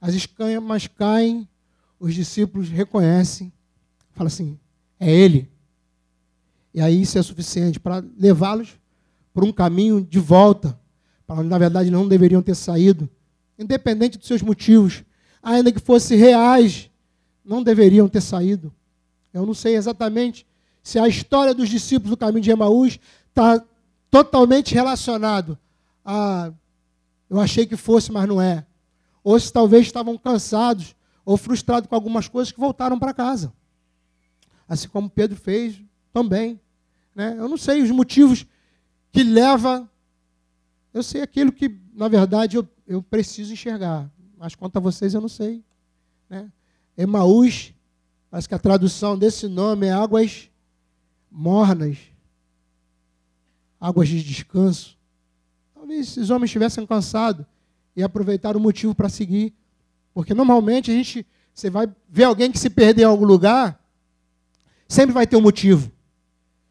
as 0.00 0.14
escamas 0.14 0.86
caem, 0.86 1.46
os 2.00 2.14
discípulos 2.14 2.70
reconhecem, 2.70 3.52
fala 4.12 4.28
assim: 4.28 4.58
é 4.98 5.10
Ele. 5.12 5.50
E 6.72 6.80
aí 6.80 7.02
isso 7.02 7.18
é 7.18 7.22
suficiente 7.22 7.78
para 7.78 8.02
levá-los 8.18 8.70
por 9.34 9.44
um 9.44 9.52
caminho 9.52 10.00
de 10.00 10.18
volta, 10.18 10.80
para 11.26 11.36
onde 11.36 11.48
na 11.48 11.58
verdade 11.58 11.90
não 11.90 12.08
deveriam 12.08 12.40
ter 12.40 12.54
saído, 12.54 13.06
independente 13.58 14.16
dos 14.16 14.26
seus 14.26 14.40
motivos, 14.40 15.04
ainda 15.42 15.70
que 15.70 15.78
fossem 15.78 16.16
reais, 16.16 16.90
não 17.44 17.62
deveriam 17.62 18.08
ter 18.08 18.22
saído. 18.22 18.72
Eu 19.32 19.44
não 19.44 19.52
sei 19.52 19.76
exatamente 19.76 20.46
se 20.82 20.98
a 20.98 21.06
história 21.06 21.54
dos 21.54 21.68
discípulos 21.68 22.10
do 22.10 22.16
caminho 22.16 22.42
de 22.42 22.50
Emaús 22.50 22.98
está 23.28 23.62
totalmente 24.14 24.72
relacionado 24.72 25.58
a 26.04 26.52
eu 27.28 27.40
achei 27.40 27.66
que 27.66 27.76
fosse, 27.76 28.12
mas 28.12 28.28
não 28.28 28.40
é. 28.40 28.64
Ou 29.24 29.40
se 29.40 29.52
talvez 29.52 29.86
estavam 29.86 30.16
cansados 30.16 30.94
ou 31.24 31.36
frustrados 31.36 31.88
com 31.88 31.96
algumas 31.96 32.28
coisas 32.28 32.52
que 32.52 32.60
voltaram 32.60 32.96
para 32.96 33.12
casa. 33.12 33.52
Assim 34.68 34.86
como 34.86 35.10
Pedro 35.10 35.36
fez 35.36 35.82
também. 36.12 36.60
Né? 37.12 37.34
Eu 37.36 37.48
não 37.48 37.56
sei 37.56 37.82
os 37.82 37.90
motivos 37.90 38.46
que 39.10 39.24
leva. 39.24 39.90
Eu 40.92 41.02
sei 41.02 41.20
aquilo 41.20 41.50
que, 41.50 41.76
na 41.92 42.06
verdade, 42.06 42.56
eu, 42.56 42.68
eu 42.86 43.02
preciso 43.02 43.52
enxergar. 43.52 44.08
Mas 44.38 44.54
quanto 44.54 44.76
a 44.76 44.80
vocês, 44.80 45.12
eu 45.12 45.20
não 45.20 45.28
sei. 45.28 45.60
Né? 46.30 46.52
Emaús, 46.96 47.74
parece 48.30 48.48
que 48.48 48.54
a 48.54 48.60
tradução 48.60 49.18
desse 49.18 49.48
nome 49.48 49.86
é 49.86 49.92
águas 49.92 50.48
mornas, 51.28 51.98
águas 53.84 54.08
de 54.08 54.22
descanso. 54.24 54.96
Talvez 55.74 56.08
esses 56.08 56.30
homens 56.30 56.48
estivessem 56.48 56.86
cansados 56.86 57.44
e 57.94 58.02
aproveitaram 58.02 58.58
o 58.58 58.62
motivo 58.62 58.94
para 58.94 59.10
seguir. 59.10 59.52
Porque 60.14 60.32
normalmente 60.32 60.90
a 60.90 60.94
gente, 60.94 61.26
você 61.52 61.68
vai 61.68 61.86
ver 62.08 62.24
alguém 62.24 62.50
que 62.50 62.58
se 62.58 62.70
perder 62.70 63.02
em 63.02 63.04
algum 63.04 63.26
lugar, 63.26 63.78
sempre 64.88 65.12
vai 65.12 65.26
ter 65.26 65.36
um 65.36 65.42
motivo. 65.42 65.92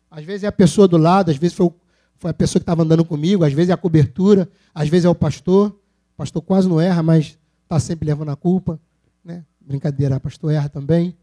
Às 0.09 0.25
vezes 0.25 0.43
é 0.43 0.47
a 0.47 0.51
pessoa 0.51 0.87
do 0.87 0.97
lado, 0.97 1.29
às 1.29 1.37
vezes 1.37 1.55
foi, 1.55 1.71
foi 2.17 2.31
a 2.31 2.33
pessoa 2.33 2.59
que 2.59 2.63
estava 2.63 2.81
andando 2.81 3.05
comigo, 3.05 3.43
às 3.43 3.53
vezes 3.53 3.69
é 3.69 3.73
a 3.73 3.77
cobertura, 3.77 4.49
às 4.73 4.89
vezes 4.89 5.05
é 5.05 5.09
o 5.09 5.13
pastor. 5.13 5.69
O 5.69 6.17
pastor 6.17 6.41
quase 6.41 6.67
não 6.67 6.81
erra, 6.81 7.03
mas 7.03 7.37
está 7.61 7.79
sempre 7.79 8.07
levando 8.07 8.29
a 8.29 8.35
culpa. 8.35 8.79
Né? 9.23 9.45
Brincadeira, 9.61 10.17
o 10.17 10.19
pastor 10.19 10.51
erra 10.51 10.67
também. 10.67 11.15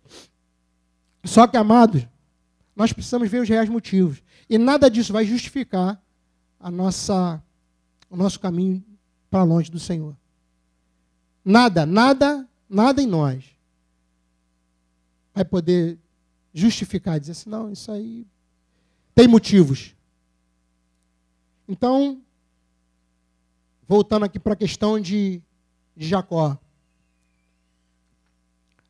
Só 1.25 1.49
que, 1.49 1.57
amados, 1.57 2.07
nós 2.77 2.93
precisamos 2.93 3.29
ver 3.29 3.43
os 3.43 3.49
reais 3.49 3.69
motivos. 3.69 4.23
E 4.51 4.59
nada 4.59 4.91
disso 4.91 5.13
vai 5.13 5.25
justificar 5.25 6.03
a 6.59 6.73
nossa, 6.73 7.41
o 8.11 8.17
nosso 8.17 8.41
caminho 8.41 8.85
para 9.31 9.45
longe 9.45 9.71
do 9.71 9.79
Senhor. 9.79 10.17
Nada, 11.45 11.87
nada, 11.87 12.49
nada 12.69 13.01
em 13.01 13.07
nós 13.07 13.45
vai 15.33 15.45
poder 15.45 15.97
justificar, 16.53 17.21
dizer 17.21 17.31
assim, 17.31 17.49
não, 17.49 17.71
isso 17.71 17.93
aí 17.93 18.27
tem 19.15 19.29
motivos. 19.29 19.95
Então, 21.69 22.21
voltando 23.87 24.25
aqui 24.25 24.41
para 24.41 24.55
a 24.55 24.57
questão 24.57 24.99
de, 24.99 25.41
de 25.97 26.09
Jacó. 26.09 26.59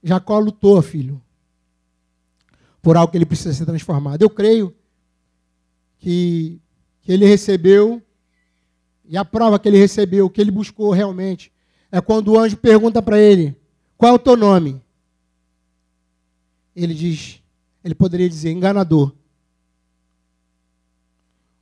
Jacó 0.02 0.38
lutou, 0.38 0.80
filho, 0.80 1.20
por 2.80 2.96
algo 2.96 3.10
que 3.10 3.18
ele 3.18 3.26
precisa 3.26 3.52
ser 3.52 3.66
transformado. 3.66 4.22
Eu 4.22 4.30
creio 4.30 4.74
que, 6.00 6.58
que 7.02 7.12
ele 7.12 7.26
recebeu, 7.26 8.02
e 9.04 9.16
a 9.16 9.24
prova 9.24 9.58
que 9.58 9.68
ele 9.68 9.78
recebeu, 9.78 10.28
que 10.30 10.40
ele 10.40 10.50
buscou 10.50 10.90
realmente, 10.90 11.52
é 11.92 12.00
quando 12.00 12.28
o 12.28 12.38
anjo 12.38 12.56
pergunta 12.56 13.02
para 13.02 13.18
ele: 13.18 13.56
Qual 13.96 14.12
é 14.12 14.14
o 14.14 14.18
teu 14.18 14.36
nome? 14.36 14.82
Ele 16.74 16.94
diz, 16.94 17.42
ele 17.84 17.94
poderia 17.94 18.28
dizer 18.28 18.50
enganador. 18.50 19.12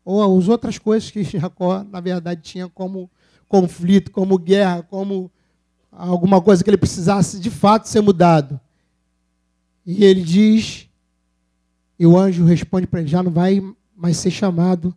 Ou 0.05 0.39
as 0.39 0.49
outras 0.49 0.79
coisas 0.79 1.11
que 1.11 1.23
Jacó, 1.25 1.83
na 1.83 2.01
verdade, 2.01 2.41
tinha 2.43 2.69
como 2.69 3.11
conflito, 3.49 4.11
como 4.11 4.39
guerra, 4.39 4.83
como 4.83 5.31
alguma 5.91 6.41
coisa 6.41 6.63
que 6.63 6.71
ele 6.71 6.77
precisasse 6.77 7.41
de 7.41 7.51
fato 7.51 7.89
ser 7.89 8.01
mudado. 8.03 8.61
E 9.85 10.05
ele 10.05 10.23
diz, 10.23 10.89
e 11.99 12.07
o 12.07 12.17
anjo 12.17 12.45
responde 12.45 12.87
para 12.87 13.01
ele: 13.01 13.09
já 13.09 13.23
não 13.23 13.33
vai 13.33 13.61
mais 13.99 14.17
ser 14.17 14.31
chamado 14.31 14.97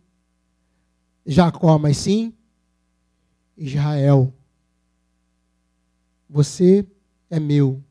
Jacó, 1.26 1.76
mas 1.76 1.96
sim 1.96 2.32
Israel. 3.56 4.32
Você 6.30 6.86
é 7.28 7.40
meu. 7.40 7.82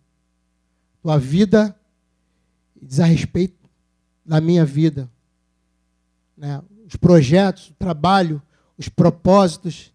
Tua 1.01 1.19
vida 1.19 1.77
diz 2.81 3.01
a 3.01 3.05
respeito 3.05 3.69
da 4.25 4.39
minha 4.39 4.65
vida. 4.65 5.11
Né? 6.37 6.63
Os 6.87 6.95
projetos, 6.95 7.69
o 7.69 7.73
trabalho, 7.73 8.41
os 8.77 8.87
propósitos, 8.87 9.93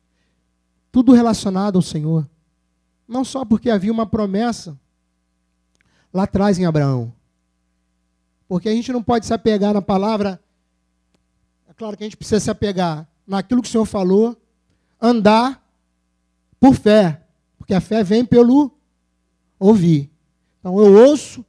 tudo 0.92 1.12
relacionado 1.12 1.76
ao 1.76 1.82
Senhor. 1.82 2.28
Não 3.08 3.24
só 3.24 3.42
porque 3.42 3.70
havia 3.70 3.92
uma 3.92 4.06
promessa 4.06 4.78
lá 6.12 6.24
atrás 6.24 6.58
em 6.58 6.66
Abraão. 6.66 7.12
Porque 8.46 8.68
a 8.68 8.72
gente 8.72 8.92
não 8.92 9.02
pode 9.02 9.24
se 9.24 9.32
apegar 9.32 9.72
na 9.72 9.82
palavra. 9.82 10.40
Claro 11.76 11.96
que 11.96 12.04
a 12.04 12.06
gente 12.06 12.16
precisa 12.16 12.40
se 12.40 12.50
apegar 12.50 13.06
naquilo 13.26 13.60
que 13.60 13.68
o 13.68 13.70
Senhor 13.70 13.84
falou, 13.84 14.36
andar 15.00 15.62
por 16.58 16.74
fé. 16.74 17.22
Porque 17.58 17.74
a 17.74 17.80
fé 17.80 18.02
vem 18.02 18.24
pelo 18.24 18.70
ouvir. 19.58 20.10
Então 20.60 20.78
eu 20.78 21.08
ouço, 21.08 21.44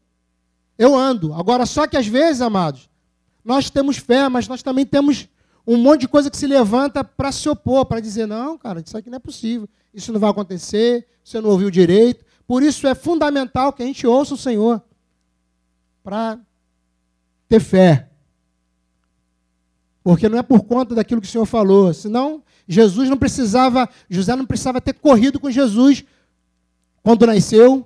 eu 0.77 0.95
ando. 0.95 1.33
Agora, 1.33 1.65
só 1.65 1.87
que 1.87 1.97
às 1.97 2.07
vezes, 2.07 2.41
amados, 2.41 2.89
nós 3.43 3.69
temos 3.69 3.97
fé, 3.97 4.27
mas 4.27 4.47
nós 4.47 4.61
também 4.61 4.85
temos 4.85 5.29
um 5.65 5.77
monte 5.77 6.01
de 6.01 6.07
coisa 6.07 6.29
que 6.29 6.37
se 6.37 6.47
levanta 6.47 7.03
para 7.03 7.31
se 7.31 7.47
opor, 7.47 7.85
para 7.85 7.99
dizer: 7.99 8.25
não, 8.25 8.57
cara, 8.57 8.81
isso 8.85 8.97
aqui 8.97 9.09
não 9.09 9.17
é 9.17 9.19
possível, 9.19 9.67
isso 9.93 10.11
não 10.11 10.19
vai 10.19 10.29
acontecer, 10.29 11.07
você 11.23 11.39
não 11.39 11.49
ouviu 11.49 11.69
direito. 11.69 12.25
Por 12.45 12.63
isso 12.63 12.87
é 12.87 12.95
fundamental 12.95 13.73
que 13.73 13.83
a 13.83 13.85
gente 13.85 14.07
ouça 14.07 14.33
o 14.33 14.37
Senhor 14.37 14.81
para 16.03 16.39
ter 17.49 17.59
fé. 17.59 18.09
Porque 20.07 20.29
não 20.29 20.37
é 20.37 20.41
por 20.41 20.63
conta 20.63 20.95
daquilo 20.95 21.19
que 21.19 21.27
o 21.27 21.29
Senhor 21.29 21.45
falou, 21.45 21.93
senão 21.93 22.41
Jesus 22.65 23.09
não 23.09 23.17
precisava, 23.17 23.89
José 24.09 24.37
não 24.37 24.45
precisava 24.45 24.79
ter 24.79 24.93
corrido 24.93 25.37
com 25.37 25.51
Jesus 25.51 26.05
quando 27.03 27.27
nasceu, 27.27 27.85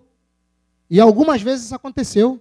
e 0.88 0.99
algumas 0.99 1.41
vezes 1.41 1.65
isso 1.65 1.74
aconteceu. 1.74 2.39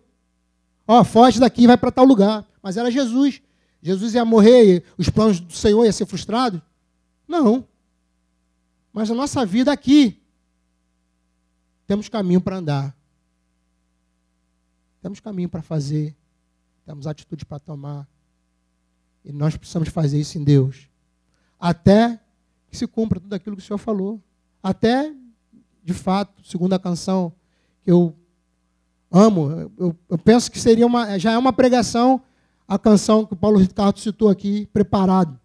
Ó, 0.86 1.00
oh, 1.00 1.02
foge 1.02 1.40
daqui 1.40 1.66
vai 1.66 1.78
para 1.78 1.90
tal 1.90 2.04
lugar. 2.04 2.46
Mas 2.62 2.76
era 2.76 2.90
Jesus. 2.90 3.40
Jesus 3.80 4.12
ia 4.12 4.22
morrer, 4.22 4.84
os 4.98 5.08
planos 5.08 5.40
do 5.40 5.54
Senhor 5.54 5.82
iam 5.82 5.92
ser 5.92 6.04
frustrados? 6.04 6.60
Não. 7.26 7.66
Mas 8.92 9.10
a 9.10 9.14
nossa 9.14 9.46
vida 9.46 9.72
aqui, 9.72 10.20
temos 11.86 12.06
caminho 12.06 12.42
para 12.42 12.56
andar. 12.56 12.94
Temos 15.00 15.20
caminho 15.20 15.48
para 15.48 15.62
fazer. 15.62 16.14
Temos 16.84 17.06
atitude 17.06 17.46
para 17.46 17.58
tomar. 17.58 18.06
E 19.24 19.32
nós 19.32 19.56
precisamos 19.56 19.88
fazer 19.88 20.18
isso 20.18 20.38
em 20.38 20.44
Deus. 20.44 20.88
Até 21.58 22.20
que 22.68 22.76
se 22.76 22.86
cumpra 22.86 23.20
tudo 23.20 23.34
aquilo 23.34 23.56
que 23.56 23.62
o 23.62 23.64
Senhor 23.64 23.78
falou. 23.78 24.20
Até, 24.62 25.12
de 25.82 25.92
fato, 25.92 26.46
segundo 26.46 26.72
a 26.72 26.78
canção 26.78 27.32
que 27.82 27.90
eu 27.90 28.14
amo, 29.10 29.70
eu, 29.76 29.96
eu 30.08 30.18
penso 30.18 30.50
que 30.50 30.58
seria 30.58 30.86
uma, 30.86 31.18
já 31.18 31.32
é 31.32 31.38
uma 31.38 31.52
pregação 31.52 32.22
a 32.70 32.78
canção 32.78 33.26
que 33.26 33.32
o 33.32 33.36
Paulo 33.36 33.58
Ricardo 33.58 33.98
citou 33.98 34.28
aqui, 34.28 34.64
preparado. 34.66 35.36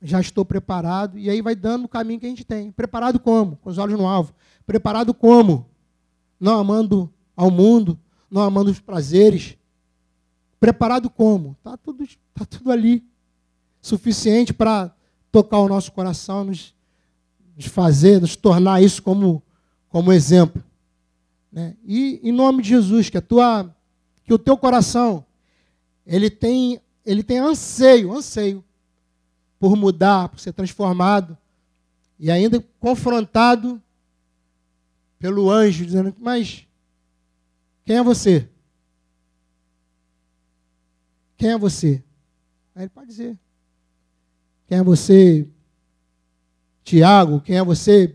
Já 0.00 0.22
estou 0.22 0.42
preparado, 0.42 1.18
e 1.18 1.28
aí 1.28 1.42
vai 1.42 1.54
dando 1.54 1.84
o 1.84 1.88
caminho 1.88 2.18
que 2.18 2.24
a 2.24 2.30
gente 2.30 2.46
tem. 2.46 2.72
Preparado 2.72 3.20
como? 3.20 3.56
Com 3.56 3.68
os 3.68 3.76
olhos 3.76 3.98
no 3.98 4.06
alvo. 4.06 4.32
Preparado 4.64 5.12
como? 5.12 5.68
Não 6.40 6.58
amando 6.58 7.12
ao 7.36 7.50
mundo, 7.50 7.98
não 8.30 8.40
amando 8.40 8.70
os 8.70 8.80
prazeres. 8.80 9.58
Preparado 10.60 11.08
como? 11.08 11.56
Está 11.58 11.76
tudo, 11.76 12.06
tá 12.34 12.44
tudo 12.44 12.72
ali. 12.72 13.04
Suficiente 13.80 14.52
para 14.52 14.92
tocar 15.30 15.58
o 15.58 15.68
nosso 15.68 15.92
coração, 15.92 16.44
nos, 16.44 16.74
nos, 17.56 17.66
fazer, 17.66 18.20
nos 18.20 18.34
tornar 18.34 18.82
isso 18.82 19.02
como, 19.02 19.42
como 19.88 20.12
exemplo. 20.12 20.62
Né? 21.52 21.76
E 21.84 22.20
em 22.22 22.32
nome 22.32 22.62
de 22.62 22.70
Jesus, 22.70 23.08
que 23.08 23.18
a 23.18 23.22
tua 23.22 23.74
que 24.24 24.34
o 24.34 24.38
teu 24.38 24.58
coração 24.58 25.24
ele 26.06 26.28
tem 26.28 26.80
ele 27.04 27.22
tem 27.22 27.38
anseio, 27.38 28.12
anseio 28.12 28.62
por 29.58 29.74
mudar, 29.74 30.28
por 30.28 30.38
ser 30.38 30.52
transformado 30.52 31.36
e 32.18 32.30
ainda 32.30 32.62
confrontado 32.78 33.80
pelo 35.18 35.50
anjo 35.50 35.86
dizendo: 35.86 36.14
"Mas 36.18 36.66
quem 37.84 37.96
é 37.96 38.02
você? 38.02 38.48
Quem 41.38 41.52
é 41.52 41.58
você?" 41.58 42.04
Aí 42.74 42.82
ele 42.82 42.90
pode 42.90 43.06
dizer: 43.06 43.38
"Quem 44.66 44.76
é 44.76 44.82
você, 44.82 45.48
Tiago? 46.84 47.40
Quem 47.40 47.56
é 47.56 47.64
você, 47.64 48.14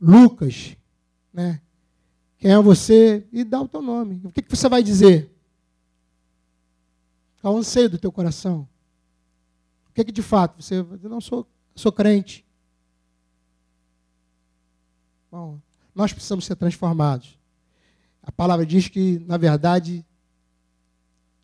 Lucas?" 0.00 0.76
Né? 1.32 1.60
Quem 2.38 2.52
é 2.52 2.58
você? 2.58 3.26
E 3.32 3.44
dá 3.44 3.60
o 3.60 3.68
teu 3.68 3.82
nome. 3.82 4.20
O 4.24 4.30
que, 4.30 4.40
que 4.42 4.56
você 4.56 4.68
vai 4.68 4.82
dizer? 4.82 5.30
Qual 7.40 7.54
o 7.54 7.58
anseio 7.58 7.88
do 7.88 7.98
teu 7.98 8.10
coração? 8.10 8.68
O 9.88 9.92
que, 9.92 10.04
que 10.04 10.12
de 10.12 10.22
fato 10.22 10.62
você 10.62 10.82
não 11.02 11.20
sou, 11.20 11.46
sou 11.74 11.92
crente? 11.92 12.46
Bom, 15.30 15.60
nós 15.94 16.12
precisamos 16.12 16.44
ser 16.44 16.56
transformados. 16.56 17.38
A 18.22 18.32
palavra 18.32 18.64
diz 18.64 18.88
que, 18.88 19.18
na 19.20 19.36
verdade, 19.36 20.04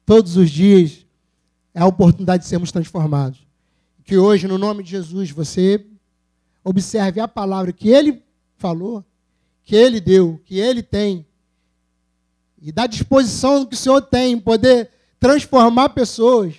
todos 0.07 0.37
os 0.37 0.51
dias 0.51 1.05
é 1.75 1.81
a 1.81 1.87
oportunidade 1.87 2.45
de 2.45 2.49
sermos 2.49 2.73
transformados. 2.73 3.47
Que 4.05 4.17
hoje, 4.17 4.49
no 4.49 4.57
nome 4.57 4.83
de 4.83 4.91
Jesus, 4.91 5.31
você 5.31 5.85
observe 6.65 7.21
a 7.21 7.29
palavra 7.29 7.73
que 7.73 7.89
ele 7.89 8.23
falou 8.57 9.05
que 9.67 9.75
Ele 9.75 10.01
deu, 10.01 10.41
que 10.45 10.61
Ele 10.61 10.81
tem, 10.81 11.27
e 12.63 12.71
da 12.71 12.87
disposição 12.87 13.67
que 13.67 13.75
o 13.75 13.77
Senhor 13.77 14.01
tem 14.01 14.33
em 14.33 14.41
poder 14.41 14.91
transformar 15.19 15.89
pessoas, 15.89 16.55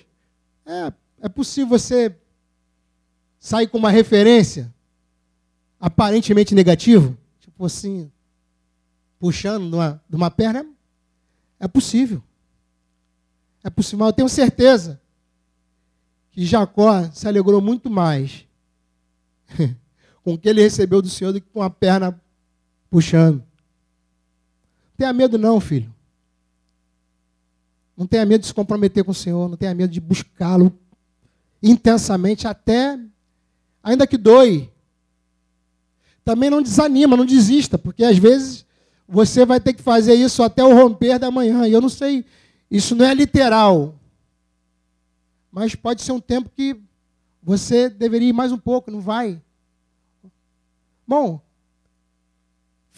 é, 0.64 0.92
é 1.22 1.28
possível 1.28 1.70
você 1.70 2.14
sair 3.40 3.66
com 3.66 3.78
uma 3.78 3.90
referência 3.90 4.72
aparentemente 5.80 6.54
negativa, 6.54 7.16
tipo 7.40 7.64
assim, 7.64 8.12
puxando 9.18 9.70
de 9.70 9.74
uma, 9.74 10.02
de 10.08 10.16
uma 10.16 10.30
perna, 10.30 10.66
é 11.58 11.66
possível. 11.66 12.22
É 13.64 13.70
mas 13.76 13.92
eu 13.92 14.12
tenho 14.12 14.28
certeza 14.28 15.00
que 16.30 16.44
Jacó 16.44 17.10
se 17.12 17.26
alegrou 17.26 17.60
muito 17.60 17.90
mais 17.90 18.46
com 20.22 20.34
o 20.34 20.38
que 20.38 20.48
ele 20.48 20.62
recebeu 20.62 21.02
do 21.02 21.08
Senhor 21.08 21.32
do 21.32 21.40
que 21.40 21.48
com 21.52 21.62
a 21.62 21.70
perna 21.70 22.20
puxando. 22.90 23.38
Não 23.38 24.96
tenha 24.96 25.12
medo, 25.12 25.38
não, 25.38 25.60
filho. 25.60 25.92
Não 27.96 28.06
tenha 28.06 28.24
medo 28.24 28.42
de 28.42 28.46
se 28.46 28.54
comprometer 28.54 29.02
com 29.02 29.10
o 29.10 29.14
Senhor, 29.14 29.48
não 29.48 29.56
tenha 29.56 29.74
medo 29.74 29.92
de 29.92 30.00
buscá-lo 30.00 30.72
intensamente, 31.60 32.46
até, 32.46 32.98
ainda 33.82 34.06
que 34.06 34.16
doe. 34.16 34.70
Também 36.24 36.50
não 36.50 36.62
desanima, 36.62 37.16
não 37.16 37.26
desista, 37.26 37.76
porque 37.76 38.04
às 38.04 38.16
vezes 38.16 38.64
você 39.08 39.44
vai 39.44 39.58
ter 39.58 39.72
que 39.72 39.82
fazer 39.82 40.14
isso 40.14 40.42
até 40.42 40.62
o 40.62 40.74
romper 40.74 41.18
da 41.18 41.30
manhã. 41.30 41.66
E 41.66 41.72
eu 41.72 41.80
não 41.80 41.88
sei, 41.88 42.24
isso 42.70 42.94
não 42.94 43.04
é 43.04 43.14
literal. 43.14 43.94
Mas 45.50 45.74
pode 45.74 46.02
ser 46.02 46.12
um 46.12 46.20
tempo 46.20 46.50
que 46.50 46.80
você 47.42 47.88
deveria 47.88 48.28
ir 48.28 48.32
mais 48.32 48.52
um 48.52 48.58
pouco, 48.58 48.90
não 48.90 49.00
vai. 49.00 49.40
Bom, 51.06 51.40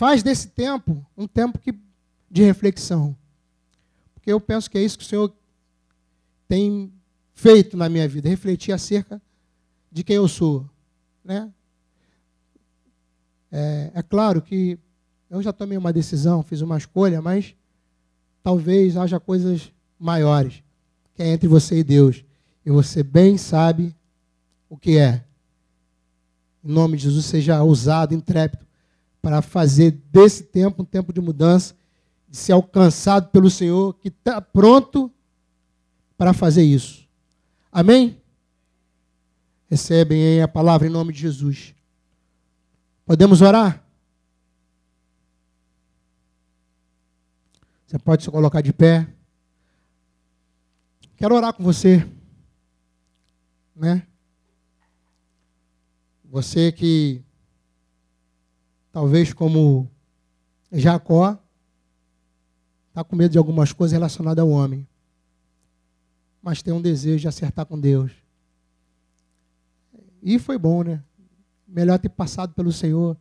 Faz 0.01 0.23
desse 0.23 0.49
tempo 0.49 1.07
um 1.15 1.27
tempo 1.27 1.59
que, 1.59 1.79
de 2.31 2.43
reflexão. 2.43 3.15
Porque 4.15 4.33
eu 4.33 4.41
penso 4.41 4.71
que 4.71 4.79
é 4.79 4.83
isso 4.83 4.97
que 4.97 5.05
o 5.05 5.07
Senhor 5.07 5.31
tem 6.49 6.91
feito 7.35 7.77
na 7.77 7.87
minha 7.87 8.09
vida? 8.09 8.27
Refletir 8.27 8.73
acerca 8.73 9.21
de 9.93 10.03
quem 10.03 10.17
eu 10.17 10.27
sou. 10.27 10.67
Né? 11.23 11.53
É, 13.53 13.91
é 13.97 14.03
claro 14.03 14.41
que 14.41 14.79
eu 15.29 15.43
já 15.43 15.53
tomei 15.53 15.77
uma 15.77 15.93
decisão, 15.93 16.43
fiz 16.43 16.63
uma 16.63 16.79
escolha, 16.79 17.21
mas 17.21 17.55
talvez 18.43 18.97
haja 18.97 19.21
coisas 19.21 19.73
maiores 19.99 20.63
que 21.21 21.25
é 21.25 21.29
entre 21.35 21.47
você 21.47 21.81
e 21.81 21.85
Deus. 21.85 22.25
E 22.65 22.71
você 22.71 23.03
bem 23.03 23.37
sabe 23.37 23.95
o 24.71 24.77
que 24.79 24.97
é. 24.97 25.23
Em 26.65 26.73
nome 26.73 26.97
de 26.97 27.03
Jesus, 27.03 27.27
seja 27.27 27.63
ousado, 27.63 28.15
intrépido, 28.15 28.67
para 29.21 29.43
fazer 29.43 29.91
desse 30.11 30.45
tempo 30.45 30.81
um 30.81 30.85
tempo 30.85 31.13
de 31.13 31.21
mudança, 31.21 31.75
de 32.27 32.39
ser 32.39 32.53
alcançado 32.53 33.29
pelo 33.29 33.51
Senhor, 33.51 33.93
que 33.95 34.09
está 34.09 34.41
pronto 34.41 35.13
para 36.17 36.33
fazer 36.33 36.63
isso. 36.63 37.07
Amém? 37.71 38.17
Recebem 39.69 40.41
a 40.41 40.49
palavra 40.49 40.87
em 40.87 40.91
nome 40.91 41.13
de 41.13 41.21
Jesus. 41.21 41.75
Podemos 43.05 43.43
orar? 43.43 43.85
Você 47.91 47.99
pode 47.99 48.23
se 48.23 48.31
colocar 48.31 48.61
de 48.61 48.73
pé. 48.73 49.05
Quero 51.17 51.35
orar 51.35 51.53
com 51.53 51.65
você. 51.65 52.09
Né? 53.75 54.07
Você 56.27 56.71
que 56.71 57.21
talvez 58.93 59.33
como 59.33 59.91
Jacó 60.71 61.37
está 62.91 63.03
com 63.03 63.17
medo 63.17 63.33
de 63.33 63.39
algumas 63.39 63.73
coisas 63.73 63.93
relacionadas 63.93 64.41
ao 64.41 64.51
homem, 64.51 64.87
mas 66.41 66.63
tem 66.63 66.73
um 66.73 66.81
desejo 66.81 67.23
de 67.23 67.27
acertar 67.27 67.67
com 67.67 67.81
Deus. 67.81 68.13
E 70.23 70.39
foi 70.39 70.57
bom, 70.57 70.85
né? 70.85 71.03
Melhor 71.67 71.99
ter 71.99 72.11
passado 72.11 72.55
pelo 72.55 72.71
Senhor 72.71 73.17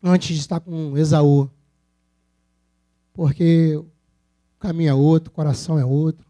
antes 0.00 0.28
de 0.28 0.40
estar 0.40 0.60
com 0.60 0.96
Esaú. 0.96 1.50
Porque 3.20 3.76
o 3.76 3.86
caminho 4.58 4.88
é 4.88 4.94
outro, 4.94 5.30
o 5.30 5.34
coração 5.34 5.78
é 5.78 5.84
outro. 5.84 6.26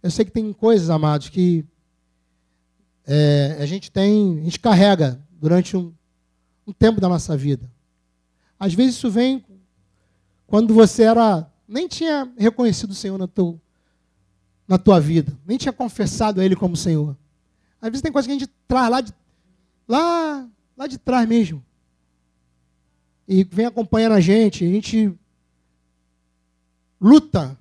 Eu 0.00 0.08
sei 0.08 0.24
que 0.24 0.30
tem 0.30 0.52
coisas, 0.52 0.88
amados, 0.88 1.28
que 1.28 1.64
é, 3.04 3.56
a 3.58 3.66
gente 3.66 3.90
tem, 3.90 4.38
a 4.38 4.44
gente 4.44 4.60
carrega 4.60 5.20
durante 5.32 5.76
um, 5.76 5.92
um 6.64 6.72
tempo 6.72 7.00
da 7.00 7.08
nossa 7.08 7.36
vida. 7.36 7.68
Às 8.56 8.72
vezes 8.72 8.94
isso 8.94 9.10
vem 9.10 9.44
quando 10.46 10.72
você 10.72 11.02
era 11.02 11.50
nem 11.66 11.88
tinha 11.88 12.32
reconhecido 12.38 12.92
o 12.92 12.94
Senhor 12.94 13.18
na, 13.18 13.26
teu, 13.26 13.60
na 14.68 14.78
tua 14.78 15.00
vida, 15.00 15.36
nem 15.44 15.58
tinha 15.58 15.72
confessado 15.72 16.40
a 16.40 16.44
Ele 16.44 16.54
como 16.54 16.76
Senhor. 16.76 17.16
Às 17.80 17.90
vezes 17.90 18.00
tem 18.00 18.12
coisas 18.12 18.28
que 18.28 18.32
a 18.32 18.38
gente 18.38 18.52
traz 18.68 18.88
lá 18.88 19.00
de, 19.00 19.12
lá, 19.88 20.48
lá 20.76 20.86
de 20.86 20.98
trás 20.98 21.28
mesmo. 21.28 21.64
E 23.26 23.42
vem 23.42 23.66
acompanhando 23.66 24.12
a 24.12 24.20
gente, 24.20 24.64
a 24.64 24.68
gente 24.68 25.18
luta, 27.02 27.58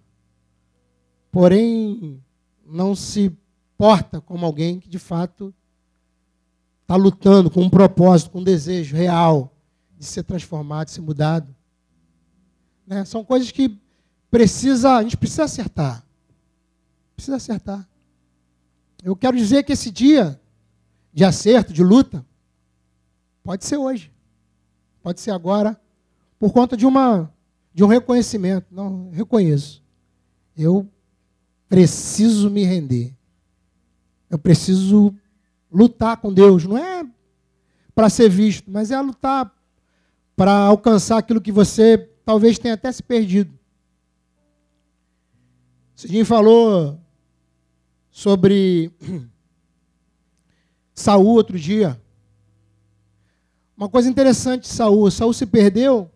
porém 1.32 2.22
não 2.64 2.96
se 2.96 3.36
porta 3.76 4.22
como 4.22 4.46
alguém 4.46 4.80
que 4.80 4.88
de 4.88 5.00
fato 5.00 5.52
está 6.84 6.96
lutando 6.96 7.50
com 7.50 7.62
um 7.62 7.70
propósito, 7.70 8.30
com 8.30 8.39
um 8.39 8.44
desejo 8.44 8.96
real 8.96 9.52
de 9.98 10.06
ser 10.06 10.24
transformado, 10.24 10.88
de 10.88 10.94
ser 10.94 11.02
mudado. 11.02 11.56
Né? 12.86 13.04
São 13.06 13.24
coisas 13.24 13.50
que 13.50 13.76
precisa, 14.30 14.98
a 14.98 15.04
gente 15.04 15.18
precisa 15.18 15.46
acertar. 15.46 16.06
Precisa 17.16 17.38
acertar. 17.38 17.88
Eu 19.04 19.16
quero 19.16 19.36
dizer 19.36 19.64
que 19.64 19.74
esse 19.74 19.89
dia 19.89 20.39
de 21.12 21.26
acerto, 21.26 21.74
de 21.74 21.84
luta, 21.84 22.24
pode 23.44 23.66
ser 23.66 23.78
hoje. 23.78 24.12
Pode 25.02 25.20
ser 25.20 25.32
agora, 25.32 25.80
por 26.38 26.54
conta 26.54 26.78
de 26.78 26.86
uma 26.86 27.32
de 27.74 27.84
um 27.84 27.88
reconhecimento. 27.88 28.67
Não, 28.72 29.09
reconheço. 29.11 29.84
Eu 30.57 30.88
preciso 31.69 32.49
me 32.49 32.63
render. 32.63 33.15
Eu 34.30 34.38
preciso 34.38 35.15
lutar 35.72 36.17
com 36.17 36.34
Deus. 36.34 36.65
Não 36.65 36.78
é 36.78 37.05
para 37.95 38.09
ser 38.09 38.30
visto, 38.30 38.69
mas 38.69 38.91
é 38.91 38.99
lutar 38.99 39.53
para 40.36 40.53
alcançar 40.53 41.17
aquilo 41.17 41.41
que 41.41 41.51
você 41.51 41.97
talvez 42.26 42.57
tenha 42.59 42.74
até 42.74 42.91
se 42.91 43.01
perdido. 43.03 43.57
Cidinho 45.95 46.26
falou 46.26 46.99
sobre 48.09 48.91
Saul 50.93 51.28
outro 51.28 51.57
dia. 51.57 52.01
Uma 53.78 53.88
coisa 53.88 54.09
interessante 54.09 54.63
de 54.63 54.67
Saul, 54.67 55.09
Saul 55.09 55.34
se 55.34 55.45
perdeu, 55.45 56.11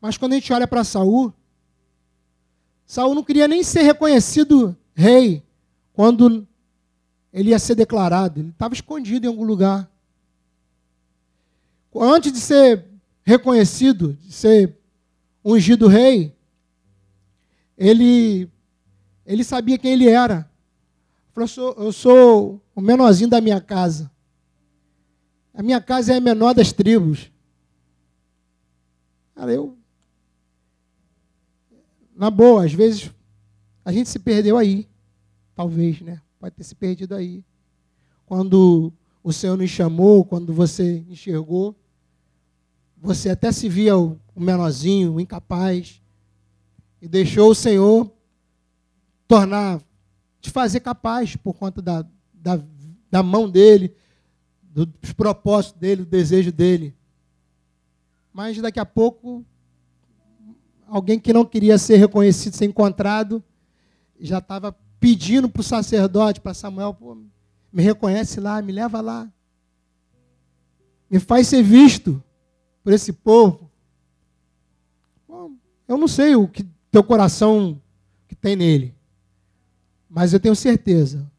mas 0.00 0.16
quando 0.16 0.32
a 0.32 0.34
gente 0.36 0.52
olha 0.52 0.66
para 0.66 0.84
Saul, 0.84 1.32
Saul 2.86 3.14
não 3.14 3.24
queria 3.24 3.48
nem 3.48 3.62
ser 3.62 3.82
reconhecido 3.82 4.76
rei 4.94 5.42
quando 5.92 6.46
ele 7.32 7.50
ia 7.50 7.58
ser 7.58 7.74
declarado, 7.74 8.40
ele 8.40 8.50
estava 8.50 8.74
escondido 8.74 9.26
em 9.26 9.28
algum 9.28 9.44
lugar. 9.44 9.90
Antes 11.94 12.32
de 12.32 12.40
ser 12.40 12.84
reconhecido, 13.24 14.12
de 14.14 14.32
ser 14.32 14.78
ungido 15.44 15.88
rei, 15.88 16.34
ele 17.76 18.50
ele 19.26 19.42
sabia 19.42 19.76
quem 19.76 19.92
ele 19.92 20.08
era. 20.08 20.48
Falou, 21.32 21.74
eu 21.78 21.92
sou, 21.92 22.62
o 22.74 22.80
menorzinho 22.80 23.28
da 23.28 23.40
minha 23.40 23.60
casa. 23.60 24.10
A 25.52 25.62
minha 25.62 25.80
casa 25.80 26.14
é 26.14 26.16
a 26.16 26.20
menor 26.20 26.54
das 26.54 26.72
tribos. 26.72 27.30
Cara, 29.34 29.52
eu. 29.52 29.75
Na 32.16 32.30
boa, 32.30 32.64
às 32.64 32.72
vezes 32.72 33.10
a 33.84 33.92
gente 33.92 34.08
se 34.08 34.18
perdeu 34.18 34.56
aí. 34.56 34.88
Talvez, 35.54 36.00
né? 36.00 36.20
Pode 36.40 36.54
ter 36.54 36.64
se 36.64 36.74
perdido 36.74 37.14
aí. 37.14 37.44
Quando 38.24 38.92
o 39.22 39.32
Senhor 39.32 39.56
nos 39.56 39.68
chamou, 39.68 40.24
quando 40.24 40.52
você 40.52 41.04
enxergou, 41.08 41.76
você 42.96 43.28
até 43.28 43.52
se 43.52 43.68
via 43.68 43.96
o 43.96 44.18
menorzinho, 44.34 45.14
o 45.14 45.20
incapaz, 45.20 46.02
e 47.02 47.06
deixou 47.06 47.50
o 47.50 47.54
Senhor 47.54 48.10
tornar 49.28 49.82
te 50.40 50.50
fazer 50.50 50.80
capaz 50.80 51.36
por 51.36 51.54
conta 51.54 51.82
da, 51.82 52.06
da, 52.32 52.62
da 53.10 53.22
mão 53.22 53.48
dele, 53.50 53.94
dos 54.62 55.12
propósitos 55.12 55.78
dele, 55.78 56.02
do 56.04 56.08
desejo 56.08 56.50
dele. 56.50 56.94
Mas 58.32 58.60
daqui 58.60 58.80
a 58.80 58.86
pouco, 58.86 59.44
alguém 60.86 61.18
que 61.18 61.32
não 61.32 61.44
queria 61.44 61.78
ser 61.78 61.96
reconhecido, 61.96 62.54
ser 62.54 62.64
encontrado, 62.64 63.42
já 64.20 64.38
estava 64.38 64.74
pedindo 64.98 65.48
para 65.48 65.60
o 65.60 65.64
sacerdote, 65.64 66.40
para 66.40 66.54
Samuel, 66.54 66.96
me 67.72 67.82
reconhece 67.82 68.40
lá, 68.40 68.60
me 68.62 68.72
leva 68.72 69.00
lá. 69.00 69.30
Me 71.10 71.18
faz 71.18 71.48
ser 71.48 71.62
visto 71.62 72.22
por 72.82 72.92
esse 72.92 73.12
povo. 73.12 73.70
Bom, 75.28 75.52
eu 75.86 75.98
não 75.98 76.08
sei 76.08 76.34
o 76.34 76.48
que 76.48 76.66
teu 76.90 77.04
coração 77.04 77.80
que 78.26 78.34
tem 78.34 78.56
nele. 78.56 78.94
Mas 80.08 80.32
eu 80.32 80.40
tenho 80.40 80.56
certeza, 80.56 81.30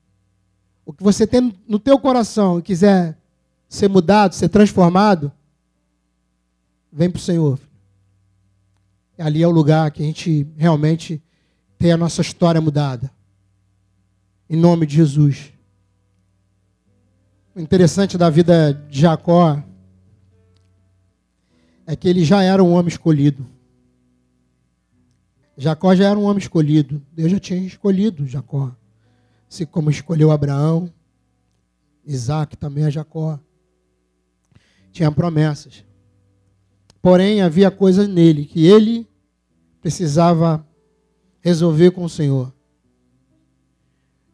o 0.85 0.93
que 0.93 1.03
você 1.03 1.25
tem 1.25 1.53
no 1.67 1.79
teu 1.79 1.97
coração 1.99 2.59
e 2.59 2.61
quiser 2.61 3.17
ser 3.67 3.89
mudado, 3.89 4.35
ser 4.35 4.49
transformado, 4.49 5.31
vem 6.91 7.09
para 7.09 7.17
o 7.17 7.21
Senhor. 7.21 7.59
Ali 9.17 9.41
é 9.41 9.47
o 9.47 9.51
lugar 9.51 9.89
que 9.91 10.03
a 10.03 10.05
gente 10.05 10.47
realmente 10.55 11.21
tem 11.77 11.91
a 11.91 11.97
nossa 11.97 12.21
história 12.21 12.61
mudada. 12.61 13.11
Em 14.49 14.55
nome 14.55 14.85
de 14.85 14.95
Jesus. 14.95 15.51
O 17.55 17.59
interessante 17.59 18.17
da 18.17 18.29
vida 18.29 18.73
de 18.73 19.01
Jacó 19.01 19.61
é 21.85 21.95
que 21.95 22.07
ele 22.07 22.23
já 22.23 22.43
era 22.43 22.63
um 22.63 22.73
homem 22.73 22.89
escolhido. 22.89 23.47
Jacó 25.57 25.95
já 25.95 26.09
era 26.09 26.19
um 26.19 26.23
homem 26.23 26.37
escolhido. 26.37 27.01
Deus 27.11 27.31
já 27.31 27.39
tinha 27.39 27.59
escolhido 27.59 28.27
Jacó. 28.27 28.75
Assim 29.49 29.65
como 29.65 29.89
escolheu 29.89 30.29
Abraão, 30.29 30.93
Isaac 32.05 32.55
também 32.55 32.85
a 32.85 32.89
Jacó. 32.89 33.39
Tinha 34.91 35.11
promessas. 35.11 35.86
Porém, 37.01 37.41
havia 37.41 37.71
coisas 37.71 38.07
nele 38.07 38.45
que 38.45 38.65
ele 38.65 39.07
precisava 39.81 40.65
resolver 41.39 41.91
com 41.91 42.03
o 42.03 42.09
Senhor. 42.09 42.53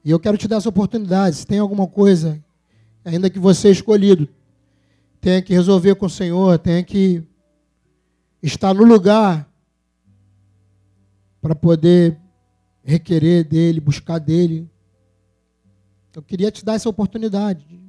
E 0.03 0.11
eu 0.11 0.19
quero 0.19 0.37
te 0.37 0.47
dar 0.47 0.57
essa 0.57 0.69
oportunidade. 0.69 1.35
Se 1.37 1.47
tem 1.47 1.59
alguma 1.59 1.87
coisa, 1.87 2.43
ainda 3.05 3.29
que 3.29 3.39
você 3.39 3.69
é 3.69 3.71
escolhido, 3.71 4.27
tenha 5.21 5.41
que 5.41 5.53
resolver 5.53 5.95
com 5.95 6.07
o 6.07 6.09
Senhor, 6.09 6.57
tenha 6.59 6.83
que 6.83 7.23
estar 8.41 8.73
no 8.73 8.83
lugar 8.83 9.49
para 11.41 11.55
poder 11.55 12.19
requerer 12.83 13.43
dele, 13.45 13.79
buscar 13.79 14.19
dele 14.19 14.69
Eu 16.15 16.21
queria 16.21 16.51
te 16.51 16.63
dar 16.63 16.73
essa 16.73 16.89
oportunidade 16.89 17.65
de 17.65 17.79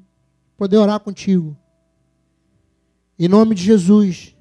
poder 0.57 0.77
orar 0.77 1.01
contigo. 1.01 1.57
Em 3.19 3.29
nome 3.29 3.55
de 3.55 3.63
Jesus. 3.63 4.34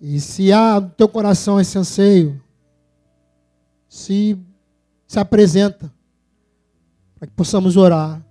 E 0.00 0.20
se 0.20 0.52
há 0.52 0.80
no 0.80 0.90
teu 0.90 1.08
coração 1.08 1.60
esse 1.60 1.76
anseio, 1.76 2.40
se, 3.88 4.38
se 5.06 5.18
apresenta 5.18 5.92
para 7.16 7.26
que 7.26 7.34
possamos 7.34 7.76
orar 7.76 8.24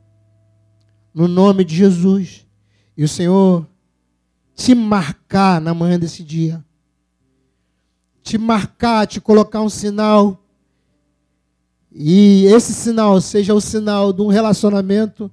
no 1.14 1.28
nome 1.28 1.66
de 1.66 1.76
Jesus. 1.76 2.46
E 2.96 3.04
o 3.04 3.08
Senhor 3.08 3.68
te 4.56 4.74
marcar 4.74 5.60
na 5.60 5.74
manhã 5.74 6.00
desse 6.00 6.24
dia. 6.24 6.64
Te 8.24 8.38
marcar, 8.38 9.06
te 9.06 9.20
colocar 9.20 9.62
um 9.62 9.70
sinal. 9.70 10.44
E 11.92 12.46
esse 12.46 12.74
sinal 12.74 13.20
seja 13.20 13.54
o 13.54 13.62
sinal 13.62 14.14
de 14.14 14.22
um 14.22 14.28
relacionamento 14.28 15.32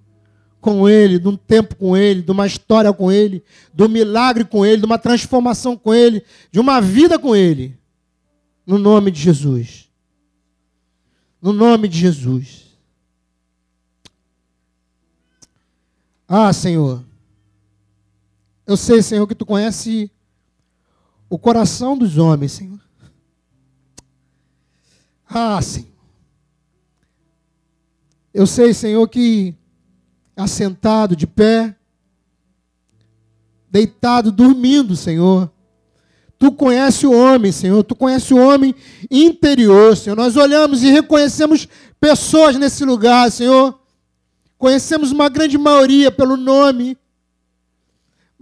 com 0.65 0.89
Ele, 0.89 1.19
de 1.19 1.29
um 1.29 1.37
tempo 1.37 1.77
com 1.77 1.95
Ele, 1.95 2.23
de 2.23 2.31
uma 2.31 2.47
história 2.47 2.91
com 2.91 3.13
Ele, 3.13 3.45
um 3.79 3.87
milagre 3.87 4.47
com 4.47 4.65
Ele, 4.65 4.79
de 4.79 4.87
uma 4.87 4.99
transformação 4.99 5.77
com 5.77 5.93
Ele, 5.93 6.25
de 6.51 6.59
uma 6.59 6.81
vida 6.81 7.19
com 7.19 7.37
Ele. 7.37 7.79
No 8.67 8.79
nome 8.79 9.11
de 9.11 9.21
Jesus. 9.21 9.91
No 11.41 11.53
nome 11.53 11.87
de 11.87 11.99
Jesus. 11.99 12.65
Ah, 16.27 16.51
Senhor. 16.51 17.05
Eu 18.67 18.79
sei, 18.79 19.03
Senhor, 19.03 19.27
que 19.27 19.35
tu 19.35 19.45
conhece 19.45 20.11
o 21.29 21.39
coração 21.39 21.99
dos 21.99 22.17
homens, 22.17 22.53
Senhor. 22.53 22.81
Ah, 25.29 25.61
Senhor. 25.61 25.89
Eu 28.33 28.47
sei, 28.47 28.73
Senhor, 28.73 29.07
que 29.07 29.55
assentado, 30.37 31.15
de 31.17 31.27
pé, 31.27 31.75
deitado, 33.71 34.33
dormindo, 34.33 34.97
Senhor. 34.97 35.51
Tu 36.39 36.51
conhece 36.53 37.07
o 37.07 37.13
homem, 37.13 37.53
Senhor. 37.53 37.83
Tu 37.85 37.95
conhece 37.95 38.35
o 38.35 38.39
homem 38.39 38.75
interior, 39.11 39.97
Senhor. 39.97 40.17
Nós 40.17 40.37
olhamos 40.37 40.83
e 40.83 40.91
reconhecemos 40.91 41.69
pessoas 42.01 42.57
nesse 42.57 42.85
lugar, 42.85 43.31
Senhor. 43.31 43.79
Conhecemos 44.59 45.13
uma 45.13 45.29
grande 45.29 45.57
maioria 45.57 46.11
pelo 46.11 46.37
nome 46.37 46.97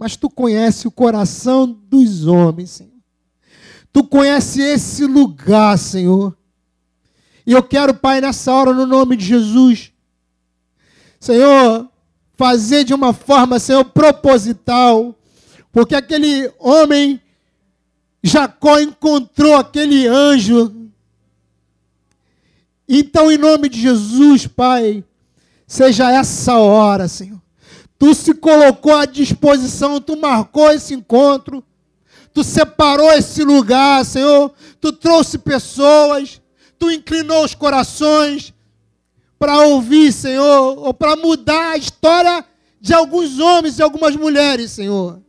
mas 0.03 0.17
tu 0.17 0.29
conhece 0.29 0.85
o 0.85 0.91
coração 0.91 1.65
dos 1.65 2.27
homens, 2.27 2.71
Senhor. 2.71 2.91
Tu 3.93 4.03
conhece 4.03 4.61
esse 4.61 5.05
lugar, 5.05 5.79
Senhor. 5.79 6.37
E 7.47 7.53
eu 7.53 7.63
quero, 7.63 7.93
Pai, 7.93 8.19
nessa 8.19 8.51
hora, 8.51 8.73
no 8.73 8.85
nome 8.85 9.15
de 9.15 9.23
Jesus, 9.23 9.92
Senhor, 11.23 11.87
fazer 12.35 12.83
de 12.83 12.93
uma 12.93 13.13
forma, 13.13 13.57
Senhor, 13.57 13.85
proposital, 13.85 15.15
porque 15.71 15.95
aquele 15.95 16.51
homem, 16.59 17.21
Jacó, 18.21 18.77
encontrou 18.77 19.55
aquele 19.55 20.05
anjo. 20.05 20.89
Então, 22.89 23.31
em 23.31 23.37
nome 23.37 23.69
de 23.69 23.79
Jesus, 23.79 24.47
Pai, 24.47 25.01
seja 25.65 26.11
essa 26.11 26.57
hora, 26.57 27.07
Senhor 27.07 27.41
Tu 27.97 28.13
se 28.13 28.33
colocou 28.33 28.93
à 28.93 29.05
disposição, 29.05 30.01
tu 30.01 30.17
marcou 30.17 30.69
esse 30.71 30.93
encontro, 30.93 31.63
tu 32.33 32.43
separou 32.43 33.09
esse 33.13 33.45
lugar, 33.45 34.03
Senhor. 34.03 34.51
Tu 34.81 34.91
trouxe 34.91 35.37
pessoas, 35.37 36.41
tu 36.77 36.91
inclinou 36.91 37.45
os 37.45 37.55
corações 37.55 38.53
para 39.43 39.59
ouvir, 39.59 40.13
Senhor, 40.13 40.77
ou 40.77 40.93
para 40.93 41.17
mudar 41.17 41.71
a 41.71 41.77
história 41.77 42.45
de 42.79 42.93
alguns 42.93 43.39
homens 43.39 43.77
e 43.77 43.81
algumas 43.81 44.15
mulheres, 44.15 44.71
Senhor. 44.71 45.19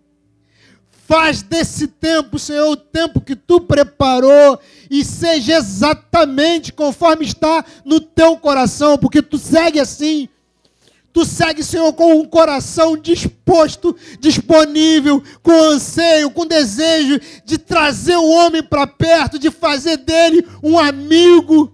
Faz 1.04 1.42
desse 1.42 1.88
tempo, 1.88 2.38
Senhor, 2.38 2.70
o 2.70 2.76
tempo 2.76 3.20
que 3.20 3.34
tu 3.34 3.60
preparou 3.60 4.60
e 4.88 5.04
seja 5.04 5.56
exatamente 5.56 6.72
conforme 6.72 7.24
está 7.24 7.64
no 7.84 7.98
teu 7.98 8.36
coração, 8.36 8.96
porque 8.96 9.20
tu 9.20 9.36
segue 9.36 9.80
assim 9.80 10.28
Tu 11.14 11.24
segue, 11.24 11.62
Senhor, 11.62 11.92
com 11.92 12.18
um 12.18 12.24
coração 12.24 12.96
disposto, 12.96 13.96
disponível, 14.18 15.22
com 15.44 15.52
anseio, 15.52 16.28
com 16.28 16.44
desejo 16.44 17.20
de 17.44 17.56
trazer 17.56 18.16
o 18.16 18.28
homem 18.28 18.64
para 18.64 18.84
perto, 18.84 19.38
de 19.38 19.48
fazer 19.48 19.98
dele 19.98 20.44
um 20.60 20.76
amigo, 20.76 21.72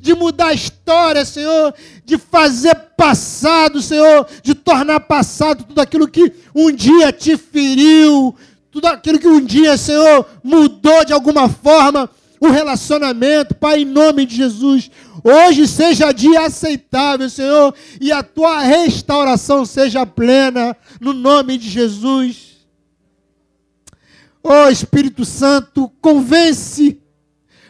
de 0.00 0.14
mudar 0.14 0.48
a 0.48 0.54
história, 0.54 1.24
Senhor, 1.24 1.74
de 2.04 2.18
fazer 2.18 2.74
passado, 2.96 3.80
Senhor, 3.80 4.26
de 4.42 4.54
tornar 4.54 5.00
passado 5.00 5.64
tudo 5.64 5.80
aquilo 5.80 6.08
que 6.08 6.32
um 6.54 6.70
dia 6.70 7.12
te 7.12 7.36
feriu, 7.36 8.34
tudo 8.70 8.86
aquilo 8.86 9.18
que 9.18 9.28
um 9.28 9.40
dia, 9.40 9.76
Senhor, 9.76 10.26
mudou 10.42 11.04
de 11.04 11.12
alguma 11.12 11.48
forma 11.48 12.08
o 12.40 12.48
relacionamento, 12.48 13.54
Pai, 13.54 13.80
em 13.80 13.84
nome 13.84 14.24
de 14.24 14.36
Jesus. 14.36 14.90
Hoje 15.24 15.66
seja 15.66 16.12
dia 16.12 16.42
aceitável, 16.42 17.28
Senhor, 17.28 17.74
e 18.00 18.12
a 18.12 18.22
tua 18.22 18.60
restauração 18.60 19.64
seja 19.64 20.06
plena, 20.06 20.76
no 21.00 21.12
nome 21.12 21.58
de 21.58 21.68
Jesus. 21.68 22.58
Oh 24.42 24.68
Espírito 24.68 25.24
Santo, 25.24 25.90
convence, 26.00 27.00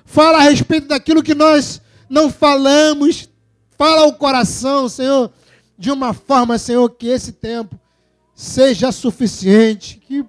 fala 0.04 0.38
a 0.38 0.42
respeito 0.42 0.88
daquilo 0.88 1.22
que 1.22 1.34
nós 1.34 1.80
não 2.08 2.30
falamos, 2.30 3.28
fala 3.76 4.02
ao 4.02 4.12
coração, 4.14 4.88
Senhor, 4.88 5.30
de 5.76 5.90
uma 5.90 6.12
forma, 6.12 6.58
Senhor, 6.58 6.88
que 6.90 7.06
esse 7.08 7.32
tempo 7.32 7.78
seja 8.34 8.90
suficiente, 8.92 10.00
que 10.04 10.24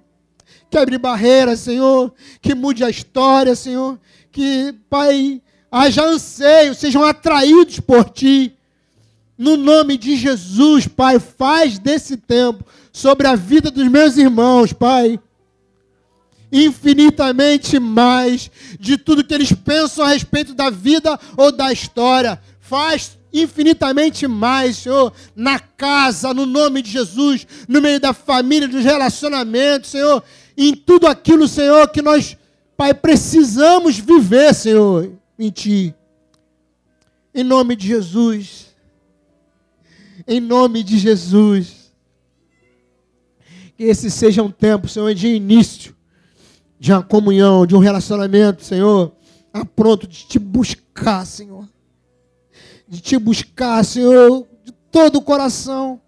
quebre 0.70 0.98
barreiras, 0.98 1.60
Senhor, 1.60 2.12
que 2.40 2.54
mude 2.54 2.84
a 2.84 2.90
história, 2.90 3.56
Senhor, 3.56 3.98
que, 4.30 4.74
Pai, 4.88 5.42
haja 5.70 6.04
anseio, 6.04 6.74
sejam 6.74 7.04
atraídos 7.04 7.80
por 7.80 8.08
Ti. 8.10 8.54
No 9.36 9.56
nome 9.56 9.96
de 9.96 10.16
Jesus, 10.16 10.86
Pai, 10.86 11.18
faz 11.18 11.78
desse 11.78 12.16
tempo 12.16 12.64
sobre 12.92 13.26
a 13.26 13.34
vida 13.34 13.70
dos 13.70 13.88
meus 13.88 14.16
irmãos, 14.16 14.72
Pai, 14.72 15.18
infinitamente 16.52 17.78
mais 17.78 18.50
de 18.78 18.96
tudo 18.96 19.24
que 19.24 19.34
eles 19.34 19.52
pensam 19.52 20.04
a 20.04 20.08
respeito 20.08 20.54
da 20.54 20.70
vida 20.70 21.18
ou 21.36 21.52
da 21.52 21.72
história. 21.72 22.40
Faz 22.60 23.18
infinitamente 23.32 24.26
mais, 24.26 24.78
Senhor, 24.78 25.12
na 25.36 25.58
casa, 25.58 26.34
no 26.34 26.46
nome 26.46 26.82
de 26.82 26.90
Jesus, 26.90 27.46
no 27.68 27.80
meio 27.80 28.00
da 28.00 28.12
família, 28.12 28.66
dos 28.66 28.84
relacionamentos, 28.84 29.90
Senhor, 29.90 30.22
em 30.56 30.74
tudo 30.74 31.06
aquilo, 31.06 31.46
Senhor, 31.46 31.88
que 31.88 32.02
nós 32.02 32.36
Pai, 32.80 32.94
precisamos 32.94 33.98
viver, 33.98 34.54
Senhor, 34.54 35.12
em 35.38 35.50
Ti. 35.50 35.94
Em 37.34 37.44
nome 37.44 37.76
de 37.76 37.86
Jesus. 37.86 38.74
Em 40.26 40.40
nome 40.40 40.82
de 40.82 40.96
Jesus. 40.96 41.92
Que 43.76 43.84
esse 43.84 44.10
seja 44.10 44.42
um 44.42 44.50
tempo, 44.50 44.88
Senhor, 44.88 45.12
de 45.12 45.28
início, 45.28 45.94
de 46.80 46.92
uma 46.92 47.02
comunhão, 47.02 47.64
de 47.64 47.76
um 47.76 47.78
relacionamento, 47.78 48.64
Senhor, 48.64 49.12
a 49.52 49.64
pronto 49.64 50.08
de 50.08 50.24
te 50.26 50.38
buscar, 50.40 51.24
Senhor. 51.24 51.68
De 52.88 53.00
te 53.00 53.16
buscar, 53.16 53.84
Senhor, 53.84 54.48
de 54.64 54.72
todo 54.90 55.16
o 55.16 55.22
coração, 55.22 56.00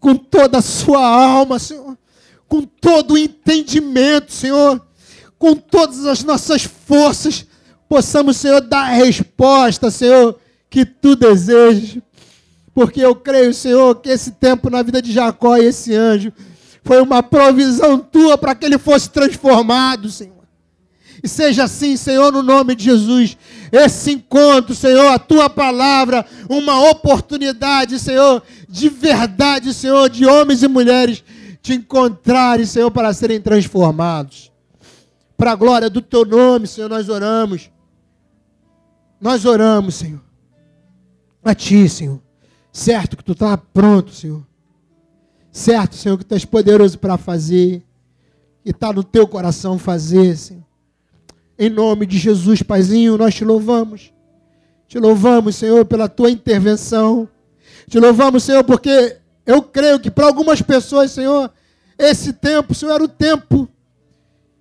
com 0.00 0.16
toda 0.16 0.58
a 0.58 0.62
sua 0.62 1.06
alma, 1.06 1.60
Senhor, 1.60 1.96
com 2.48 2.62
todo 2.62 3.14
o 3.14 3.18
entendimento, 3.18 4.32
Senhor 4.32 4.84
com 5.38 5.54
todas 5.54 6.04
as 6.04 6.24
nossas 6.24 6.64
forças, 6.64 7.46
possamos, 7.88 8.36
Senhor, 8.36 8.60
dar 8.60 8.88
a 8.88 8.94
resposta, 8.94 9.90
Senhor, 9.90 10.38
que 10.68 10.84
tu 10.84 11.14
desejas. 11.14 11.98
Porque 12.74 13.00
eu 13.00 13.14
creio, 13.14 13.54
Senhor, 13.54 13.94
que 13.96 14.08
esse 14.08 14.32
tempo 14.32 14.68
na 14.68 14.82
vida 14.82 15.00
de 15.00 15.12
Jacó 15.12 15.56
e 15.56 15.66
esse 15.66 15.94
anjo 15.94 16.32
foi 16.88 17.02
uma 17.02 17.22
provisão 17.22 17.98
tua 17.98 18.38
para 18.38 18.54
que 18.54 18.64
ele 18.64 18.78
fosse 18.78 19.10
transformado, 19.10 20.10
Senhor. 20.10 20.48
E 21.22 21.28
seja 21.28 21.64
assim, 21.64 21.98
Senhor, 21.98 22.32
no 22.32 22.42
nome 22.42 22.74
de 22.74 22.84
Jesus. 22.84 23.36
Esse 23.70 24.12
encontro, 24.12 24.74
Senhor, 24.74 25.12
a 25.12 25.18
tua 25.18 25.50
palavra, 25.50 26.24
uma 26.48 26.88
oportunidade, 26.88 27.98
Senhor, 27.98 28.42
de 28.66 28.88
verdade, 28.88 29.74
Senhor, 29.74 30.08
de 30.08 30.24
homens 30.24 30.62
e 30.62 30.68
mulheres 30.68 31.22
te 31.60 31.74
encontrarem, 31.74 32.64
Senhor, 32.64 32.90
para 32.90 33.12
serem 33.12 33.38
transformados. 33.38 34.50
Para 35.36 35.52
a 35.52 35.56
glória 35.56 35.90
do 35.90 36.00
teu 36.00 36.24
nome, 36.24 36.66
Senhor, 36.66 36.88
nós 36.88 37.10
oramos. 37.10 37.70
Nós 39.20 39.44
oramos, 39.44 39.96
Senhor. 39.96 40.22
A 41.44 41.54
ti, 41.54 41.86
Senhor. 41.86 42.18
Certo 42.72 43.14
que 43.14 43.24
tu 43.24 43.32
está 43.32 43.58
pronto, 43.58 44.10
Senhor. 44.10 44.47
Certo, 45.58 45.96
Senhor, 45.96 46.16
que 46.16 46.24
tu 46.24 46.36
és 46.36 46.44
poderoso 46.44 46.96
para 47.00 47.18
fazer. 47.18 47.82
E 48.64 48.70
está 48.70 48.92
no 48.92 49.02
teu 49.02 49.26
coração 49.26 49.76
fazer, 49.76 50.36
Senhor. 50.36 50.62
Em 51.58 51.68
nome 51.68 52.06
de 52.06 52.16
Jesus, 52.16 52.62
Paizinho, 52.62 53.18
nós 53.18 53.34
te 53.34 53.44
louvamos. 53.44 54.12
Te 54.86 55.00
louvamos, 55.00 55.56
Senhor, 55.56 55.84
pela 55.84 56.08
tua 56.08 56.30
intervenção. 56.30 57.28
Te 57.88 57.98
louvamos, 57.98 58.44
Senhor, 58.44 58.62
porque 58.62 59.16
eu 59.44 59.60
creio 59.60 59.98
que 59.98 60.12
para 60.12 60.26
algumas 60.26 60.62
pessoas, 60.62 61.10
Senhor, 61.10 61.50
esse 61.98 62.32
tempo, 62.32 62.72
Senhor, 62.72 62.94
era 62.94 63.02
o 63.02 63.08
tempo 63.08 63.68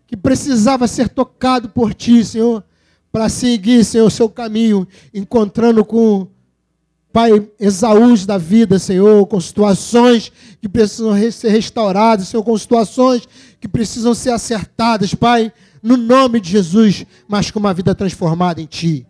que 0.08 0.18
precisava 0.18 0.88
ser 0.88 1.10
tocado 1.10 1.70
por 1.70 1.94
Ti, 1.94 2.26
Senhor, 2.26 2.64
para 3.12 3.30
seguir, 3.30 3.86
Senhor, 3.86 4.08
o 4.08 4.12
seu 4.12 4.28
caminho, 4.28 4.88
encontrando 5.14 5.86
com 5.86 6.28
Pai, 7.12 7.48
exaús 7.60 8.26
da 8.26 8.38
vida, 8.38 8.78
Senhor, 8.78 9.26
com 9.28 9.40
situações 9.42 10.32
que 10.62 10.70
precisam 10.70 11.14
ser 11.32 11.50
restauradas, 11.50 12.28
Senhor, 12.28 12.44
com 12.44 12.58
situações 12.58 13.28
que 13.60 13.68
precisam 13.68 14.14
ser 14.14 14.32
acertadas, 14.32 15.14
Pai, 15.16 15.52
no 15.82 15.98
nome 15.98 16.40
de 16.40 16.50
Jesus, 16.50 17.06
mas 17.28 17.50
com 17.50 17.60
uma 17.60 17.74
vida 17.74 17.96
transformada 17.96 18.62
em 18.62 18.66
Ti. 18.66 19.06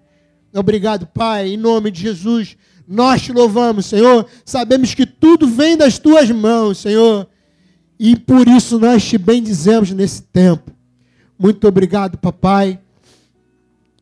Obrigado, 0.53 1.05
Pai, 1.07 1.49
em 1.49 1.57
nome 1.57 1.91
de 1.91 2.01
Jesus. 2.01 2.55
Nós 2.87 3.21
te 3.21 3.33
louvamos, 3.33 3.85
Senhor. 3.85 4.25
Sabemos 4.45 4.93
que 4.93 5.05
tudo 5.05 5.47
vem 5.47 5.75
das 5.75 5.99
tuas 5.99 6.31
mãos, 6.31 6.77
Senhor. 6.77 7.27
E 7.99 8.15
por 8.15 8.47
isso 8.47 8.79
nós 8.79 9.03
te 9.03 9.17
bendizemos 9.17 9.91
nesse 9.91 10.21
tempo. 10.21 10.71
Muito 11.37 11.67
obrigado, 11.67 12.17
papai. 12.17 12.79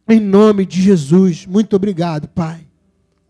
Em 0.08 0.20
nome 0.20 0.66
de 0.66 0.82
Jesus. 0.82 1.46
Muito 1.46 1.76
obrigado, 1.76 2.28
Pai. 2.28 2.65